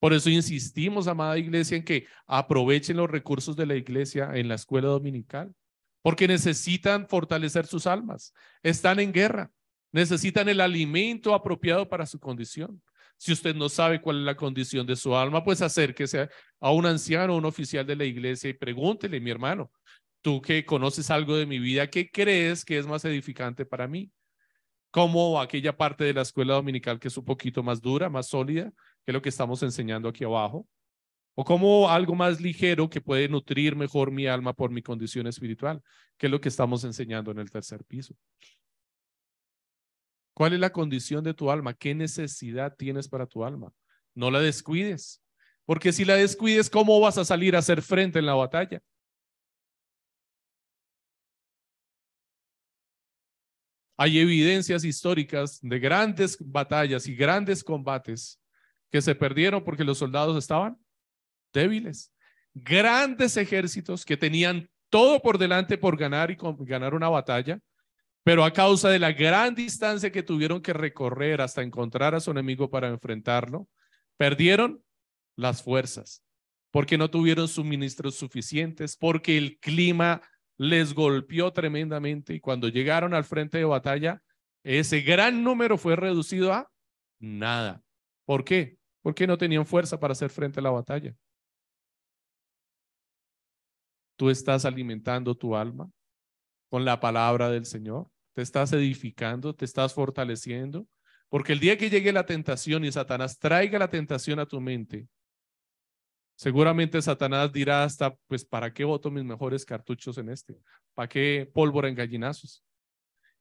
Por 0.00 0.14
eso 0.14 0.30
insistimos, 0.30 1.06
amada 1.06 1.36
iglesia, 1.36 1.76
en 1.76 1.84
que 1.84 2.06
aprovechen 2.26 2.96
los 2.96 3.10
recursos 3.10 3.56
de 3.56 3.66
la 3.66 3.74
iglesia 3.74 4.30
en 4.32 4.48
la 4.48 4.54
escuela 4.54 4.88
dominical, 4.88 5.54
porque 6.02 6.28
necesitan 6.28 7.08
fortalecer 7.08 7.66
sus 7.66 7.86
almas. 7.86 8.34
Están 8.62 9.00
en 9.00 9.12
guerra, 9.12 9.50
necesitan 9.92 10.48
el 10.48 10.60
alimento 10.60 11.34
apropiado 11.34 11.88
para 11.88 12.06
su 12.06 12.18
condición. 12.18 12.82
Si 13.16 13.32
usted 13.32 13.54
no 13.54 13.68
sabe 13.68 14.00
cuál 14.00 14.18
es 14.18 14.24
la 14.24 14.36
condición 14.36 14.84
de 14.84 14.96
su 14.96 15.14
alma, 15.14 15.44
pues 15.44 15.62
acérquese 15.62 16.28
a 16.60 16.72
un 16.72 16.86
anciano 16.86 17.34
o 17.34 17.38
un 17.38 17.44
oficial 17.44 17.86
de 17.86 17.94
la 17.94 18.04
iglesia 18.04 18.50
y 18.50 18.54
pregúntele, 18.54 19.20
mi 19.20 19.30
hermano, 19.30 19.70
tú 20.22 20.42
que 20.42 20.64
conoces 20.64 21.08
algo 21.10 21.36
de 21.36 21.46
mi 21.46 21.60
vida, 21.60 21.88
¿qué 21.88 22.10
crees 22.10 22.64
que 22.64 22.78
es 22.78 22.86
más 22.86 23.04
edificante 23.04 23.64
para 23.64 23.86
mí? 23.86 24.10
Como 24.90 25.40
aquella 25.40 25.76
parte 25.76 26.04
de 26.04 26.14
la 26.14 26.22
escuela 26.22 26.54
dominical 26.54 26.98
que 26.98 27.08
es 27.08 27.16
un 27.16 27.24
poquito 27.24 27.62
más 27.62 27.80
dura, 27.80 28.10
más 28.10 28.26
sólida, 28.26 28.72
que 29.04 29.12
es 29.12 29.14
lo 29.14 29.22
que 29.22 29.28
estamos 29.28 29.62
enseñando 29.62 30.08
aquí 30.08 30.24
abajo, 30.24 30.66
o 31.34 31.44
como 31.44 31.88
algo 31.88 32.14
más 32.14 32.40
ligero 32.40 32.90
que 32.90 33.00
puede 33.00 33.28
nutrir 33.28 33.74
mejor 33.74 34.10
mi 34.10 34.26
alma 34.26 34.52
por 34.52 34.70
mi 34.70 34.82
condición 34.82 35.26
espiritual, 35.26 35.82
que 36.18 36.26
es 36.26 36.30
lo 36.30 36.40
que 36.40 36.48
estamos 36.48 36.84
enseñando 36.84 37.30
en 37.30 37.38
el 37.38 37.50
tercer 37.50 37.84
piso. 37.84 38.14
¿Cuál 40.34 40.54
es 40.54 40.60
la 40.60 40.72
condición 40.72 41.24
de 41.24 41.34
tu 41.34 41.50
alma? 41.50 41.74
¿Qué 41.74 41.94
necesidad 41.94 42.74
tienes 42.76 43.08
para 43.08 43.26
tu 43.26 43.44
alma? 43.44 43.72
No 44.14 44.30
la 44.30 44.40
descuides, 44.40 45.22
porque 45.64 45.92
si 45.92 46.04
la 46.04 46.16
descuides, 46.16 46.68
¿cómo 46.68 47.00
vas 47.00 47.18
a 47.18 47.24
salir 47.24 47.56
a 47.56 47.60
hacer 47.60 47.80
frente 47.82 48.18
en 48.18 48.26
la 48.26 48.34
batalla? 48.34 48.82
Hay 53.96 54.18
evidencias 54.18 54.84
históricas 54.84 55.60
de 55.62 55.78
grandes 55.78 56.36
batallas 56.40 57.06
y 57.06 57.14
grandes 57.14 57.62
combates 57.62 58.40
que 58.90 59.00
se 59.00 59.14
perdieron 59.14 59.62
porque 59.62 59.84
los 59.84 59.98
soldados 59.98 60.36
estaban 60.36 60.76
débiles. 61.52 62.12
Grandes 62.54 63.36
ejércitos 63.36 64.04
que 64.04 64.16
tenían 64.16 64.68
todo 64.90 65.20
por 65.20 65.38
delante 65.38 65.78
por 65.78 65.96
ganar 65.96 66.30
y 66.30 66.36
ganar 66.60 66.94
una 66.94 67.08
batalla, 67.08 67.58
pero 68.24 68.44
a 68.44 68.52
causa 68.52 68.90
de 68.90 68.98
la 68.98 69.12
gran 69.12 69.54
distancia 69.54 70.12
que 70.12 70.22
tuvieron 70.22 70.60
que 70.60 70.72
recorrer 70.72 71.40
hasta 71.40 71.62
encontrar 71.62 72.14
a 72.14 72.20
su 72.20 72.30
enemigo 72.30 72.70
para 72.70 72.88
enfrentarlo, 72.88 73.68
perdieron 74.16 74.82
las 75.36 75.62
fuerzas, 75.62 76.22
porque 76.70 76.98
no 76.98 77.10
tuvieron 77.10 77.48
suministros 77.48 78.16
suficientes, 78.16 78.96
porque 78.96 79.38
el 79.38 79.58
clima 79.58 80.20
les 80.58 80.94
golpeó 80.94 81.52
tremendamente 81.52 82.34
y 82.34 82.40
cuando 82.40 82.68
llegaron 82.68 83.14
al 83.14 83.24
frente 83.24 83.58
de 83.58 83.64
batalla, 83.64 84.22
ese 84.62 85.00
gran 85.00 85.42
número 85.42 85.78
fue 85.78 85.96
reducido 85.96 86.52
a 86.52 86.70
nada. 87.18 87.82
¿Por 88.26 88.44
qué? 88.44 88.78
porque 89.02 89.26
no 89.26 89.36
tenían 89.36 89.66
fuerza 89.66 89.98
para 89.98 90.12
hacer 90.12 90.30
frente 90.30 90.60
a 90.60 90.62
la 90.62 90.70
batalla. 90.70 91.14
Tú 94.16 94.30
estás 94.30 94.64
alimentando 94.64 95.34
tu 95.34 95.56
alma 95.56 95.90
con 96.68 96.84
la 96.84 97.00
palabra 97.00 97.50
del 97.50 97.66
Señor, 97.66 98.08
te 98.34 98.42
estás 98.42 98.72
edificando, 98.72 99.54
te 99.54 99.64
estás 99.64 99.94
fortaleciendo, 99.94 100.86
porque 101.28 101.52
el 101.52 101.60
día 101.60 101.76
que 101.76 101.90
llegue 101.90 102.12
la 102.12 102.26
tentación 102.26 102.84
y 102.84 102.92
Satanás 102.92 103.38
traiga 103.38 103.78
la 103.78 103.88
tentación 103.88 104.38
a 104.38 104.46
tu 104.46 104.60
mente, 104.60 105.06
seguramente 106.36 107.00
Satanás 107.02 107.52
dirá 107.52 107.84
hasta, 107.84 108.14
pues, 108.26 108.44
¿para 108.44 108.72
qué 108.72 108.84
voto 108.84 109.10
mis 109.10 109.24
mejores 109.24 109.64
cartuchos 109.64 110.18
en 110.18 110.30
este? 110.30 110.56
¿Para 110.94 111.08
qué 111.08 111.50
pólvora 111.52 111.88
en 111.88 111.94
gallinazos? 111.94 112.64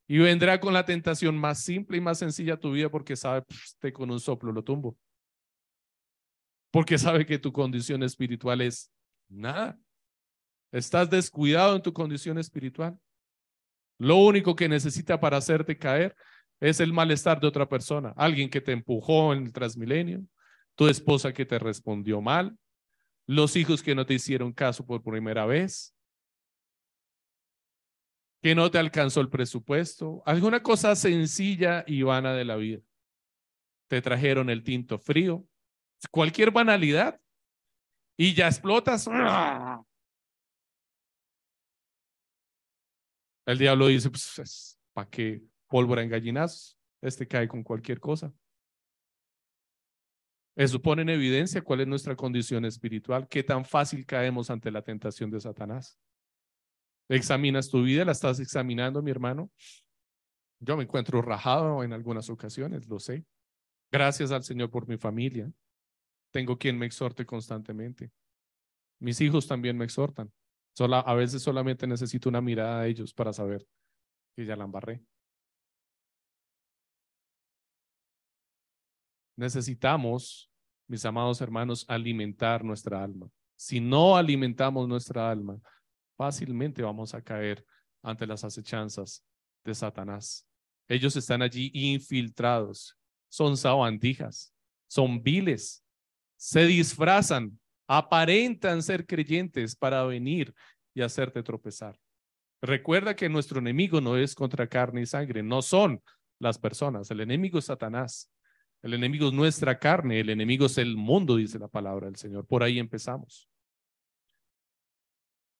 Y 0.07 0.17
vendrá 0.17 0.59
con 0.59 0.73
la 0.73 0.85
tentación 0.85 1.37
más 1.37 1.63
simple 1.63 1.97
y 1.97 2.01
más 2.01 2.19
sencilla 2.19 2.55
a 2.55 2.59
tu 2.59 2.71
vida 2.71 2.89
porque 2.89 3.15
sabe, 3.15 3.43
pues, 3.43 3.77
te 3.79 3.93
con 3.93 4.11
un 4.11 4.19
soplo 4.19 4.51
lo 4.51 4.63
tumbo 4.63 4.97
porque 6.71 6.97
sabe 6.97 7.25
que 7.25 7.37
tu 7.37 7.51
condición 7.51 8.01
espiritual 8.01 8.61
es 8.61 8.89
nada. 9.29 9.77
Estás 10.71 11.09
descuidado 11.09 11.75
en 11.75 11.81
tu 11.81 11.91
condición 11.91 12.37
espiritual. 12.37 12.97
Lo 13.97 14.15
único 14.17 14.55
que 14.55 14.69
necesita 14.69 15.19
para 15.19 15.37
hacerte 15.37 15.77
caer 15.77 16.15
es 16.59 16.79
el 16.79 16.93
malestar 16.93 17.39
de 17.39 17.47
otra 17.47 17.67
persona, 17.67 18.13
alguien 18.15 18.49
que 18.49 18.61
te 18.61 18.71
empujó 18.71 19.33
en 19.33 19.43
el 19.43 19.53
transmilenio, 19.53 20.23
tu 20.75 20.87
esposa 20.87 21.33
que 21.33 21.45
te 21.45 21.59
respondió 21.59 22.21
mal, 22.21 22.57
los 23.27 23.55
hijos 23.55 23.83
que 23.83 23.95
no 23.95 24.05
te 24.05 24.13
hicieron 24.13 24.53
caso 24.53 24.85
por 24.85 25.03
primera 25.03 25.45
vez, 25.45 25.95
que 28.41 28.55
no 28.55 28.71
te 28.71 28.79
alcanzó 28.79 29.21
el 29.21 29.29
presupuesto, 29.29 30.23
alguna 30.25 30.63
cosa 30.63 30.95
sencilla 30.95 31.83
y 31.85 32.01
vana 32.03 32.33
de 32.33 32.45
la 32.45 32.55
vida. 32.55 32.81
Te 33.87 34.01
trajeron 34.01 34.49
el 34.49 34.63
tinto 34.63 34.97
frío, 34.97 35.45
cualquier 36.09 36.51
banalidad 36.51 37.19
y 38.17 38.33
ya 38.33 38.47
explotas. 38.47 39.07
El 43.45 43.57
diablo 43.57 43.87
dice, 43.87 44.09
pues, 44.09 44.79
¿para 44.93 45.09
qué 45.09 45.41
pólvora 45.67 46.03
en 46.03 46.09
gallinazos? 46.09 46.77
Este 47.01 47.27
cae 47.27 47.47
con 47.47 47.63
cualquier 47.63 47.99
cosa. 47.99 48.33
Eso 50.55 50.81
pone 50.81 51.01
en 51.01 51.09
evidencia 51.09 51.61
cuál 51.61 51.81
es 51.81 51.87
nuestra 51.87 52.15
condición 52.15 52.65
espiritual, 52.65 53.27
qué 53.27 53.41
tan 53.41 53.65
fácil 53.65 54.05
caemos 54.05 54.49
ante 54.49 54.69
la 54.69 54.81
tentación 54.81 55.31
de 55.31 55.39
Satanás. 55.39 55.97
Examinas 57.09 57.69
tu 57.69 57.83
vida, 57.83 58.05
la 58.05 58.11
estás 58.11 58.39
examinando, 58.39 59.01
mi 59.01 59.11
hermano. 59.11 59.51
Yo 60.59 60.77
me 60.77 60.83
encuentro 60.83 61.21
rajado 61.21 61.83
en 61.83 61.93
algunas 61.93 62.29
ocasiones, 62.29 62.87
lo 62.87 62.99
sé. 62.99 63.25
Gracias 63.91 64.31
al 64.31 64.43
Señor 64.43 64.69
por 64.69 64.87
mi 64.87 64.97
familia. 64.97 65.51
Tengo 66.31 66.57
quien 66.57 66.77
me 66.77 66.85
exhorte 66.85 67.25
constantemente. 67.25 68.11
Mis 68.99 69.19
hijos 69.19 69.47
también 69.47 69.77
me 69.77 69.85
exhortan. 69.85 70.31
A 70.79 71.13
veces 71.13 71.41
solamente 71.41 71.85
necesito 71.85 72.29
una 72.29 72.41
mirada 72.41 72.81
de 72.81 72.89
ellos 72.89 73.13
para 73.13 73.33
saber 73.33 73.67
que 74.35 74.45
ya 74.45 74.55
la 74.55 74.63
embarré. 74.63 75.03
Necesitamos, 79.35 80.49
mis 80.87 81.05
amados 81.05 81.41
hermanos, 81.41 81.85
alimentar 81.87 82.63
nuestra 82.63 83.03
alma. 83.03 83.29
Si 83.55 83.79
no 83.79 84.17
alimentamos 84.17 84.87
nuestra 84.87 85.29
alma, 85.29 85.59
fácilmente 86.17 86.81
vamos 86.81 87.13
a 87.13 87.21
caer 87.21 87.65
ante 88.01 88.25
las 88.25 88.43
acechanzas 88.43 89.23
de 89.63 89.75
Satanás. 89.75 90.47
Ellos 90.87 91.15
están 91.15 91.41
allí 91.41 91.71
infiltrados, 91.73 92.97
son 93.29 93.55
sabandijas, 93.55 94.53
son 94.87 95.21
viles, 95.21 95.83
se 96.35 96.65
disfrazan, 96.65 97.59
aparentan 97.93 98.81
ser 98.81 99.05
creyentes 99.05 99.75
para 99.75 100.05
venir 100.05 100.53
y 100.93 101.01
hacerte 101.01 101.43
tropezar. 101.43 101.99
Recuerda 102.61 103.17
que 103.17 103.27
nuestro 103.27 103.59
enemigo 103.59 103.99
no 103.99 104.15
es 104.15 104.33
contra 104.33 104.67
carne 104.67 105.01
y 105.01 105.05
sangre, 105.05 105.43
no 105.43 105.61
son 105.61 106.01
las 106.39 106.57
personas, 106.57 107.11
el 107.11 107.19
enemigo 107.19 107.59
es 107.59 107.65
Satanás, 107.65 108.31
el 108.81 108.93
enemigo 108.93 109.27
es 109.27 109.33
nuestra 109.33 109.77
carne, 109.77 110.21
el 110.21 110.29
enemigo 110.29 110.67
es 110.67 110.77
el 110.77 110.95
mundo, 110.95 111.35
dice 111.35 111.59
la 111.59 111.67
palabra 111.67 112.05
del 112.05 112.15
Señor. 112.15 112.47
Por 112.47 112.63
ahí 112.63 112.79
empezamos. 112.79 113.49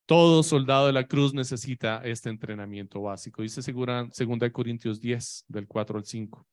Todo 0.05 0.41
soldado 0.41 0.87
de 0.87 0.93
la 0.93 1.07
cruz 1.07 1.33
necesita 1.33 2.01
este 2.05 2.29
entrenamiento 2.29 3.01
básico. 3.01 3.41
Dice 3.41 3.61
2 3.73 4.51
Corintios 4.53 5.01
10, 5.01 5.45
del 5.49 5.67
4 5.67 5.97
al 5.97 6.05
5. 6.05 6.47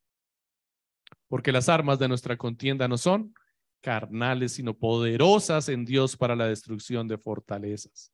Porque 1.28 1.52
las 1.52 1.68
armas 1.68 2.00
de 2.00 2.08
nuestra 2.08 2.36
contienda 2.36 2.88
no 2.88 2.98
son 2.98 3.32
carnales, 3.80 4.52
sino 4.52 4.74
poderosas 4.74 5.68
en 5.68 5.84
Dios 5.84 6.16
para 6.16 6.36
la 6.36 6.46
destrucción 6.46 7.08
de 7.08 7.18
fortalezas. 7.18 8.12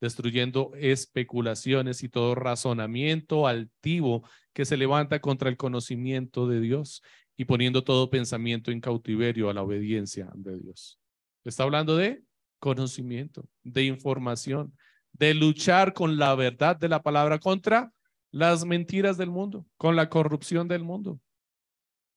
destruyendo 0.00 0.72
especulaciones 0.76 2.02
y 2.02 2.08
todo 2.08 2.34
razonamiento 2.34 3.46
altivo 3.46 4.26
que 4.54 4.64
se 4.64 4.78
levanta 4.78 5.20
contra 5.20 5.50
el 5.50 5.58
conocimiento 5.58 6.48
de 6.48 6.60
Dios 6.60 7.02
y 7.36 7.44
poniendo 7.44 7.84
todo 7.84 8.08
pensamiento 8.08 8.70
en 8.70 8.80
cautiverio 8.80 9.50
a 9.50 9.54
la 9.54 9.62
obediencia 9.62 10.30
de 10.34 10.58
Dios. 10.58 10.98
Está 11.44 11.64
hablando 11.64 11.96
de 11.96 12.22
conocimiento, 12.58 13.48
de 13.62 13.84
información, 13.84 14.76
de 15.12 15.34
luchar 15.34 15.92
con 15.92 16.16
la 16.18 16.34
verdad 16.34 16.76
de 16.76 16.88
la 16.88 17.02
palabra 17.02 17.38
contra 17.38 17.92
las 18.30 18.64
mentiras 18.64 19.16
del 19.16 19.30
mundo, 19.30 19.66
con 19.76 19.96
la 19.96 20.08
corrupción 20.08 20.68
del 20.68 20.84
mundo, 20.84 21.20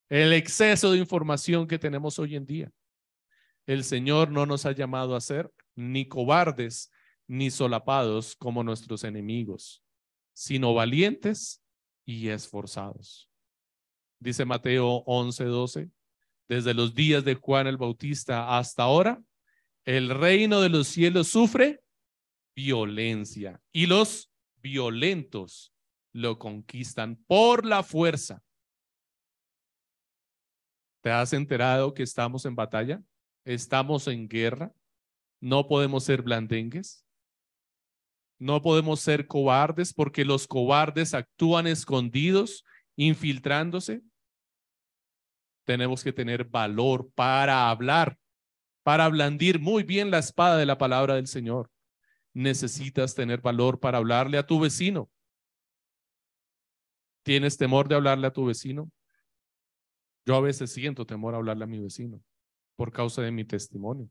el 0.09 0.33
exceso 0.33 0.91
de 0.91 0.99
información 0.99 1.67
que 1.67 1.79
tenemos 1.79 2.19
hoy 2.19 2.35
en 2.35 2.45
día. 2.45 2.71
El 3.65 3.83
Señor 3.83 4.29
no 4.29 4.45
nos 4.45 4.65
ha 4.65 4.71
llamado 4.73 5.15
a 5.15 5.21
ser 5.21 5.51
ni 5.75 6.07
cobardes 6.07 6.91
ni 7.27 7.49
solapados 7.49 8.35
como 8.35 8.63
nuestros 8.63 9.03
enemigos, 9.03 9.83
sino 10.33 10.73
valientes 10.73 11.63
y 12.05 12.29
esforzados. 12.29 13.29
Dice 14.19 14.45
Mateo 14.45 15.03
11:12, 15.05 15.91
desde 16.47 16.73
los 16.73 16.93
días 16.93 17.23
de 17.23 17.35
Juan 17.35 17.67
el 17.67 17.77
Bautista 17.77 18.57
hasta 18.57 18.83
ahora, 18.83 19.23
el 19.85 20.09
reino 20.09 20.61
de 20.61 20.69
los 20.69 20.87
cielos 20.87 21.29
sufre 21.29 21.81
violencia 22.55 23.61
y 23.71 23.87
los 23.87 24.31
violentos 24.57 25.73
lo 26.13 26.37
conquistan 26.37 27.15
por 27.27 27.65
la 27.65 27.83
fuerza. 27.83 28.43
¿Te 31.01 31.11
has 31.11 31.33
enterado 31.33 31.93
que 31.93 32.03
estamos 32.03 32.45
en 32.45 32.55
batalla? 32.55 33.03
¿Estamos 33.45 34.07
en 34.07 34.27
guerra? 34.27 34.73
¿No 35.39 35.67
podemos 35.67 36.05
ser 36.05 36.21
blandengues? 36.21 37.05
¿No 38.39 38.61
podemos 38.61 38.99
ser 38.99 39.27
cobardes 39.27 39.93
porque 39.93 40.25
los 40.25 40.47
cobardes 40.47 41.13
actúan 41.13 41.67
escondidos, 41.67 42.63
infiltrándose? 42.95 44.01
Tenemos 45.65 46.03
que 46.03 46.13
tener 46.13 46.45
valor 46.45 47.11
para 47.13 47.69
hablar, 47.69 48.17
para 48.83 49.07
blandir 49.09 49.59
muy 49.59 49.83
bien 49.83 50.11
la 50.11 50.19
espada 50.19 50.57
de 50.57 50.65
la 50.65 50.77
palabra 50.77 51.15
del 51.15 51.27
Señor. 51.27 51.69
Necesitas 52.33 53.15
tener 53.15 53.41
valor 53.41 53.79
para 53.79 53.97
hablarle 53.97 54.37
a 54.37 54.45
tu 54.45 54.59
vecino, 54.59 55.09
¿Tienes 57.23 57.57
temor 57.57 57.87
de 57.87 57.95
hablarle 57.95 58.27
a 58.27 58.33
tu 58.33 58.45
vecino? 58.45 58.91
Yo 60.25 60.35
a 60.35 60.41
veces 60.41 60.73
siento 60.73 61.05
temor 61.05 61.33
a 61.33 61.37
hablarle 61.37 61.63
a 61.63 61.67
mi 61.67 61.79
vecino 61.79 62.21
por 62.83 62.91
causa 62.91 63.21
de 63.21 63.31
mi 63.31 63.45
testimonio. 63.45 64.09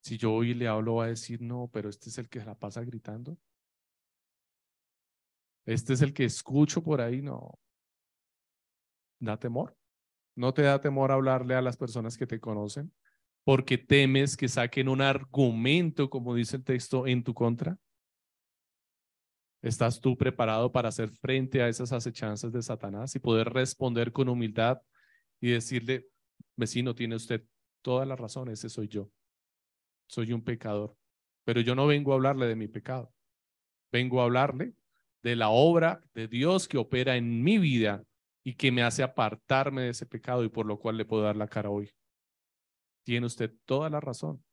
Si 0.00 0.16
yo 0.16 0.32
hoy 0.32 0.54
le 0.54 0.66
hablo, 0.66 0.94
va 0.94 1.04
a 1.04 1.08
decir, 1.08 1.42
no, 1.42 1.68
pero 1.70 1.90
este 1.90 2.08
es 2.08 2.16
el 2.16 2.26
que 2.26 2.42
la 2.42 2.54
pasa 2.54 2.82
gritando. 2.82 3.36
Este 5.66 5.92
es 5.92 6.00
el 6.00 6.14
que 6.14 6.24
escucho 6.24 6.82
por 6.82 7.02
ahí, 7.02 7.20
no. 7.20 7.58
Da 9.20 9.38
temor. 9.38 9.76
No 10.36 10.54
te 10.54 10.62
da 10.62 10.80
temor 10.80 11.12
hablarle 11.12 11.54
a 11.54 11.60
las 11.60 11.76
personas 11.76 12.16
que 12.16 12.26
te 12.26 12.40
conocen 12.40 12.94
porque 13.44 13.76
temes 13.76 14.34
que 14.34 14.48
saquen 14.48 14.88
un 14.88 15.02
argumento, 15.02 16.08
como 16.08 16.34
dice 16.34 16.56
el 16.56 16.64
texto, 16.64 17.06
en 17.06 17.22
tu 17.22 17.34
contra. 17.34 17.76
¿Estás 19.60 20.00
tú 20.00 20.16
preparado 20.16 20.72
para 20.72 20.88
hacer 20.88 21.10
frente 21.10 21.60
a 21.60 21.68
esas 21.68 21.92
acechanzas 21.92 22.54
de 22.54 22.62
Satanás 22.62 23.14
y 23.14 23.18
poder 23.18 23.50
responder 23.50 24.12
con 24.12 24.30
humildad 24.30 24.80
y 25.42 25.50
decirle, 25.50 26.08
vecino, 26.56 26.94
tiene 26.94 27.16
usted 27.16 27.44
toda 27.82 28.04
la 28.06 28.16
razón, 28.16 28.48
ese 28.48 28.68
soy 28.68 28.88
yo. 28.88 29.10
Soy 30.06 30.32
un 30.32 30.42
pecador. 30.42 30.96
Pero 31.44 31.60
yo 31.60 31.74
no 31.74 31.86
vengo 31.86 32.12
a 32.12 32.16
hablarle 32.16 32.46
de 32.46 32.56
mi 32.56 32.68
pecado. 32.68 33.12
Vengo 33.90 34.20
a 34.20 34.24
hablarle 34.24 34.74
de 35.22 35.36
la 35.36 35.48
obra 35.48 36.02
de 36.14 36.28
Dios 36.28 36.68
que 36.68 36.78
opera 36.78 37.16
en 37.16 37.42
mi 37.42 37.58
vida 37.58 38.04
y 38.44 38.54
que 38.54 38.72
me 38.72 38.82
hace 38.82 39.02
apartarme 39.02 39.82
de 39.82 39.90
ese 39.90 40.06
pecado 40.06 40.44
y 40.44 40.48
por 40.48 40.66
lo 40.66 40.78
cual 40.78 40.96
le 40.96 41.04
puedo 41.04 41.22
dar 41.22 41.36
la 41.36 41.48
cara 41.48 41.70
hoy. 41.70 41.90
Tiene 43.04 43.26
usted 43.26 43.54
toda 43.64 43.88
la 43.90 44.00
razón. 44.00 44.44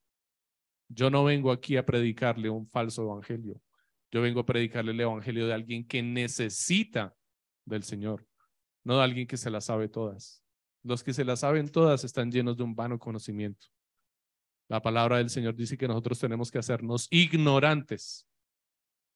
Yo 0.87 1.09
no 1.09 1.23
vengo 1.23 1.51
aquí 1.51 1.77
a 1.77 1.85
predicarle 1.85 2.49
un 2.49 2.67
falso 2.67 3.03
evangelio. 3.03 3.61
Yo 4.11 4.21
vengo 4.21 4.41
a 4.41 4.45
predicarle 4.45 4.91
el 4.91 5.01
evangelio 5.01 5.47
de 5.47 5.53
alguien 5.53 5.85
que 5.85 6.01
necesita 6.01 7.15
del 7.65 7.83
Señor, 7.83 8.25
no 8.83 8.97
de 8.97 9.03
alguien 9.03 9.27
que 9.27 9.37
se 9.37 9.49
la 9.49 9.59
sabe 9.59 9.89
todas. 9.89 10.44
Los 10.85 11.03
que 11.03 11.13
se 11.13 11.25
la 11.25 11.35
saben 11.35 11.69
todas 11.69 12.03
están 12.03 12.31
llenos 12.31 12.57
de 12.57 12.63
un 12.63 12.75
vano 12.75 12.99
conocimiento. 12.99 13.65
La 14.67 14.83
palabra 14.83 15.17
del 15.17 15.31
Señor 15.31 15.55
dice 15.55 15.79
que 15.79 15.87
nosotros 15.87 16.19
tenemos 16.19 16.51
que 16.51 16.59
hacernos 16.59 17.07
ignorantes 17.09 18.27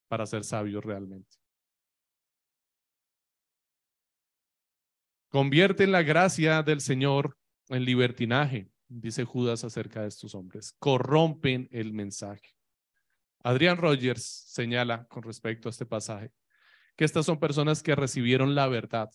para 0.08 0.26
ser 0.26 0.42
sabios 0.42 0.84
realmente. 0.84 1.36
Convierte 5.28 5.86
la 5.86 6.02
gracia 6.02 6.64
del 6.64 6.80
Señor 6.80 7.38
en 7.68 7.84
libertinaje, 7.84 8.68
dice 8.88 9.24
Judas 9.24 9.62
acerca 9.62 10.02
de 10.02 10.08
estos 10.08 10.34
hombres. 10.34 10.74
Corrompen 10.80 11.68
el 11.70 11.92
mensaje. 11.92 12.56
Adrián 13.44 13.76
Rogers 13.76 14.24
señala 14.24 15.06
con 15.06 15.22
respecto 15.22 15.68
a 15.68 15.70
este 15.70 15.86
pasaje 15.86 16.32
que 16.96 17.04
estas 17.04 17.26
son 17.26 17.38
personas 17.38 17.84
que 17.84 17.94
recibieron 17.94 18.56
la 18.56 18.66
verdad, 18.66 19.08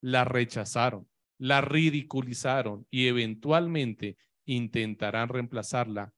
la 0.00 0.24
rechazaron, 0.24 1.08
la 1.38 1.60
ridiculizaron 1.60 2.86
y 2.90 3.08
eventualmente 3.08 4.16
intentarán 4.44 5.28
reemplazarla 5.28 6.14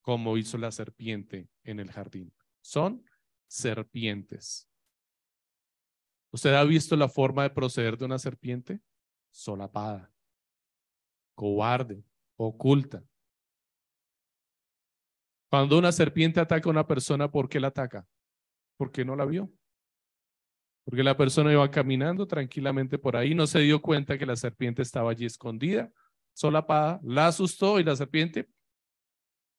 como 0.00 0.36
hizo 0.36 0.58
la 0.58 0.70
serpiente 0.70 1.48
en 1.64 1.80
el 1.80 1.90
jardín. 1.90 2.32
Son 2.60 3.04
serpientes. 3.46 4.68
¿Usted 6.32 6.54
ha 6.54 6.64
visto 6.64 6.96
la 6.96 7.08
forma 7.08 7.42
de 7.42 7.50
proceder 7.50 7.98
de 7.98 8.04
una 8.04 8.18
serpiente? 8.18 8.80
Solapada, 9.30 10.12
cobarde, 11.34 12.04
oculta. 12.36 13.04
Cuando 15.48 15.78
una 15.78 15.90
serpiente 15.90 16.38
ataca 16.38 16.68
a 16.68 16.72
una 16.72 16.86
persona, 16.86 17.30
¿por 17.30 17.48
qué 17.48 17.58
la 17.58 17.68
ataca? 17.68 18.06
Porque 18.76 19.04
no 19.04 19.16
la 19.16 19.24
vio. 19.24 19.52
Porque 20.84 21.02
la 21.02 21.16
persona 21.16 21.52
iba 21.52 21.70
caminando 21.70 22.26
tranquilamente 22.26 22.98
por 22.98 23.16
ahí, 23.16 23.34
no 23.34 23.46
se 23.46 23.60
dio 23.60 23.80
cuenta 23.80 24.18
que 24.18 24.26
la 24.26 24.36
serpiente 24.36 24.82
estaba 24.82 25.10
allí 25.10 25.24
escondida, 25.26 25.92
solapada, 26.32 27.00
la 27.02 27.28
asustó 27.28 27.78
y 27.78 27.84
la 27.84 27.96
serpiente 27.96 28.48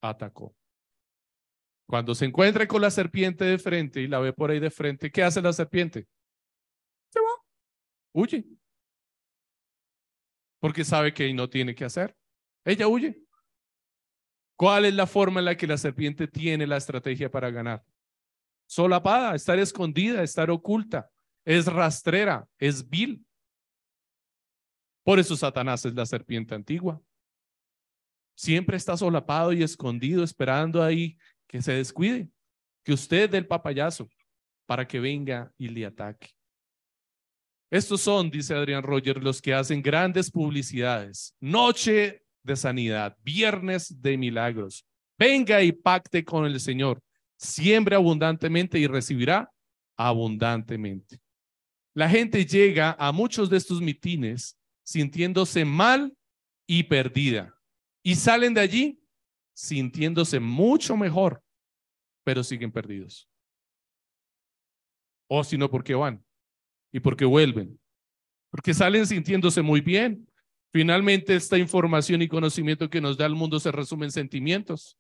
atacó. 0.02 0.56
Cuando 1.88 2.16
se 2.16 2.26
encuentra 2.26 2.68
con 2.68 2.82
la 2.82 2.90
serpiente 2.90 3.44
de 3.44 3.58
frente 3.58 4.02
y 4.02 4.08
la 4.08 4.20
ve 4.20 4.34
por 4.34 4.50
ahí 4.50 4.60
de 4.60 4.72
frente, 4.72 5.12
¿qué 5.12 5.24
hace 5.24 5.42
la 5.42 5.54
serpiente? 5.54 6.08
Se 7.10 7.20
va, 7.20 7.44
huye. 8.14 8.46
Porque 10.60 10.86
sabe 10.86 11.14
que 11.14 11.34
no 11.34 11.50
tiene 11.50 11.76
que 11.76 11.84
hacer. 11.84 12.16
Ella 12.64 12.88
huye. 12.88 13.22
¿Cuál 14.56 14.86
es 14.86 14.94
la 14.94 15.08
forma 15.08 15.40
en 15.40 15.46
la 15.46 15.58
que 15.58 15.68
la 15.68 15.78
serpiente 15.78 16.28
tiene 16.28 16.68
la 16.68 16.78
estrategia 16.78 17.30
para 17.30 17.50
ganar? 17.50 17.84
Solapada, 18.72 19.36
estar 19.36 19.60
escondida, 19.60 20.24
estar 20.24 20.50
oculta, 20.50 21.12
es 21.44 21.66
rastrera, 21.66 22.48
es 22.58 22.90
vil. 22.90 23.22
Por 25.04 25.20
eso 25.20 25.36
Satanás 25.36 25.86
es 25.86 25.94
la 25.94 26.06
serpiente 26.06 26.56
antigua. 26.56 27.02
Siempre 28.34 28.78
está 28.78 28.96
solapado 28.96 29.52
y 29.52 29.62
escondido, 29.62 30.24
esperando 30.24 30.82
ahí 30.82 31.18
que 31.48 31.62
se 31.62 31.74
descuide, 31.74 32.30
que 32.86 32.94
usted 32.94 33.30
dé 33.30 33.40
el 33.40 33.46
papayazo 33.46 34.08
para 34.66 34.88
que 34.88 35.02
venga 35.02 35.52
y 35.58 35.68
le 35.68 35.86
ataque. 35.86 36.30
Estos 37.70 38.00
son, 38.00 38.32
dice 38.32 38.54
Adrián 38.54 38.84
Roger, 38.84 39.22
los 39.22 39.42
que 39.42 39.54
hacen 39.54 39.82
grandes 39.82 40.32
publicidades. 40.32 41.36
Noche 41.42 42.24
de 42.42 42.56
sanidad, 42.56 43.18
viernes 43.22 44.02
de 44.02 44.18
milagros. 44.18 44.86
Venga 45.18 45.62
y 45.62 45.74
pacte 45.74 46.24
con 46.24 46.46
el 46.46 46.58
Señor. 46.62 47.04
Siembre 47.42 47.96
abundantemente 47.96 48.78
y 48.78 48.86
recibirá 48.86 49.52
abundantemente. 49.98 51.20
La 51.96 52.08
gente 52.08 52.46
llega 52.46 52.96
a 53.00 53.12
muchos 53.12 53.50
de 53.50 53.58
estos 53.58 53.82
mitines 53.82 54.60
sintiéndose 54.84 55.66
mal 55.66 56.16
y 56.68 56.84
perdida 56.84 57.52
y 58.04 58.14
salen 58.14 58.54
de 58.54 58.62
allí 58.62 59.04
sintiéndose 59.54 60.40
mucho 60.40 60.96
mejor, 60.96 61.44
pero 62.24 62.44
siguen 62.44 62.72
perdidos. 62.72 63.28
O 65.28 65.44
si 65.44 65.58
no, 65.58 65.68
¿por 65.68 65.84
qué 65.84 65.96
van? 65.96 66.24
¿Y 66.92 67.00
por 67.00 67.18
qué 67.18 67.26
vuelven? 67.26 67.80
Porque 68.52 68.74
salen 68.76 69.08
sintiéndose 69.08 69.64
muy 69.64 69.82
bien, 69.82 70.28
Finalmente, 70.74 71.36
esta 71.36 71.58
información 71.58 72.22
y 72.22 72.30
conocimiento 72.30 72.90
que 72.90 73.02
nos 73.02 73.18
da 73.18 73.26
el 73.26 73.36
mundo 73.36 73.60
se 73.60 73.74
resume 73.74 74.06
en 74.06 74.12
sentimientos. 74.12 74.98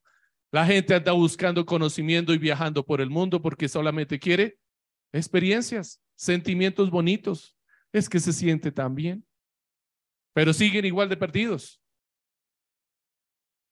La 0.52 0.66
gente 0.66 0.94
anda 0.94 1.14
buscando 1.14 1.66
conocimiento 1.66 2.34
y 2.34 2.38
viajando 2.38 2.86
por 2.86 3.00
el 3.00 3.10
mundo 3.10 3.42
porque 3.42 3.70
solamente 3.70 4.20
quiere 4.20 4.60
experiencias, 5.14 6.02
sentimientos 6.16 6.90
bonitos. 6.92 7.58
Es 7.94 8.10
que 8.10 8.20
se 8.20 8.34
siente 8.34 8.72
tan 8.72 8.96
bien, 8.96 9.26
pero 10.34 10.54
siguen 10.54 10.86
igual 10.86 11.10
de 11.10 11.18
perdidos. 11.18 11.82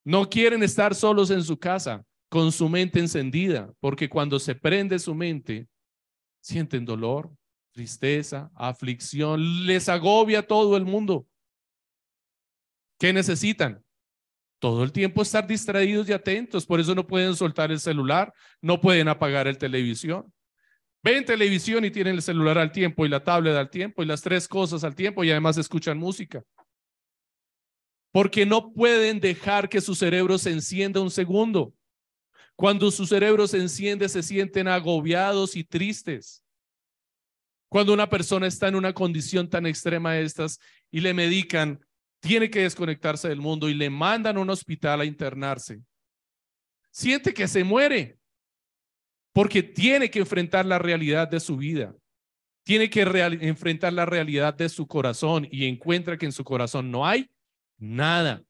No 0.06 0.30
quieren 0.30 0.64
estar 0.64 0.96
solos 0.96 1.30
en 1.32 1.44
su 1.44 1.58
casa, 1.58 2.06
con 2.30 2.52
su 2.52 2.70
mente 2.70 3.00
encendida, 3.00 3.74
porque 3.80 4.10
cuando 4.10 4.40
se 4.40 4.56
prende 4.56 5.00
su 5.00 5.14
mente, 5.14 5.68
sienten 6.42 6.86
dolor, 6.86 7.32
tristeza, 7.72 8.52
aflicción, 8.56 9.66
les 9.66 9.90
agobia 9.90 10.46
todo 10.46 10.78
el 10.78 10.86
mundo. 10.86 11.28
¿Qué 13.00 13.14
necesitan? 13.14 13.84
Todo 14.60 14.84
el 14.84 14.92
tiempo 14.92 15.22
estar 15.22 15.48
distraídos 15.48 16.10
y 16.10 16.14
atentos, 16.14 16.66
por 16.66 16.82
eso 16.82 16.94
no 16.94 17.08
pueden 17.08 17.34
soltar 17.36 17.72
el 17.72 17.80
celular, 17.80 18.34
no 18.62 18.82
pueden 18.82 19.08
apagar 19.08 19.48
el 19.48 19.58
televisión. 19.58 20.32
Ven 21.02 21.24
televisión 21.24 21.86
y 21.86 21.92
tienen 21.92 22.16
el 22.16 22.22
celular 22.22 22.58
al 22.58 22.74
tiempo 22.74 23.06
y 23.06 23.10
la 23.10 23.24
tablet 23.24 23.56
al 23.56 23.70
tiempo 23.70 24.04
y 24.04 24.06
las 24.06 24.22
tres 24.22 24.50
cosas 24.50 24.84
al 24.84 24.96
tiempo 24.96 25.24
y 25.24 25.32
además 25.32 25.58
escuchan 25.58 25.98
música. 25.98 26.44
Porque 28.12 28.46
no 28.46 28.74
pueden 28.74 29.22
dejar 29.22 29.70
que 29.70 29.80
su 29.80 29.96
cerebro 29.96 30.38
se 30.38 30.52
encienda 30.52 31.00
un 31.00 31.12
segundo. 31.12 31.74
Cuando 32.58 32.92
su 32.92 33.06
cerebro 33.06 33.48
se 33.48 33.60
enciende, 33.60 34.10
se 34.10 34.22
sienten 34.22 34.68
agobiados 34.68 35.56
y 35.56 35.64
tristes. 35.64 36.44
Cuando 37.70 37.94
una 37.94 38.10
persona 38.10 38.48
está 38.48 38.68
en 38.68 38.76
una 38.76 38.92
condición 38.92 39.48
tan 39.48 39.66
extrema 39.66 40.14
de 40.14 40.24
estas 40.24 40.60
y 40.92 41.00
le 41.00 41.14
medican, 41.14 41.80
tiene 42.20 42.50
que 42.50 42.62
desconectarse 42.62 43.30
del 43.30 43.42
mundo 43.42 43.70
y 43.70 43.74
le 43.74 43.90
mandan 43.90 44.38
a 44.38 44.42
un 44.42 44.50
hospital 44.50 45.02
a 45.02 45.06
internarse. 45.06 45.82
Siente 46.92 47.34
que 47.34 47.48
se 47.48 47.64
muere 47.64 48.20
porque 49.34 49.64
tiene 49.64 50.10
que 50.10 50.20
enfrentar 50.20 50.66
la 50.66 50.80
realidad 50.80 51.28
de 51.28 51.40
su 51.40 51.58
vida. 51.58 51.96
Tiene 52.64 52.90
que 52.90 53.02
enfrentar 53.42 53.94
la 53.94 54.06
realidad 54.06 54.54
de 54.54 54.70
su 54.70 54.86
corazón 54.86 55.48
y 55.50 55.66
encuentra 55.66 56.18
que 56.18 56.26
en 56.26 56.32
su 56.32 56.44
corazón 56.44 56.92
no 56.92 57.06
hay 57.06 57.30
nada. 57.78 58.44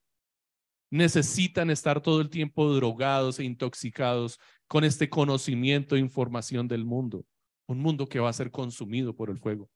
Necesitan 0.90 1.70
estar 1.70 2.02
todo 2.02 2.20
el 2.20 2.30
tiempo 2.30 2.74
drogados 2.74 3.40
e 3.40 3.44
intoxicados 3.44 4.40
con 4.68 4.84
este 4.84 5.10
conocimiento 5.10 5.96
e 5.96 6.00
información 6.00 6.68
del 6.68 6.86
mundo. 6.86 7.26
Un 7.68 7.80
mundo 7.80 8.08
que 8.08 8.20
va 8.20 8.30
a 8.30 8.34
ser 8.34 8.50
consumido 8.50 9.16
por 9.16 9.30
el 9.30 9.38
fuego. 9.38 9.70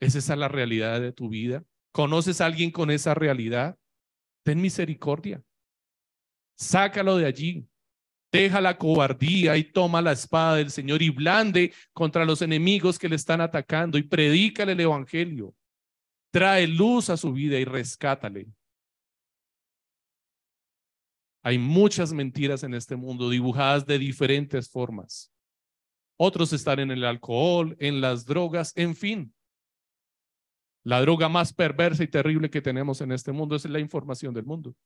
¿Es 0.00 0.14
esa 0.14 0.36
la 0.36 0.48
realidad 0.48 1.00
de 1.00 1.12
tu 1.12 1.28
vida? 1.28 1.64
¿Conoces 1.92 2.40
a 2.40 2.46
alguien 2.46 2.70
con 2.70 2.90
esa 2.90 3.14
realidad? 3.14 3.78
Ten 4.44 4.60
misericordia. 4.60 5.42
Sácalo 6.56 7.16
de 7.16 7.26
allí. 7.26 7.68
Deja 8.32 8.60
la 8.60 8.76
cobardía 8.76 9.56
y 9.56 9.64
toma 9.64 10.02
la 10.02 10.12
espada 10.12 10.56
del 10.56 10.70
Señor 10.70 11.02
y 11.02 11.10
blande 11.10 11.72
contra 11.92 12.24
los 12.24 12.42
enemigos 12.42 12.98
que 12.98 13.08
le 13.08 13.14
están 13.14 13.40
atacando 13.40 13.96
y 13.96 14.02
predícale 14.02 14.72
el 14.72 14.80
Evangelio. 14.80 15.54
Trae 16.32 16.66
luz 16.66 17.10
a 17.10 17.16
su 17.16 17.32
vida 17.32 17.58
y 17.60 17.64
rescátale. 17.64 18.48
Hay 21.44 21.58
muchas 21.58 22.12
mentiras 22.12 22.64
en 22.64 22.74
este 22.74 22.96
mundo 22.96 23.30
dibujadas 23.30 23.86
de 23.86 23.98
diferentes 23.98 24.68
formas. 24.68 25.30
Otros 26.16 26.52
están 26.52 26.80
en 26.80 26.90
el 26.90 27.04
alcohol, 27.04 27.76
en 27.78 28.00
las 28.00 28.24
drogas, 28.24 28.72
en 28.76 28.96
fin. 28.96 29.32
La 30.84 31.00
droga 31.00 31.28
más 31.28 31.52
perversa 31.52 32.04
y 32.04 32.08
terrible 32.08 32.50
que 32.50 32.62
tenemos 32.62 33.00
en 33.00 33.10
este 33.10 33.32
mundo 33.32 33.56
es 33.56 33.64
la 33.64 33.80
información 33.80 34.32
del 34.32 34.44
mundo 34.44 34.76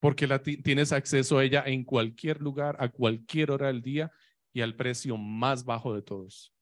porque 0.00 0.26
la 0.26 0.42
tienes 0.42 0.92
acceso 0.92 1.38
a 1.38 1.44
ella 1.44 1.64
en 1.66 1.84
cualquier 1.84 2.40
lugar, 2.40 2.76
a 2.78 2.88
cualquier 2.88 3.50
hora 3.50 3.68
del 3.68 3.82
día 3.82 4.12
y 4.52 4.60
al 4.60 4.76
precio 4.76 5.16
más 5.16 5.64
bajo 5.64 5.94
de 5.94 6.02
todos. 6.02 6.52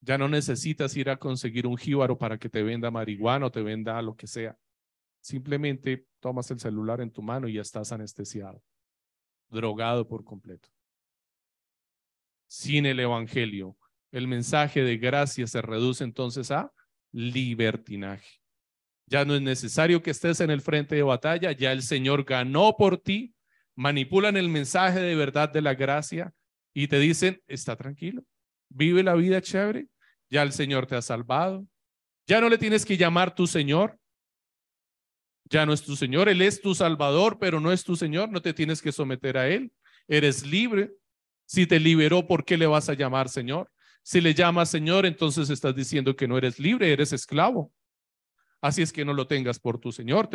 Ya 0.00 0.18
no 0.18 0.28
necesitas 0.28 0.96
ir 0.96 1.10
a 1.10 1.16
conseguir 1.16 1.66
un 1.66 1.76
jíbaro 1.76 2.18
para 2.18 2.38
que 2.38 2.48
te 2.48 2.62
venda 2.62 2.90
marihuana 2.90 3.46
o 3.46 3.50
te 3.50 3.62
venda 3.62 4.00
lo 4.02 4.14
que 4.14 4.26
sea. 4.26 4.56
Simplemente 5.20 6.06
tomas 6.20 6.50
el 6.50 6.60
celular 6.60 7.00
en 7.00 7.10
tu 7.10 7.22
mano 7.22 7.48
y 7.48 7.54
ya 7.54 7.62
estás 7.62 7.90
anestesiado, 7.92 8.62
drogado 9.48 10.06
por 10.06 10.24
completo. 10.24 10.68
Sin 12.46 12.86
el 12.86 13.00
Evangelio, 13.00 13.76
el 14.12 14.28
mensaje 14.28 14.82
de 14.82 14.96
gracia 14.96 15.46
se 15.46 15.62
reduce 15.62 16.04
entonces 16.04 16.50
a 16.50 16.72
libertinaje. 17.12 18.40
Ya 19.06 19.24
no 19.24 19.34
es 19.34 19.42
necesario 19.42 20.02
que 20.02 20.10
estés 20.10 20.40
en 20.40 20.50
el 20.50 20.60
frente 20.60 20.94
de 20.94 21.02
batalla, 21.02 21.52
ya 21.52 21.72
el 21.72 21.82
Señor 21.82 22.24
ganó 22.24 22.76
por 22.76 22.98
ti, 22.98 23.34
manipulan 23.74 24.36
el 24.36 24.48
mensaje 24.48 25.00
de 25.00 25.14
verdad 25.14 25.50
de 25.50 25.62
la 25.62 25.74
gracia 25.74 26.32
y 26.74 26.88
te 26.88 26.98
dicen, 26.98 27.42
está 27.46 27.76
tranquilo, 27.76 28.22
vive 28.68 29.02
la 29.02 29.14
vida 29.14 29.40
chévere, 29.40 29.88
ya 30.30 30.42
el 30.42 30.52
Señor 30.52 30.86
te 30.86 30.96
ha 30.96 31.02
salvado, 31.02 31.66
ya 32.26 32.40
no 32.40 32.48
le 32.48 32.58
tienes 32.58 32.84
que 32.84 32.98
llamar 32.98 33.34
tu 33.34 33.46
Señor, 33.46 33.98
ya 35.50 35.64
no 35.64 35.72
es 35.72 35.82
tu 35.82 35.96
Señor, 35.96 36.28
Él 36.28 36.42
es 36.42 36.60
tu 36.60 36.74
Salvador, 36.74 37.38
pero 37.40 37.60
no 37.60 37.72
es 37.72 37.84
tu 37.84 37.96
Señor, 37.96 38.28
no 38.28 38.42
te 38.42 38.52
tienes 38.52 38.82
que 38.82 38.92
someter 38.92 39.38
a 39.38 39.48
Él, 39.48 39.72
eres 40.06 40.46
libre. 40.46 40.92
Si 41.46 41.66
te 41.66 41.80
liberó, 41.80 42.26
¿por 42.26 42.44
qué 42.44 42.58
le 42.58 42.66
vas 42.66 42.90
a 42.90 42.94
llamar 42.94 43.30
Señor? 43.30 43.70
Si 44.08 44.22
le 44.22 44.32
llamas 44.32 44.70
Señor, 44.70 45.04
entonces 45.04 45.50
estás 45.50 45.74
diciendo 45.74 46.16
que 46.16 46.26
no 46.26 46.38
eres 46.38 46.58
libre, 46.58 46.90
eres 46.90 47.12
esclavo. 47.12 47.74
Así 48.62 48.80
es 48.80 48.90
que 48.90 49.04
no 49.04 49.12
lo 49.12 49.26
tengas 49.26 49.60
por 49.60 49.78
tu 49.78 49.92
Señor, 49.92 50.30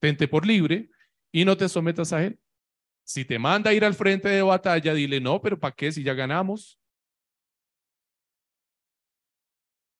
tente 0.00 0.28
por 0.28 0.46
libre 0.46 0.88
y 1.30 1.44
no 1.44 1.54
te 1.54 1.68
sometas 1.68 2.14
a 2.14 2.24
Él. 2.24 2.40
Si 3.04 3.26
te 3.26 3.38
manda 3.38 3.68
a 3.68 3.74
ir 3.74 3.84
al 3.84 3.92
frente 3.92 4.30
de 4.30 4.40
batalla, 4.40 4.94
dile, 4.94 5.20
no, 5.20 5.42
pero 5.42 5.60
¿para 5.60 5.74
qué 5.74 5.92
si 5.92 6.02
ya 6.02 6.14
ganamos? 6.14 6.80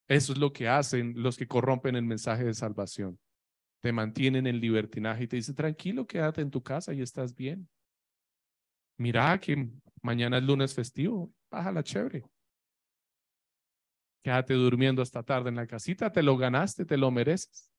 Eso 0.07 0.33
es 0.33 0.39
lo 0.39 0.51
que 0.51 0.67
hacen 0.67 1.13
los 1.15 1.37
que 1.37 1.47
corrompen 1.47 1.95
el 1.95 2.05
mensaje 2.05 2.45
de 2.45 2.55
salvación. 2.55 3.19
Te 3.81 3.91
mantienen 3.91 4.47
en 4.47 4.59
libertinaje 4.59 5.25
y 5.25 5.27
te 5.27 5.35
dicen, 5.35 5.53
tranquilo, 5.53 6.07
quédate 6.07 6.41
en 6.41 6.49
tu 6.49 6.63
casa 6.63 6.95
y 6.95 7.03
estás 7.03 7.35
bien. 7.35 7.69
Mira 8.97 9.39
que 9.39 9.69
mañana 10.01 10.39
es 10.39 10.43
lunes 10.43 10.73
festivo, 10.73 11.31
la 11.51 11.83
chévere. 11.83 12.23
Quédate 14.23 14.53
durmiendo 14.53 15.01
hasta 15.01 15.21
tarde 15.21 15.49
en 15.49 15.57
la 15.57 15.67
casita, 15.67 16.11
te 16.11 16.23
lo 16.23 16.37
ganaste, 16.37 16.85
te 16.85 16.95
lo 16.97 17.11
mereces. 17.11 17.69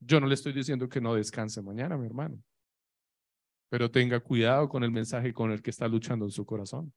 Yo 0.00 0.20
no 0.20 0.26
le 0.26 0.34
estoy 0.34 0.52
diciendo 0.52 0.88
que 0.88 1.00
no 1.00 1.14
descanse 1.14 1.60
mañana, 1.62 1.96
mi 1.96 2.06
hermano, 2.06 2.42
pero 3.68 3.90
tenga 3.90 4.18
cuidado 4.20 4.68
con 4.68 4.82
el 4.82 4.90
mensaje 4.90 5.32
con 5.32 5.52
el 5.52 5.62
que 5.62 5.70
está 5.70 5.86
luchando 5.86 6.24
en 6.24 6.30
su 6.30 6.44
corazón. 6.46 6.92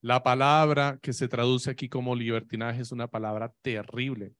La 0.00 0.22
palabra 0.22 0.98
que 1.02 1.12
se 1.12 1.28
traduce 1.28 1.70
aquí 1.70 1.88
como 1.88 2.14
libertinaje 2.14 2.80
es 2.80 2.90
una 2.90 3.08
palabra 3.08 3.52
terrible. 3.62 4.34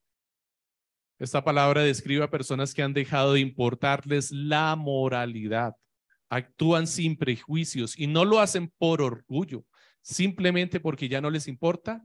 Esta 1.19 1.43
palabra 1.43 1.83
describe 1.83 2.23
a 2.23 2.31
personas 2.31 2.73
que 2.73 2.81
han 2.81 2.93
dejado 2.93 3.33
de 3.33 3.41
importarles 3.41 4.31
la 4.31 4.75
moralidad, 4.75 5.75
actúan 6.29 6.87
sin 6.87 7.17
prejuicios 7.17 7.99
y 7.99 8.07
no 8.07 8.25
lo 8.25 8.39
hacen 8.39 8.71
por 8.77 9.01
orgullo, 9.01 9.65
simplemente 10.01 10.79
porque 10.79 11.09
ya 11.09 11.21
no 11.21 11.29
les 11.29 11.47
importa 11.47 12.03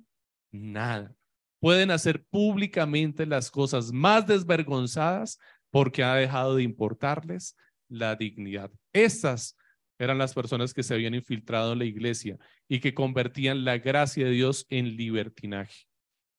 nada. 0.53 1.15
Pueden 1.61 1.91
hacer 1.91 2.25
públicamente 2.25 3.27
las 3.27 3.51
cosas 3.51 3.93
más 3.93 4.27
desvergonzadas 4.27 5.39
porque 5.71 6.05
ha 6.05 6.15
dejado 6.15 6.57
de 6.57 6.63
importarles 6.63 7.57
la 7.89 8.17
dignidad. 8.17 8.71
Estas 8.93 9.57
eran 9.99 10.19
las 10.19 10.35
personas 10.35 10.75
que 10.75 10.83
se 10.83 10.95
habían 10.95 11.15
infiltrado 11.15 11.73
en 11.73 11.79
la 11.79 11.85
iglesia 11.85 12.39
y 12.69 12.81
que 12.81 12.95
convertían 12.95 13.65
la 13.65 13.79
gracia 13.79 14.27
de 14.27 14.33
Dios 14.33 14.67
en 14.69 14.97
libertinaje. 14.97 15.87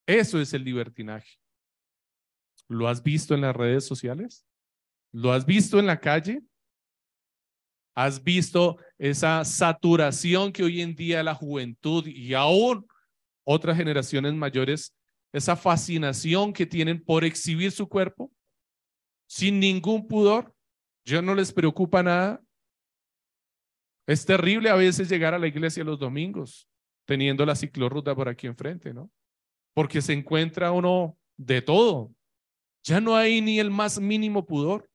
Eso 0.06 0.40
es 0.40 0.52
el 0.52 0.64
libertinaje. 0.64 1.38
¿Lo 2.68 2.88
has 2.88 3.02
visto 3.02 3.34
en 3.34 3.40
las 3.40 3.56
redes 3.56 3.84
sociales? 3.84 4.46
¿Lo 5.12 5.32
has 5.32 5.46
visto 5.46 5.78
en 5.78 5.86
la 5.86 6.00
calle? 6.00 6.42
¿Has 7.96 8.22
visto 8.22 8.76
esa 8.98 9.42
saturación 9.42 10.52
que 10.52 10.62
hoy 10.62 10.82
en 10.82 10.94
día 10.94 11.22
la 11.22 11.34
juventud 11.34 12.06
y 12.06 12.34
aún 12.34 12.86
otras 13.42 13.78
generaciones 13.78 14.34
mayores, 14.34 14.94
esa 15.32 15.56
fascinación 15.56 16.52
que 16.52 16.66
tienen 16.66 17.02
por 17.02 17.24
exhibir 17.24 17.72
su 17.72 17.88
cuerpo 17.88 18.30
sin 19.26 19.58
ningún 19.58 20.06
pudor? 20.06 20.54
¿Ya 21.06 21.22
no 21.22 21.34
les 21.34 21.54
preocupa 21.54 22.02
nada? 22.02 22.42
Es 24.06 24.26
terrible 24.26 24.68
a 24.68 24.74
veces 24.74 25.08
llegar 25.08 25.32
a 25.32 25.38
la 25.38 25.46
iglesia 25.46 25.82
los 25.82 25.98
domingos 25.98 26.68
teniendo 27.06 27.46
la 27.46 27.56
ciclorruta 27.56 28.14
por 28.14 28.28
aquí 28.28 28.46
enfrente, 28.46 28.92
¿no? 28.92 29.10
Porque 29.72 30.02
se 30.02 30.12
encuentra 30.12 30.70
uno 30.70 31.16
de 31.38 31.62
todo. 31.62 32.12
Ya 32.84 33.00
no 33.00 33.16
hay 33.16 33.40
ni 33.40 33.58
el 33.58 33.70
más 33.70 33.98
mínimo 33.98 34.44
pudor. 34.44 34.90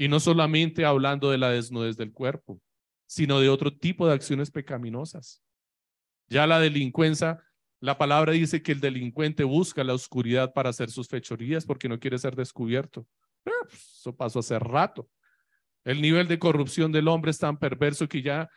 Y 0.00 0.08
no 0.08 0.18
solamente 0.18 0.86
hablando 0.86 1.30
de 1.30 1.36
la 1.36 1.50
desnudez 1.50 1.94
del 1.98 2.10
cuerpo, 2.10 2.58
sino 3.04 3.38
de 3.38 3.50
otro 3.50 3.70
tipo 3.70 4.06
de 4.06 4.14
acciones 4.14 4.50
pecaminosas. 4.50 5.42
Ya 6.26 6.46
la 6.46 6.58
delincuencia, 6.58 7.44
la 7.80 7.98
palabra 7.98 8.32
dice 8.32 8.62
que 8.62 8.72
el 8.72 8.80
delincuente 8.80 9.44
busca 9.44 9.84
la 9.84 9.92
oscuridad 9.92 10.54
para 10.54 10.70
hacer 10.70 10.90
sus 10.90 11.06
fechorías 11.06 11.66
porque 11.66 11.86
no 11.86 12.00
quiere 12.00 12.16
ser 12.16 12.34
descubierto. 12.34 13.06
Eh, 13.44 13.50
pues, 13.68 13.96
eso 13.98 14.16
pasó 14.16 14.38
hace 14.38 14.58
rato. 14.58 15.06
El 15.84 16.00
nivel 16.00 16.28
de 16.28 16.38
corrupción 16.38 16.90
del 16.92 17.06
hombre 17.06 17.30
es 17.30 17.38
tan 17.38 17.58
perverso 17.58 18.08
que 18.08 18.22
ya 18.22 18.48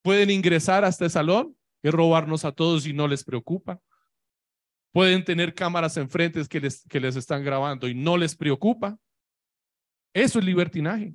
pueden 0.00 0.30
ingresar 0.30 0.86
a 0.86 0.88
este 0.88 1.10
salón 1.10 1.54
y 1.82 1.90
robarnos 1.90 2.46
a 2.46 2.52
todos 2.52 2.86
y 2.86 2.94
no 2.94 3.06
les 3.06 3.24
preocupa. 3.24 3.78
pueden 4.90 5.22
tener 5.22 5.52
cámaras 5.52 5.98
enfrente 5.98 6.42
que 6.48 6.60
les, 6.60 6.82
que 6.88 6.98
les 6.98 7.14
están 7.14 7.44
grabando 7.44 7.88
y 7.88 7.94
no 7.94 8.16
les 8.16 8.34
preocupa. 8.34 8.98
Eso 10.12 10.38
es 10.38 10.44
libertinaje. 10.44 11.14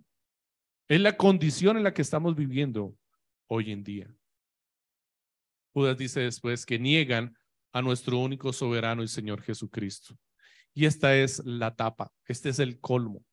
Es 0.88 1.00
la 1.00 1.18
condición 1.18 1.78
en 1.78 1.84
la 1.84 1.94
que 1.94 2.02
estamos 2.02 2.36
viviendo 2.36 2.96
hoy 3.48 3.72
en 3.72 3.84
día. 3.84 4.16
Judas 5.74 5.98
dice 5.98 6.22
después 6.22 6.66
que 6.66 6.78
niegan 6.78 7.36
a 7.72 7.82
nuestro 7.82 8.20
único 8.20 8.54
soberano 8.54 9.04
y 9.04 9.08
Señor 9.08 9.42
Jesucristo. 9.42 10.18
Y 10.74 10.86
esta 10.86 11.16
es 11.16 11.44
la 11.46 11.76
tapa, 11.76 12.12
este 12.28 12.50
es 12.50 12.60
el 12.60 12.80
colmo. 12.80 13.24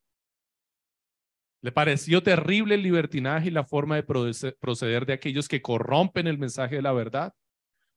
Le 1.61 1.71
pareció 1.71 2.23
terrible 2.23 2.75
el 2.75 2.81
libertinaje 2.81 3.49
y 3.49 3.51
la 3.51 3.63
forma 3.63 3.95
de 3.95 4.03
proceder 4.59 5.05
de 5.05 5.13
aquellos 5.13 5.47
que 5.47 5.61
corrompen 5.61 6.25
el 6.25 6.39
mensaje 6.39 6.77
de 6.77 6.81
la 6.81 6.91
verdad. 6.91 7.33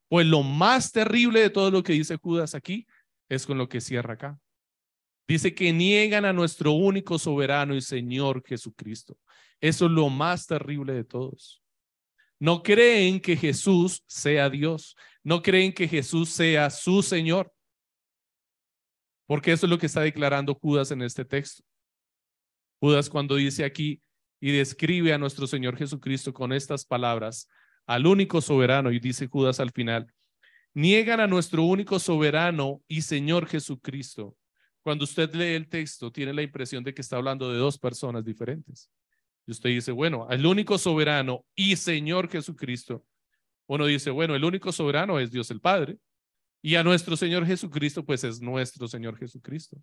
Pues 0.08 0.26
lo 0.26 0.42
más 0.42 0.92
terrible 0.92 1.40
de 1.40 1.48
todo 1.48 1.70
lo 1.70 1.82
que 1.82 1.94
dice 1.94 2.16
Judas 2.16 2.54
aquí 2.54 2.86
es 3.30 3.46
con 3.46 3.56
lo 3.56 3.68
que 3.68 3.80
cierra 3.80 4.14
acá. 4.14 4.38
Dice 5.26 5.54
que 5.54 5.72
niegan 5.72 6.24
a 6.24 6.32
nuestro 6.32 6.72
único 6.72 7.18
soberano 7.18 7.74
y 7.74 7.80
Señor 7.80 8.42
Jesucristo. 8.46 9.18
Eso 9.60 9.86
es 9.86 9.90
lo 9.90 10.10
más 10.10 10.46
terrible 10.46 10.92
de 10.92 11.04
todos. 11.04 11.62
No 12.38 12.62
creen 12.62 13.20
que 13.20 13.36
Jesús 13.36 14.02
sea 14.06 14.50
Dios. 14.50 14.96
No 15.22 15.42
creen 15.42 15.72
que 15.72 15.88
Jesús 15.88 16.28
sea 16.28 16.68
su 16.68 17.02
Señor. 17.02 17.52
Porque 19.26 19.52
eso 19.52 19.64
es 19.64 19.70
lo 19.70 19.78
que 19.78 19.86
está 19.86 20.02
declarando 20.02 20.54
Judas 20.54 20.90
en 20.90 21.00
este 21.00 21.24
texto. 21.24 21.64
Judas 22.80 23.08
cuando 23.08 23.36
dice 23.36 23.64
aquí 23.64 24.02
y 24.40 24.52
describe 24.52 25.14
a 25.14 25.18
nuestro 25.18 25.46
Señor 25.46 25.78
Jesucristo 25.78 26.34
con 26.34 26.52
estas 26.52 26.84
palabras, 26.84 27.48
al 27.86 28.06
único 28.06 28.42
soberano, 28.42 28.92
y 28.92 28.98
dice 28.98 29.26
Judas 29.26 29.58
al 29.58 29.70
final, 29.70 30.12
niegan 30.74 31.20
a 31.20 31.26
nuestro 31.26 31.62
único 31.62 31.98
soberano 31.98 32.82
y 32.86 33.00
Señor 33.00 33.46
Jesucristo. 33.46 34.36
Cuando 34.84 35.04
usted 35.04 35.34
lee 35.34 35.54
el 35.54 35.66
texto, 35.66 36.12
tiene 36.12 36.34
la 36.34 36.42
impresión 36.42 36.84
de 36.84 36.92
que 36.92 37.00
está 37.00 37.16
hablando 37.16 37.50
de 37.50 37.56
dos 37.56 37.78
personas 37.78 38.22
diferentes. 38.22 38.90
Y 39.46 39.52
usted 39.52 39.70
dice, 39.70 39.92
bueno, 39.92 40.28
el 40.28 40.44
único 40.44 40.76
soberano 40.76 41.46
y 41.54 41.74
Señor 41.76 42.28
Jesucristo. 42.28 43.02
Uno 43.66 43.86
dice, 43.86 44.10
bueno, 44.10 44.34
el 44.34 44.44
único 44.44 44.72
soberano 44.72 45.18
es 45.18 45.30
Dios 45.30 45.50
el 45.50 45.62
Padre. 45.62 45.96
Y 46.60 46.74
a 46.74 46.84
nuestro 46.84 47.16
Señor 47.16 47.46
Jesucristo, 47.46 48.04
pues 48.04 48.24
es 48.24 48.42
nuestro 48.42 48.86
Señor 48.86 49.16
Jesucristo. 49.16 49.82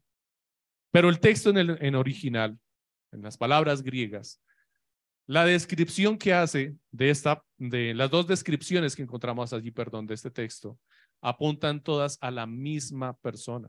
Pero 0.91 1.09
el 1.09 1.19
texto 1.19 1.49
en, 1.49 1.57
el, 1.57 1.77
en 1.81 1.95
original, 1.95 2.59
en 3.11 3.23
las 3.23 3.37
palabras 3.37 3.81
griegas, 3.81 4.39
la 5.25 5.45
descripción 5.45 6.15
que 6.15 6.35
hace 6.35 6.75
de 6.91 7.09
esta, 7.09 7.43
de 7.57 7.95
las 7.95 8.11
dos 8.11 8.27
descripciones 8.27 8.95
que 8.95 9.01
encontramos 9.01 9.51
allí, 9.51 9.71
perdón, 9.71 10.05
de 10.05 10.13
este 10.13 10.29
texto, 10.29 10.77
apuntan 11.21 11.81
todas 11.81 12.19
a 12.21 12.29
la 12.29 12.45
misma 12.45 13.17
persona. 13.17 13.67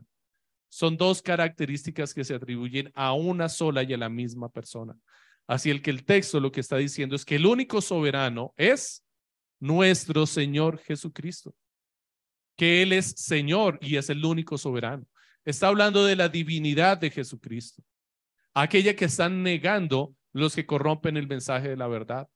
Son 0.73 0.97
dos 0.97 1.21
características 1.21 2.15
que 2.15 2.23
se 2.23 2.33
atribuyen 2.33 2.91
a 2.95 3.13
una 3.13 3.47
sola 3.47 3.83
y 3.83 3.93
a 3.93 3.97
la 3.97 4.09
misma 4.09 4.49
persona. 4.49 4.97
Así 5.45 5.69
el 5.69 5.83
que 5.83 5.91
el 5.91 6.03
texto 6.03 6.39
lo 6.39 6.51
que 6.51 6.61
está 6.61 6.77
diciendo 6.77 7.15
es 7.15 7.25
que 7.25 7.35
el 7.35 7.45
único 7.45 7.79
soberano 7.79 8.55
es 8.57 9.05
nuestro 9.59 10.25
Señor 10.25 10.79
Jesucristo, 10.79 11.53
que 12.57 12.81
Él 12.81 12.91
es 12.91 13.11
Señor 13.17 13.77
y 13.83 13.97
es 13.97 14.09
el 14.09 14.25
único 14.25 14.57
soberano. 14.57 15.05
Está 15.45 15.67
hablando 15.67 16.05
de 16.05 16.15
la 16.15 16.27
divinidad 16.27 16.97
de 16.97 17.11
Jesucristo, 17.11 17.83
aquella 18.55 18.95
que 18.95 19.05
están 19.05 19.43
negando 19.43 20.15
los 20.31 20.55
que 20.55 20.65
corrompen 20.65 21.17
el 21.17 21.27
mensaje 21.27 21.69
de 21.69 21.77
la 21.77 21.87
verdad. 21.87 22.27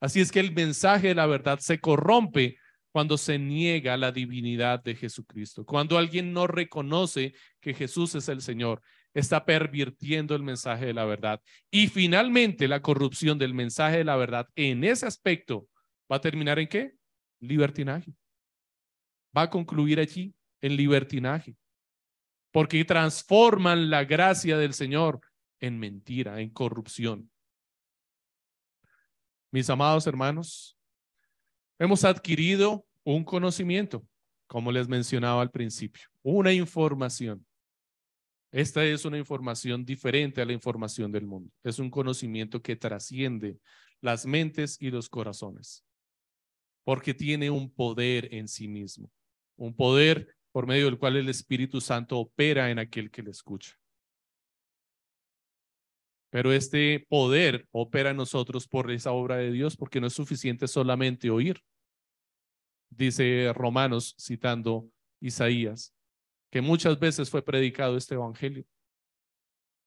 Así 0.00 0.20
es 0.20 0.30
que 0.30 0.40
el 0.40 0.52
mensaje 0.52 1.08
de 1.08 1.14
la 1.14 1.24
verdad 1.24 1.60
se 1.60 1.80
corrompe 1.80 2.58
cuando 2.96 3.18
se 3.18 3.38
niega 3.38 3.94
la 3.98 4.10
divinidad 4.10 4.82
de 4.82 4.94
Jesucristo, 4.94 5.66
cuando 5.66 5.98
alguien 5.98 6.32
no 6.32 6.46
reconoce 6.46 7.34
que 7.60 7.74
Jesús 7.74 8.14
es 8.14 8.26
el 8.30 8.40
Señor 8.40 8.80
está 9.12 9.44
pervirtiendo 9.44 10.34
el 10.34 10.42
mensaje 10.42 10.86
de 10.86 10.94
la 10.94 11.04
verdad. 11.04 11.42
Y 11.70 11.88
finalmente 11.88 12.66
la 12.66 12.80
corrupción 12.80 13.36
del 13.36 13.52
mensaje 13.52 13.98
de 13.98 14.04
la 14.04 14.16
verdad 14.16 14.48
en 14.54 14.82
ese 14.82 15.04
aspecto 15.04 15.68
va 16.10 16.16
a 16.16 16.20
terminar 16.22 16.58
en 16.58 16.68
qué? 16.68 16.94
Libertinaje. 17.38 18.14
Va 19.36 19.42
a 19.42 19.50
concluir 19.50 20.00
allí 20.00 20.34
en 20.62 20.74
libertinaje. 20.74 21.54
Porque 22.50 22.82
transforman 22.86 23.90
la 23.90 24.04
gracia 24.06 24.56
del 24.56 24.72
Señor 24.72 25.20
en 25.60 25.78
mentira, 25.78 26.40
en 26.40 26.48
corrupción. 26.48 27.30
Mis 29.52 29.68
amados 29.68 30.06
hermanos, 30.06 30.78
hemos 31.78 32.02
adquirido 32.02 32.85
un 33.06 33.22
conocimiento, 33.22 34.04
como 34.48 34.72
les 34.72 34.88
mencionaba 34.88 35.40
al 35.40 35.52
principio, 35.52 36.08
una 36.22 36.52
información. 36.52 37.46
Esta 38.50 38.84
es 38.84 39.04
una 39.04 39.16
información 39.16 39.84
diferente 39.84 40.40
a 40.40 40.44
la 40.44 40.52
información 40.52 41.12
del 41.12 41.24
mundo. 41.24 41.52
Es 41.62 41.78
un 41.78 41.88
conocimiento 41.88 42.60
que 42.60 42.74
trasciende 42.74 43.58
las 44.00 44.26
mentes 44.26 44.76
y 44.80 44.90
los 44.90 45.08
corazones, 45.08 45.84
porque 46.84 47.14
tiene 47.14 47.48
un 47.48 47.70
poder 47.70 48.34
en 48.34 48.48
sí 48.48 48.66
mismo, 48.66 49.08
un 49.56 49.74
poder 49.74 50.34
por 50.50 50.66
medio 50.66 50.86
del 50.86 50.98
cual 50.98 51.16
el 51.16 51.28
Espíritu 51.28 51.80
Santo 51.80 52.18
opera 52.18 52.70
en 52.72 52.80
aquel 52.80 53.10
que 53.12 53.22
le 53.22 53.30
escucha. 53.30 53.78
Pero 56.30 56.52
este 56.52 57.06
poder 57.08 57.68
opera 57.70 58.10
en 58.10 58.16
nosotros 58.16 58.66
por 58.66 58.90
esa 58.90 59.12
obra 59.12 59.36
de 59.36 59.52
Dios, 59.52 59.76
porque 59.76 60.00
no 60.00 60.08
es 60.08 60.12
suficiente 60.12 60.66
solamente 60.66 61.30
oír. 61.30 61.62
Dice 62.90 63.52
Romanos, 63.54 64.14
citando 64.18 64.88
Isaías, 65.20 65.94
que 66.50 66.60
muchas 66.60 66.98
veces 66.98 67.28
fue 67.28 67.42
predicado 67.42 67.96
este 67.96 68.14
evangelio 68.14 68.64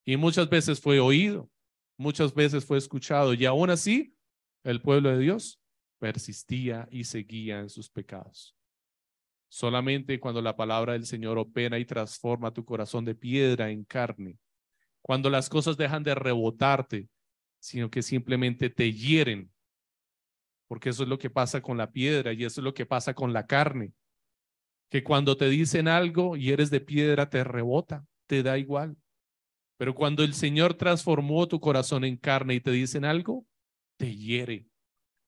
y 0.06 0.18
muchas 0.18 0.50
veces 0.50 0.80
fue 0.80 1.00
oído, 1.00 1.50
muchas 1.98 2.34
veces 2.34 2.66
fue 2.66 2.78
escuchado 2.78 3.34
y 3.34 3.46
aún 3.46 3.70
así 3.70 4.16
el 4.64 4.82
pueblo 4.82 5.10
de 5.10 5.20
Dios 5.20 5.60
persistía 6.00 6.88
y 6.92 7.04
seguía 7.04 7.60
en 7.60 7.70
sus 7.70 7.90
pecados. 7.90 8.56
Solamente 9.50 10.20
cuando 10.20 10.42
la 10.42 10.56
palabra 10.56 10.94
del 10.94 11.06
Señor 11.06 11.38
opera 11.38 11.80
y 11.80 11.86
transforma 11.86 12.54
tu 12.54 12.64
corazón 12.64 13.04
de 13.06 13.16
piedra 13.16 13.70
en 13.72 13.84
carne, 13.84 14.38
cuando 15.02 15.30
las 15.30 15.50
cosas 15.50 15.76
dejan 15.76 16.04
de 16.04 16.14
rebotarte, 16.14 17.10
sino 17.60 17.90
que 17.90 18.02
simplemente 18.02 18.70
te 18.70 18.94
hieren, 18.94 19.52
porque 20.70 20.92
eso 20.92 21.04
es 21.04 21.10
lo 21.10 21.20
que 21.20 21.30
pasa 21.30 21.62
con 21.62 21.76
la 21.76 21.92
piedra 21.92 22.32
y 22.32 22.46
eso 22.46 22.62
es 22.62 22.64
lo 22.64 22.74
que 22.74 22.86
pasa 22.86 23.14
con 23.14 23.34
la 23.34 23.46
carne 23.46 23.92
que 24.90 25.04
cuando 25.04 25.38
te 25.38 25.50
dicen 25.50 25.88
algo 25.88 26.36
y 26.36 26.52
eres 26.52 26.70
de 26.72 26.82
piedra 26.82 27.30
te 27.30 27.44
rebota, 27.44 28.06
te 28.28 28.44
da 28.44 28.58
igual. 28.58 28.98
Pero 29.78 29.96
cuando 29.96 30.24
el 30.24 30.34
Señor 30.34 30.74
transformó 30.74 31.48
tu 31.48 31.60
corazón 31.60 32.04
en 32.04 32.18
carne 32.18 32.56
y 32.56 32.60
te 32.60 32.72
dicen 32.72 33.06
algo, 33.06 33.46
te 33.98 34.16
hiere. 34.16 34.66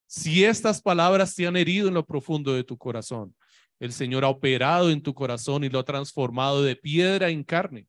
Si 0.08 0.44
estas 0.44 0.82
palabras 0.82 1.36
te 1.36 1.48
han 1.48 1.56
herido 1.56 1.88
en 1.88 1.94
lo 1.94 2.06
profundo 2.06 2.54
de 2.54 2.64
tu 2.64 2.78
corazón, 2.78 3.36
el 3.80 3.94
Señor 3.94 4.26
ha 4.26 4.30
operado 4.30 4.90
en 4.90 5.02
tu 5.02 5.14
corazón 5.14 5.64
y 5.64 5.70
lo 5.70 5.80
ha 5.80 5.86
transformado 5.86 6.64
de 6.64 6.76
piedra 6.76 7.30
en 7.30 7.44
carne. 7.44 7.88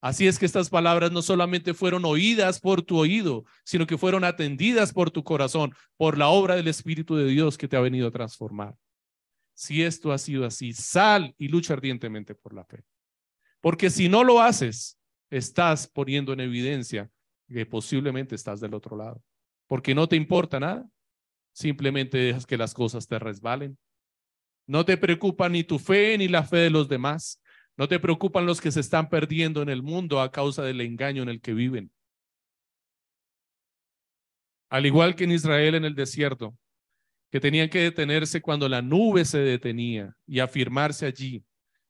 Así 0.00 0.26
es 0.26 0.38
que 0.38 0.46
estas 0.46 0.70
palabras 0.70 1.12
no 1.12 1.20
solamente 1.20 1.74
fueron 1.74 2.04
oídas 2.04 2.58
por 2.58 2.82
tu 2.82 2.98
oído, 2.98 3.44
sino 3.64 3.86
que 3.86 3.98
fueron 3.98 4.24
atendidas 4.24 4.92
por 4.92 5.10
tu 5.10 5.22
corazón, 5.24 5.74
por 5.96 6.16
la 6.16 6.28
obra 6.28 6.56
del 6.56 6.68
Espíritu 6.68 7.16
de 7.16 7.26
Dios 7.26 7.58
que 7.58 7.68
te 7.68 7.76
ha 7.76 7.80
venido 7.80 8.08
a 8.08 8.10
transformar 8.10 8.74
si 9.60 9.82
esto 9.82 10.10
ha 10.10 10.16
sido 10.16 10.46
así, 10.46 10.72
sal 10.72 11.34
y 11.36 11.48
lucha 11.48 11.74
ardientemente 11.74 12.34
por 12.34 12.54
la 12.54 12.64
fe. 12.64 12.82
Porque 13.60 13.90
si 13.90 14.08
no 14.08 14.24
lo 14.24 14.40
haces, 14.40 14.98
estás 15.28 15.86
poniendo 15.86 16.32
en 16.32 16.40
evidencia 16.40 17.10
que 17.46 17.66
posiblemente 17.66 18.34
estás 18.34 18.60
del 18.60 18.72
otro 18.72 18.96
lado. 18.96 19.22
Porque 19.66 19.94
no 19.94 20.08
te 20.08 20.16
importa 20.16 20.60
nada, 20.60 20.88
simplemente 21.52 22.16
dejas 22.16 22.46
que 22.46 22.56
las 22.56 22.72
cosas 22.72 23.06
te 23.06 23.18
resbalen. 23.18 23.76
No 24.66 24.86
te 24.86 24.96
preocupa 24.96 25.50
ni 25.50 25.62
tu 25.62 25.78
fe 25.78 26.16
ni 26.16 26.26
la 26.26 26.42
fe 26.42 26.56
de 26.56 26.70
los 26.70 26.88
demás. 26.88 27.42
No 27.80 27.88
te 27.88 27.98
preocupan 27.98 28.44
los 28.44 28.60
que 28.60 28.70
se 28.70 28.80
están 28.80 29.08
perdiendo 29.08 29.62
en 29.62 29.70
el 29.70 29.82
mundo 29.82 30.20
a 30.20 30.30
causa 30.30 30.62
del 30.62 30.82
engaño 30.82 31.22
en 31.22 31.30
el 31.30 31.40
que 31.40 31.54
viven. 31.54 31.90
Al 34.68 34.84
igual 34.84 35.14
que 35.14 35.24
en 35.24 35.32
Israel 35.32 35.74
en 35.74 35.86
el 35.86 35.94
desierto, 35.94 36.54
que 37.30 37.40
tenían 37.40 37.70
que 37.70 37.78
detenerse 37.78 38.42
cuando 38.42 38.68
la 38.68 38.82
nube 38.82 39.24
se 39.24 39.38
detenía 39.38 40.14
y 40.26 40.40
afirmarse 40.40 41.06
allí, 41.06 41.42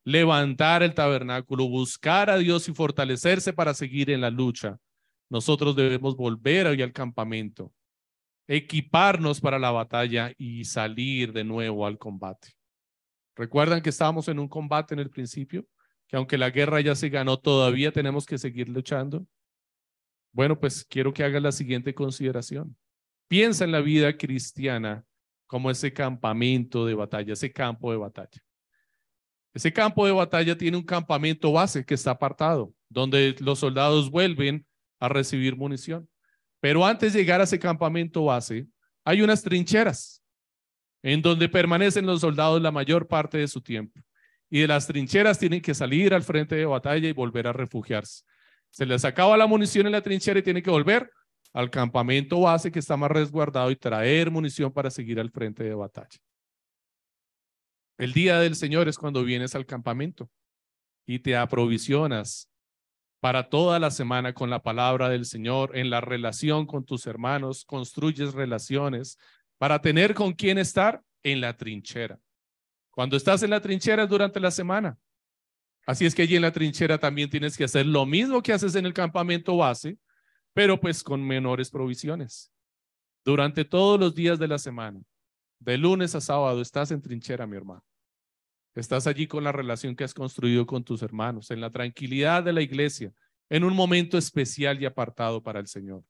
levantar 0.04 0.84
el 0.84 0.94
tabernáculo, 0.94 1.68
buscar 1.68 2.30
a 2.30 2.38
Dios 2.38 2.68
y 2.68 2.72
fortalecerse 2.72 3.52
para 3.52 3.74
seguir 3.74 4.10
en 4.10 4.20
la 4.20 4.30
lucha. 4.30 4.78
Nosotros 5.28 5.74
debemos 5.74 6.14
volver 6.16 6.68
hoy 6.68 6.82
al 6.82 6.92
campamento, 6.92 7.74
equiparnos 8.46 9.40
para 9.40 9.58
la 9.58 9.72
batalla 9.72 10.32
y 10.38 10.64
salir 10.66 11.32
de 11.32 11.42
nuevo 11.42 11.84
al 11.84 11.98
combate. 11.98 12.52
¿Recuerdan 13.34 13.82
que 13.82 13.90
estábamos 13.90 14.28
en 14.28 14.38
un 14.38 14.46
combate 14.46 14.94
en 14.94 15.00
el 15.00 15.10
principio? 15.10 15.66
Que 16.10 16.16
aunque 16.16 16.36
la 16.36 16.50
guerra 16.50 16.80
ya 16.80 16.94
se 16.94 17.08
ganó, 17.08 17.38
todavía 17.38 17.92
tenemos 17.92 18.26
que 18.26 18.36
seguir 18.36 18.68
luchando. 18.68 19.24
Bueno, 20.32 20.58
pues 20.58 20.84
quiero 20.84 21.12
que 21.12 21.22
hagas 21.22 21.42
la 21.42 21.52
siguiente 21.52 21.94
consideración. 21.94 22.76
Piensa 23.28 23.64
en 23.64 23.72
la 23.72 23.80
vida 23.80 24.16
cristiana 24.16 25.04
como 25.46 25.70
ese 25.70 25.92
campamento 25.92 26.84
de 26.84 26.94
batalla, 26.94 27.32
ese 27.32 27.52
campo 27.52 27.90
de 27.92 27.98
batalla. 27.98 28.42
Ese 29.52 29.72
campo 29.72 30.06
de 30.06 30.12
batalla 30.12 30.56
tiene 30.56 30.76
un 30.76 30.84
campamento 30.84 31.52
base 31.52 31.84
que 31.84 31.94
está 31.94 32.12
apartado, 32.12 32.72
donde 32.88 33.34
los 33.40 33.58
soldados 33.58 34.10
vuelven 34.10 34.66
a 35.00 35.08
recibir 35.08 35.56
munición. 35.56 36.08
Pero 36.60 36.84
antes 36.84 37.12
de 37.12 37.20
llegar 37.20 37.40
a 37.40 37.44
ese 37.44 37.58
campamento 37.58 38.24
base, 38.24 38.68
hay 39.04 39.22
unas 39.22 39.42
trincheras 39.42 40.22
en 41.02 41.22
donde 41.22 41.48
permanecen 41.48 42.06
los 42.06 42.20
soldados 42.20 42.60
la 42.60 42.70
mayor 42.70 43.08
parte 43.08 43.38
de 43.38 43.48
su 43.48 43.60
tiempo. 43.60 44.00
Y 44.50 44.60
de 44.60 44.66
las 44.66 44.86
trincheras 44.86 45.38
tienen 45.38 45.62
que 45.62 45.74
salir 45.74 46.12
al 46.12 46.22
frente 46.22 46.56
de 46.56 46.66
batalla 46.66 47.08
y 47.08 47.12
volver 47.12 47.46
a 47.46 47.52
refugiarse. 47.52 48.24
Se 48.70 48.84
les 48.84 49.04
acaba 49.04 49.36
la 49.36 49.46
munición 49.46 49.86
en 49.86 49.92
la 49.92 50.02
trinchera 50.02 50.40
y 50.40 50.42
tienen 50.42 50.62
que 50.62 50.70
volver 50.70 51.10
al 51.52 51.70
campamento 51.70 52.40
base 52.40 52.70
que 52.70 52.78
está 52.78 52.96
más 52.96 53.10
resguardado 53.10 53.70
y 53.70 53.76
traer 53.76 54.30
munición 54.30 54.72
para 54.72 54.90
seguir 54.90 55.18
al 55.18 55.30
frente 55.30 55.64
de 55.64 55.74
batalla. 55.74 56.18
El 57.98 58.12
día 58.12 58.40
del 58.40 58.56
Señor 58.56 58.88
es 58.88 58.96
cuando 58.98 59.24
vienes 59.24 59.54
al 59.54 59.66
campamento 59.66 60.30
y 61.06 61.18
te 61.18 61.36
aprovisionas 61.36 62.48
para 63.20 63.50
toda 63.50 63.78
la 63.78 63.90
semana 63.90 64.32
con 64.32 64.48
la 64.48 64.62
palabra 64.62 65.10
del 65.10 65.26
Señor, 65.26 65.76
en 65.76 65.90
la 65.90 66.00
relación 66.00 66.66
con 66.66 66.84
tus 66.84 67.06
hermanos, 67.06 67.64
construyes 67.66 68.32
relaciones 68.32 69.18
para 69.58 69.82
tener 69.82 70.14
con 70.14 70.32
quién 70.32 70.56
estar 70.56 71.02
en 71.22 71.42
la 71.42 71.56
trinchera. 71.56 72.18
Cuando 73.00 73.16
estás 73.16 73.42
en 73.42 73.48
la 73.48 73.62
trinchera 73.62 74.06
durante 74.06 74.38
la 74.40 74.50
semana. 74.50 74.98
Así 75.86 76.04
es 76.04 76.14
que 76.14 76.20
allí 76.20 76.36
en 76.36 76.42
la 76.42 76.52
trinchera 76.52 76.98
también 76.98 77.30
tienes 77.30 77.56
que 77.56 77.64
hacer 77.64 77.86
lo 77.86 78.04
mismo 78.04 78.42
que 78.42 78.52
haces 78.52 78.74
en 78.74 78.84
el 78.84 78.92
campamento 78.92 79.56
base, 79.56 79.96
pero 80.52 80.78
pues 80.78 81.02
con 81.02 81.26
menores 81.26 81.70
provisiones. 81.70 82.52
Durante 83.24 83.64
todos 83.64 83.98
los 83.98 84.14
días 84.14 84.38
de 84.38 84.48
la 84.48 84.58
semana, 84.58 85.00
de 85.60 85.78
lunes 85.78 86.14
a 86.14 86.20
sábado, 86.20 86.60
estás 86.60 86.90
en 86.90 87.00
trinchera, 87.00 87.46
mi 87.46 87.56
hermano. 87.56 87.82
Estás 88.74 89.06
allí 89.06 89.26
con 89.26 89.44
la 89.44 89.52
relación 89.52 89.96
que 89.96 90.04
has 90.04 90.12
construido 90.12 90.66
con 90.66 90.84
tus 90.84 91.00
hermanos, 91.00 91.50
en 91.50 91.62
la 91.62 91.70
tranquilidad 91.70 92.42
de 92.42 92.52
la 92.52 92.60
iglesia, 92.60 93.14
en 93.48 93.64
un 93.64 93.74
momento 93.74 94.18
especial 94.18 94.82
y 94.82 94.84
apartado 94.84 95.42
para 95.42 95.58
el 95.58 95.68
Señor, 95.68 96.04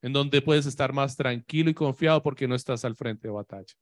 en 0.00 0.12
donde 0.12 0.42
puedes 0.42 0.66
estar 0.66 0.92
más 0.92 1.16
tranquilo 1.16 1.70
y 1.70 1.74
confiado 1.74 2.22
porque 2.22 2.46
no 2.46 2.54
estás 2.54 2.84
al 2.84 2.94
frente 2.94 3.26
de 3.26 3.34
batalla. 3.34 3.74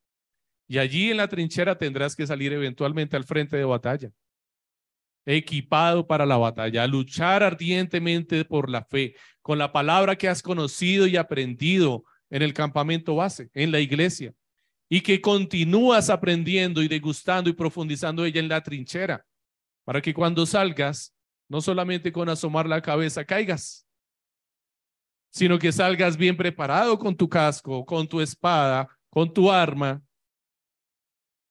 Y 0.68 0.76
allí 0.78 1.10
en 1.10 1.16
la 1.16 1.28
trinchera 1.28 1.78
tendrás 1.78 2.14
que 2.14 2.26
salir 2.26 2.52
eventualmente 2.52 3.16
al 3.16 3.24
frente 3.24 3.56
de 3.56 3.64
batalla, 3.64 4.12
equipado 5.24 6.06
para 6.06 6.26
la 6.26 6.36
batalla, 6.36 6.82
a 6.82 6.86
luchar 6.86 7.42
ardientemente 7.42 8.44
por 8.44 8.68
la 8.68 8.84
fe, 8.84 9.14
con 9.40 9.58
la 9.58 9.72
palabra 9.72 10.16
que 10.16 10.28
has 10.28 10.42
conocido 10.42 11.06
y 11.06 11.16
aprendido 11.16 12.04
en 12.28 12.42
el 12.42 12.52
campamento 12.52 13.16
base, 13.16 13.50
en 13.54 13.72
la 13.72 13.80
iglesia, 13.80 14.34
y 14.90 15.00
que 15.00 15.22
continúas 15.22 16.10
aprendiendo 16.10 16.82
y 16.82 16.88
degustando 16.88 17.48
y 17.48 17.54
profundizando 17.54 18.26
ella 18.26 18.40
en 18.40 18.48
la 18.48 18.62
trinchera, 18.62 19.24
para 19.84 20.02
que 20.02 20.12
cuando 20.12 20.44
salgas, 20.44 21.14
no 21.48 21.62
solamente 21.62 22.12
con 22.12 22.28
asomar 22.28 22.68
la 22.68 22.82
cabeza 22.82 23.24
caigas, 23.24 23.86
sino 25.30 25.58
que 25.58 25.72
salgas 25.72 26.18
bien 26.18 26.36
preparado 26.36 26.98
con 26.98 27.16
tu 27.16 27.26
casco, 27.26 27.86
con 27.86 28.06
tu 28.06 28.20
espada, 28.20 28.86
con 29.08 29.32
tu 29.32 29.50
arma, 29.50 30.02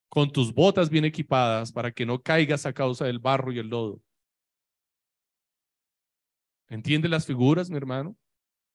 con 0.08 0.30
tus 0.30 0.52
botas 0.52 0.88
bien 0.88 1.04
equipadas 1.04 1.72
para 1.72 1.92
que 1.92 2.06
no 2.06 2.22
caigas 2.22 2.66
a 2.66 2.72
causa 2.72 3.04
del 3.04 3.18
barro 3.18 3.52
y 3.52 3.58
el 3.58 3.68
lodo. 3.68 4.00
¿Entiende 6.68 7.08
las 7.08 7.26
figuras, 7.26 7.70
mi 7.70 7.76
hermano? 7.76 8.16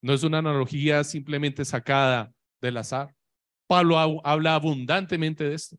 No 0.01 0.13
es 0.13 0.23
una 0.23 0.39
analogía 0.39 1.03
simplemente 1.03 1.63
sacada 1.65 2.33
del 2.61 2.77
azar. 2.77 3.15
Pablo 3.67 3.97
habla 4.23 4.55
abundantemente 4.55 5.43
de 5.45 5.55
esto. 5.55 5.77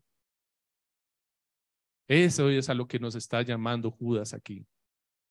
Eso 2.07 2.49
es 2.49 2.69
a 2.69 2.73
lo 2.73 2.87
que 2.87 2.99
nos 2.99 3.15
está 3.15 3.41
llamando 3.41 3.91
Judas 3.91 4.33
aquí. 4.33 4.65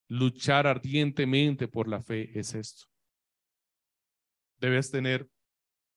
Luchar 0.09 0.67
ardientemente 0.67 1.69
por 1.69 1.89
la 1.89 2.03
fe 2.03 2.39
es 2.39 2.55
esto. 2.55 2.87
Debes 4.59 4.91
tener 4.91 5.29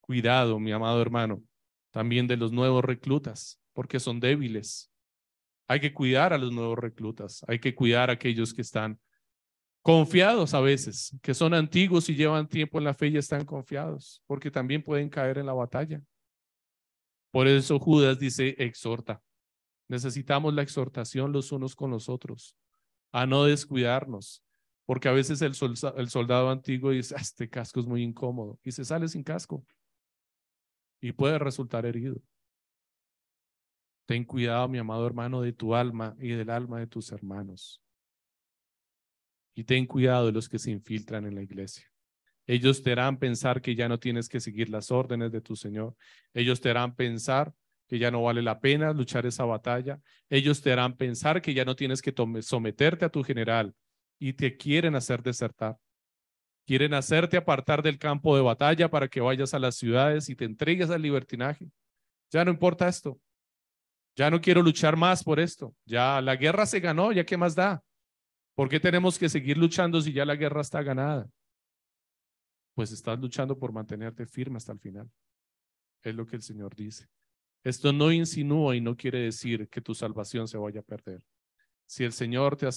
cuidado, 0.02 0.60
mi 0.60 0.72
amado 0.72 1.02
hermano, 1.02 1.44
también 1.92 2.28
de 2.28 2.38
los 2.38 2.52
nuevos 2.52 2.84
reclutas 2.84 3.60
porque 3.78 4.00
son 4.00 4.20
débiles. 4.20 4.92
Hay 5.68 5.80
que 5.80 5.94
cuidar 5.94 6.34
a 6.34 6.40
los 6.40 6.52
nuevos 6.52 6.80
reclutas, 6.80 7.46
hay 7.48 7.60
que 7.60 7.76
cuidar 7.76 8.10
a 8.10 8.14
aquellos 8.14 8.52
que 8.52 8.64
están 8.64 9.00
confiados 9.84 10.56
a 10.56 10.62
veces, 10.62 11.16
que 11.22 11.36
son 11.36 11.54
antiguos 11.54 12.10
y 12.10 12.16
llevan 12.16 12.48
tiempo 12.48 12.80
en 12.80 12.86
la 12.86 12.96
fe 12.96 13.10
y 13.10 13.18
están 13.18 13.46
confiados, 13.46 14.24
porque 14.26 14.50
también 14.50 14.82
pueden 14.82 15.10
caer 15.10 15.38
en 15.38 15.46
la 15.46 15.54
batalla. 15.54 16.02
Por 17.30 17.48
eso 17.48 17.78
Judas 17.78 18.18
dice, 18.18 18.56
exhorta. 18.58 19.22
Necesitamos 19.88 20.56
la 20.56 20.64
exhortación 20.64 21.32
los 21.32 21.52
unos 21.52 21.76
con 21.76 21.92
los 21.92 22.10
otros, 22.10 22.58
a 23.12 23.28
no 23.28 23.44
descuidarnos, 23.44 24.44
porque 24.88 25.08
a 25.08 25.12
veces 25.12 25.44
el, 25.44 25.54
soldado 25.54 26.50
antiguo 26.50 26.90
dice, 26.90 27.14
ah, 27.16 27.22
este 27.22 27.48
casco 27.48 27.80
es 27.80 27.86
muy 27.86 28.02
incómodo, 28.02 28.60
y 28.64 28.72
se 28.72 28.84
sale 28.84 29.08
sin 29.08 29.22
casco, 29.22 29.64
y 31.00 31.12
puede 31.12 31.38
resultar 31.38 31.86
herido. 31.86 32.20
Ten 34.08 34.24
cuidado, 34.24 34.70
mi 34.70 34.78
amado 34.78 35.06
hermano, 35.06 35.42
de 35.42 35.52
tu 35.52 35.76
alma 35.76 36.16
y 36.18 36.30
del 36.30 36.50
alma 36.50 36.80
de 36.80 36.88
tus 36.88 37.12
hermanos. 37.12 37.82
Y 39.54 39.66
ten 39.66 39.86
cuidado 39.86 40.28
de 40.28 40.32
los 40.32 40.48
que 40.48 40.60
se 40.60 40.72
infiltran 40.72 41.26
en 41.26 41.36
la 41.36 41.42
iglesia. 41.42 41.86
Ellos 42.46 42.82
te 42.82 42.94
harán 42.94 43.20
pensar 43.20 43.62
que 43.62 43.76
ya 43.76 43.90
no 43.90 44.00
tienes 44.00 44.30
que 44.30 44.40
seguir 44.40 44.70
las 44.70 44.92
órdenes 44.92 45.34
de 45.34 45.42
tu 45.42 45.58
Señor. 45.58 45.94
Ellos 46.34 46.62
te 46.62 46.70
harán 46.70 46.96
pensar 46.96 47.54
que 47.86 48.00
ya 48.00 48.10
no 48.10 48.24
vale 48.24 48.42
la 48.42 48.62
pena 48.62 48.94
luchar 48.94 49.26
esa 49.26 49.44
batalla. 49.44 50.00
Ellos 50.30 50.62
te 50.62 50.72
harán 50.72 50.96
pensar 50.96 51.42
que 51.42 51.54
ya 51.54 51.66
no 51.66 51.76
tienes 51.76 52.02
que 52.02 52.16
someterte 52.44 53.04
a 53.04 53.10
tu 53.10 53.24
general 53.24 53.76
y 54.20 54.32
te 54.34 54.56
quieren 54.56 54.96
hacer 54.96 55.22
desertar. 55.22 55.78
Quieren 56.66 56.94
hacerte 56.94 57.36
apartar 57.36 57.84
del 57.84 58.00
campo 58.00 58.38
de 58.38 58.42
batalla 58.42 58.90
para 58.90 59.10
que 59.10 59.20
vayas 59.20 59.54
a 59.54 59.60
las 59.60 59.76
ciudades 59.76 60.30
y 60.30 60.36
te 60.36 60.46
entregues 60.46 60.90
al 60.92 61.02
libertinaje. 61.02 61.70
Ya 62.32 62.46
no 62.46 62.52
importa 62.52 62.88
esto. 62.88 63.20
Ya 64.18 64.32
no 64.32 64.42
quiero 64.42 64.64
luchar 64.64 64.98
más 64.98 65.24
por 65.24 65.40
esto. 65.40 65.76
Ya 65.86 66.20
la 66.22 66.36
guerra 66.36 66.66
se 66.66 66.80
ganó, 66.80 67.12
ya 67.12 67.24
qué 67.24 67.38
más 67.38 67.54
da. 67.54 67.84
¿Por 68.56 68.68
qué 68.68 68.80
tenemos 68.80 69.20
que 69.20 69.30
seguir 69.30 69.60
luchando 69.60 70.02
si 70.02 70.12
ya 70.12 70.26
la 70.26 70.36
guerra 70.36 70.62
está 70.62 70.82
ganada? 70.82 71.30
Pues 72.74 72.92
estás 72.92 73.20
luchando 73.20 73.58
por 73.58 73.72
mantenerte 73.72 74.26
firme 74.26 74.58
hasta 74.58 74.72
el 74.72 74.80
final. 74.80 75.08
Es 76.02 76.16
lo 76.16 76.26
que 76.26 76.36
el 76.36 76.42
Señor 76.42 76.76
dice. 76.76 77.08
Esto 77.64 77.94
no 77.94 78.12
insinúa 78.12 78.76
y 78.76 78.82
no 78.82 78.98
quiere 78.98 79.20
decir 79.20 79.70
que 79.70 79.82
tu 79.82 79.94
salvación 79.94 80.48
se 80.48 80.58
vaya 80.58 80.80
a 80.80 80.84
perder. 80.84 81.22
Si 81.86 82.04
el 82.04 82.12
Señor 82.12 82.56
te 82.58 82.66
ha, 82.66 82.72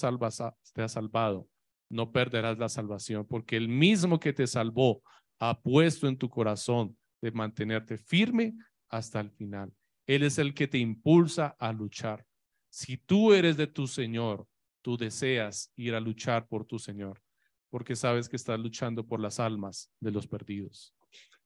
te 0.73 0.81
ha 0.83 0.87
salvado, 0.87 1.49
no 1.89 2.11
perderás 2.11 2.59
la 2.59 2.69
salvación, 2.69 3.25
porque 3.25 3.57
el 3.57 3.67
mismo 3.67 4.19
que 4.19 4.31
te 4.31 4.45
salvó 4.45 5.01
ha 5.39 5.59
puesto 5.59 6.07
en 6.07 6.17
tu 6.17 6.29
corazón 6.29 6.95
de 7.19 7.31
mantenerte 7.31 7.97
firme 7.97 8.53
hasta 8.89 9.19
el 9.19 9.31
final. 9.31 9.73
Él 10.11 10.23
es 10.23 10.39
el 10.39 10.53
que 10.53 10.67
te 10.67 10.77
impulsa 10.77 11.55
a 11.57 11.71
luchar. 11.71 12.25
Si 12.69 12.97
tú 12.97 13.31
eres 13.31 13.55
de 13.55 13.65
tu 13.65 13.87
Señor, 13.87 14.45
tú 14.81 14.97
deseas 14.97 15.71
ir 15.77 15.95
a 15.95 16.01
luchar 16.01 16.49
por 16.49 16.65
tu 16.65 16.79
Señor, 16.79 17.21
porque 17.69 17.95
sabes 17.95 18.27
que 18.27 18.35
estás 18.35 18.59
luchando 18.59 19.07
por 19.07 19.21
las 19.21 19.39
almas 19.39 19.89
de 20.01 20.11
los 20.11 20.27
perdidos. 20.27 20.93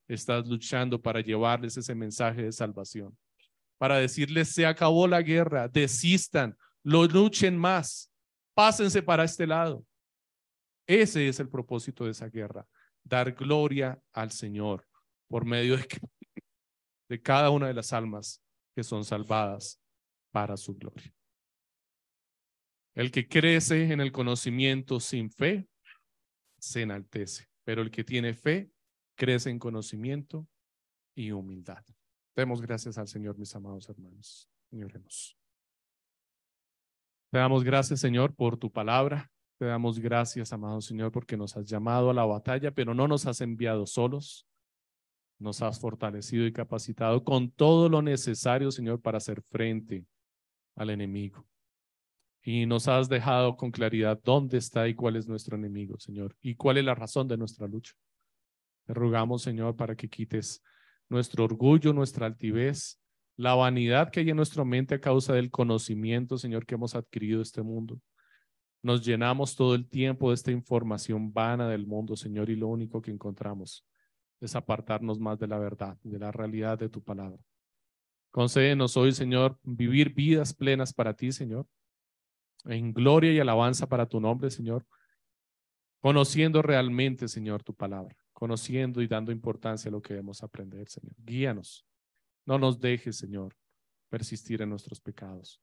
Estás 0.07 0.47
luchando 0.47 0.99
para 0.99 1.21
llevarles 1.21 1.77
ese 1.77 1.93
mensaje 1.93 2.41
de 2.41 2.51
salvación, 2.51 3.15
para 3.77 3.97
decirles, 3.97 4.49
se 4.49 4.65
acabó 4.65 5.07
la 5.07 5.21
guerra, 5.21 5.67
desistan, 5.67 6.57
lo 6.81 7.05
luchen 7.05 7.55
más, 7.55 8.11
pásense 8.55 9.03
para 9.03 9.25
este 9.25 9.45
lado. 9.45 9.85
Ese 10.87 11.27
es 11.27 11.39
el 11.39 11.49
propósito 11.49 12.05
de 12.05 12.11
esa 12.11 12.29
guerra, 12.29 12.65
dar 13.03 13.31
gloria 13.31 14.01
al 14.11 14.31
Señor 14.31 14.87
por 15.27 15.45
medio 15.45 15.77
de, 15.77 15.87
de 17.09 17.21
cada 17.21 17.51
una 17.51 17.67
de 17.67 17.75
las 17.75 17.93
almas 17.93 18.41
que 18.75 18.83
son 18.83 19.05
salvadas 19.05 19.81
para 20.31 20.57
su 20.57 20.75
gloria. 20.75 21.13
El 22.93 23.11
que 23.11 23.27
crece 23.27 23.91
en 23.91 24.01
el 24.01 24.11
conocimiento 24.11 24.99
sin 24.99 25.31
fe 25.31 25.67
se 26.59 26.81
enaltece, 26.81 27.47
pero 27.63 27.81
el 27.81 27.89
que 27.89 28.03
tiene 28.03 28.33
fe 28.33 28.69
crece 29.15 29.49
en 29.49 29.59
conocimiento 29.59 30.47
y 31.15 31.31
humildad. 31.31 31.83
Demos 32.35 32.61
gracias 32.61 32.97
al 32.97 33.07
Señor, 33.07 33.37
mis 33.37 33.55
amados 33.55 33.87
hermanos. 33.89 34.49
Señoremos. 34.69 35.37
Te 37.31 37.37
damos 37.37 37.63
gracias, 37.63 38.01
Señor, 38.01 38.35
por 38.35 38.57
tu 38.57 38.71
palabra. 38.71 39.31
Te 39.57 39.65
damos 39.65 39.99
gracias, 39.99 40.51
amado 40.51 40.81
Señor, 40.81 41.13
porque 41.13 41.37
nos 41.37 41.55
has 41.55 41.65
llamado 41.65 42.09
a 42.09 42.13
la 42.13 42.25
batalla, 42.25 42.71
pero 42.71 42.93
no 42.93 43.07
nos 43.07 43.25
has 43.25 43.39
enviado 43.39 43.85
solos 43.85 44.45
nos 45.39 45.61
has 45.61 45.79
fortalecido 45.79 46.45
y 46.45 46.53
capacitado 46.53 47.23
con 47.23 47.51
todo 47.51 47.89
lo 47.89 48.01
necesario, 48.01 48.71
Señor, 48.71 49.01
para 49.01 49.17
hacer 49.17 49.41
frente 49.41 50.05
al 50.75 50.89
enemigo. 50.89 51.45
Y 52.41 52.65
nos 52.65 52.87
has 52.87 53.09
dejado 53.09 53.57
con 53.57 53.71
claridad 53.71 54.19
dónde 54.23 54.57
está 54.57 54.87
y 54.87 54.93
cuál 54.93 55.15
es 55.15 55.27
nuestro 55.27 55.57
enemigo, 55.57 55.99
Señor, 55.99 56.35
y 56.41 56.55
cuál 56.55 56.77
es 56.77 56.85
la 56.85 56.95
razón 56.95 57.27
de 57.27 57.37
nuestra 57.37 57.67
lucha. 57.67 57.93
Te 58.85 58.93
rogamos, 58.93 59.41
Señor, 59.41 59.75
para 59.75 59.95
que 59.95 60.07
quites 60.07 60.63
nuestro 61.09 61.43
orgullo, 61.43 61.91
nuestra 61.91 62.27
altivez, 62.27 63.01
la 63.35 63.55
vanidad 63.55 64.11
que 64.11 64.21
hay 64.21 64.29
en 64.29 64.37
nuestra 64.37 64.63
mente 64.63 64.95
a 64.95 65.01
causa 65.01 65.33
del 65.33 65.49
conocimiento, 65.49 66.37
Señor, 66.37 66.65
que 66.65 66.75
hemos 66.75 66.95
adquirido 66.95 67.41
este 67.41 67.63
mundo. 67.63 67.99
Nos 68.83 69.03
llenamos 69.03 69.55
todo 69.55 69.73
el 69.73 69.89
tiempo 69.89 70.29
de 70.29 70.35
esta 70.35 70.51
información 70.51 71.33
vana 71.33 71.67
del 71.67 71.87
mundo, 71.87 72.15
Señor, 72.15 72.51
y 72.51 72.55
lo 72.55 72.67
único 72.67 73.01
que 73.01 73.09
encontramos 73.09 73.83
es 74.45 74.55
apartarnos 74.55 75.19
más 75.19 75.39
de 75.39 75.47
la 75.47 75.57
verdad, 75.57 75.97
de 76.03 76.19
la 76.19 76.31
realidad 76.31 76.77
de 76.77 76.89
tu 76.89 77.03
palabra. 77.03 77.39
Concédenos 78.31 78.97
hoy, 78.97 79.11
Señor, 79.11 79.57
vivir 79.63 80.13
vidas 80.13 80.53
plenas 80.53 80.93
para 80.93 81.15
ti, 81.15 81.31
Señor, 81.31 81.67
en 82.65 82.93
gloria 82.93 83.31
y 83.31 83.39
alabanza 83.39 83.87
para 83.87 84.07
tu 84.07 84.19
nombre, 84.19 84.49
Señor, 84.49 84.85
conociendo 85.99 86.61
realmente, 86.61 87.27
Señor, 87.27 87.63
tu 87.63 87.73
palabra, 87.73 88.15
conociendo 88.33 89.01
y 89.01 89.07
dando 89.07 89.31
importancia 89.31 89.89
a 89.89 89.91
lo 89.91 90.01
que 90.01 90.13
debemos 90.13 90.43
aprender, 90.43 90.87
Señor. 90.89 91.15
Guíanos 91.17 91.85
no 92.45 92.59
nos 92.59 92.79
dejes, 92.79 93.17
Señor, 93.17 93.55
persistir 94.09 94.61
en 94.61 94.69
nuestros 94.69 95.01
pecados. 95.01 95.59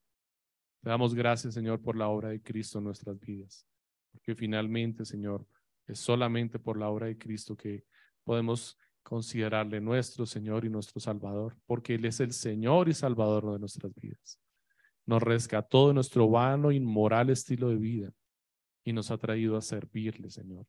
Te 0.83 0.91
damos 0.91 1.15
gracias, 1.15 1.55
Señor, 1.55 1.81
por 1.81 1.97
la 1.97 2.09
obra 2.09 2.31
de 2.31 2.43
Cristo 2.43 2.79
en 2.79 2.85
nuestras 2.85 3.21
vidas. 3.21 3.65
Porque 4.11 4.35
finalmente, 4.35 5.05
Señor, 5.05 5.47
es 5.87 6.01
solamente 6.01 6.59
por 6.59 6.77
la 6.77 6.89
obra 6.89 7.07
de 7.07 7.17
Cristo 7.17 7.57
que 7.57 7.85
podemos 8.25 8.79
considerarle 9.03 9.81
nuestro 9.81 10.27
Señor 10.27 10.65
y 10.65 10.71
nuestro 10.71 11.01
Salvador, 11.01 11.57
porque 11.67 11.95
Él 11.95 12.05
es 12.05 12.21
el 12.21 12.33
Señor 12.33 12.89
y 12.89 12.95
Salvador 12.95 13.53
de 13.53 13.59
nuestras 13.59 13.95
vidas. 13.95 14.39
Nos 15.05 15.23
rescató 15.23 15.89
de 15.89 15.95
nuestro 15.95 16.29
vano, 16.29 16.71
inmoral 16.71 17.31
estilo 17.31 17.69
de 17.69 17.77
vida 17.77 18.13
y 18.85 18.93
nos 18.93 19.11
ha 19.11 19.19
traído 19.19 19.57
a 19.57 19.63
servirle, 19.63 20.31
Señor, 20.31 20.67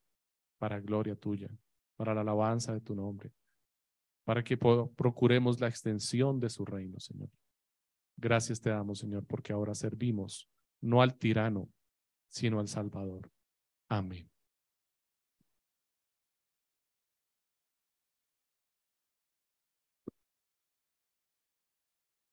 para 0.57 0.79
gloria 0.79 1.15
tuya, 1.15 1.49
para 1.95 2.13
la 2.13 2.21
alabanza 2.21 2.73
de 2.73 2.81
tu 2.81 2.95
nombre 2.95 3.31
para 4.23 4.43
que 4.43 4.57
procuremos 4.57 5.59
la 5.59 5.67
extensión 5.67 6.39
de 6.39 6.49
su 6.49 6.65
reino, 6.65 6.99
Señor. 6.99 7.29
Gracias 8.17 8.61
te 8.61 8.69
damos, 8.69 8.99
Señor, 8.99 9.25
porque 9.25 9.53
ahora 9.53 9.75
servimos 9.75 10.49
no 10.81 11.01
al 11.01 11.17
tirano, 11.17 11.69
sino 12.29 12.59
al 12.59 12.67
Salvador. 12.67 13.29
Amén. 13.89 14.32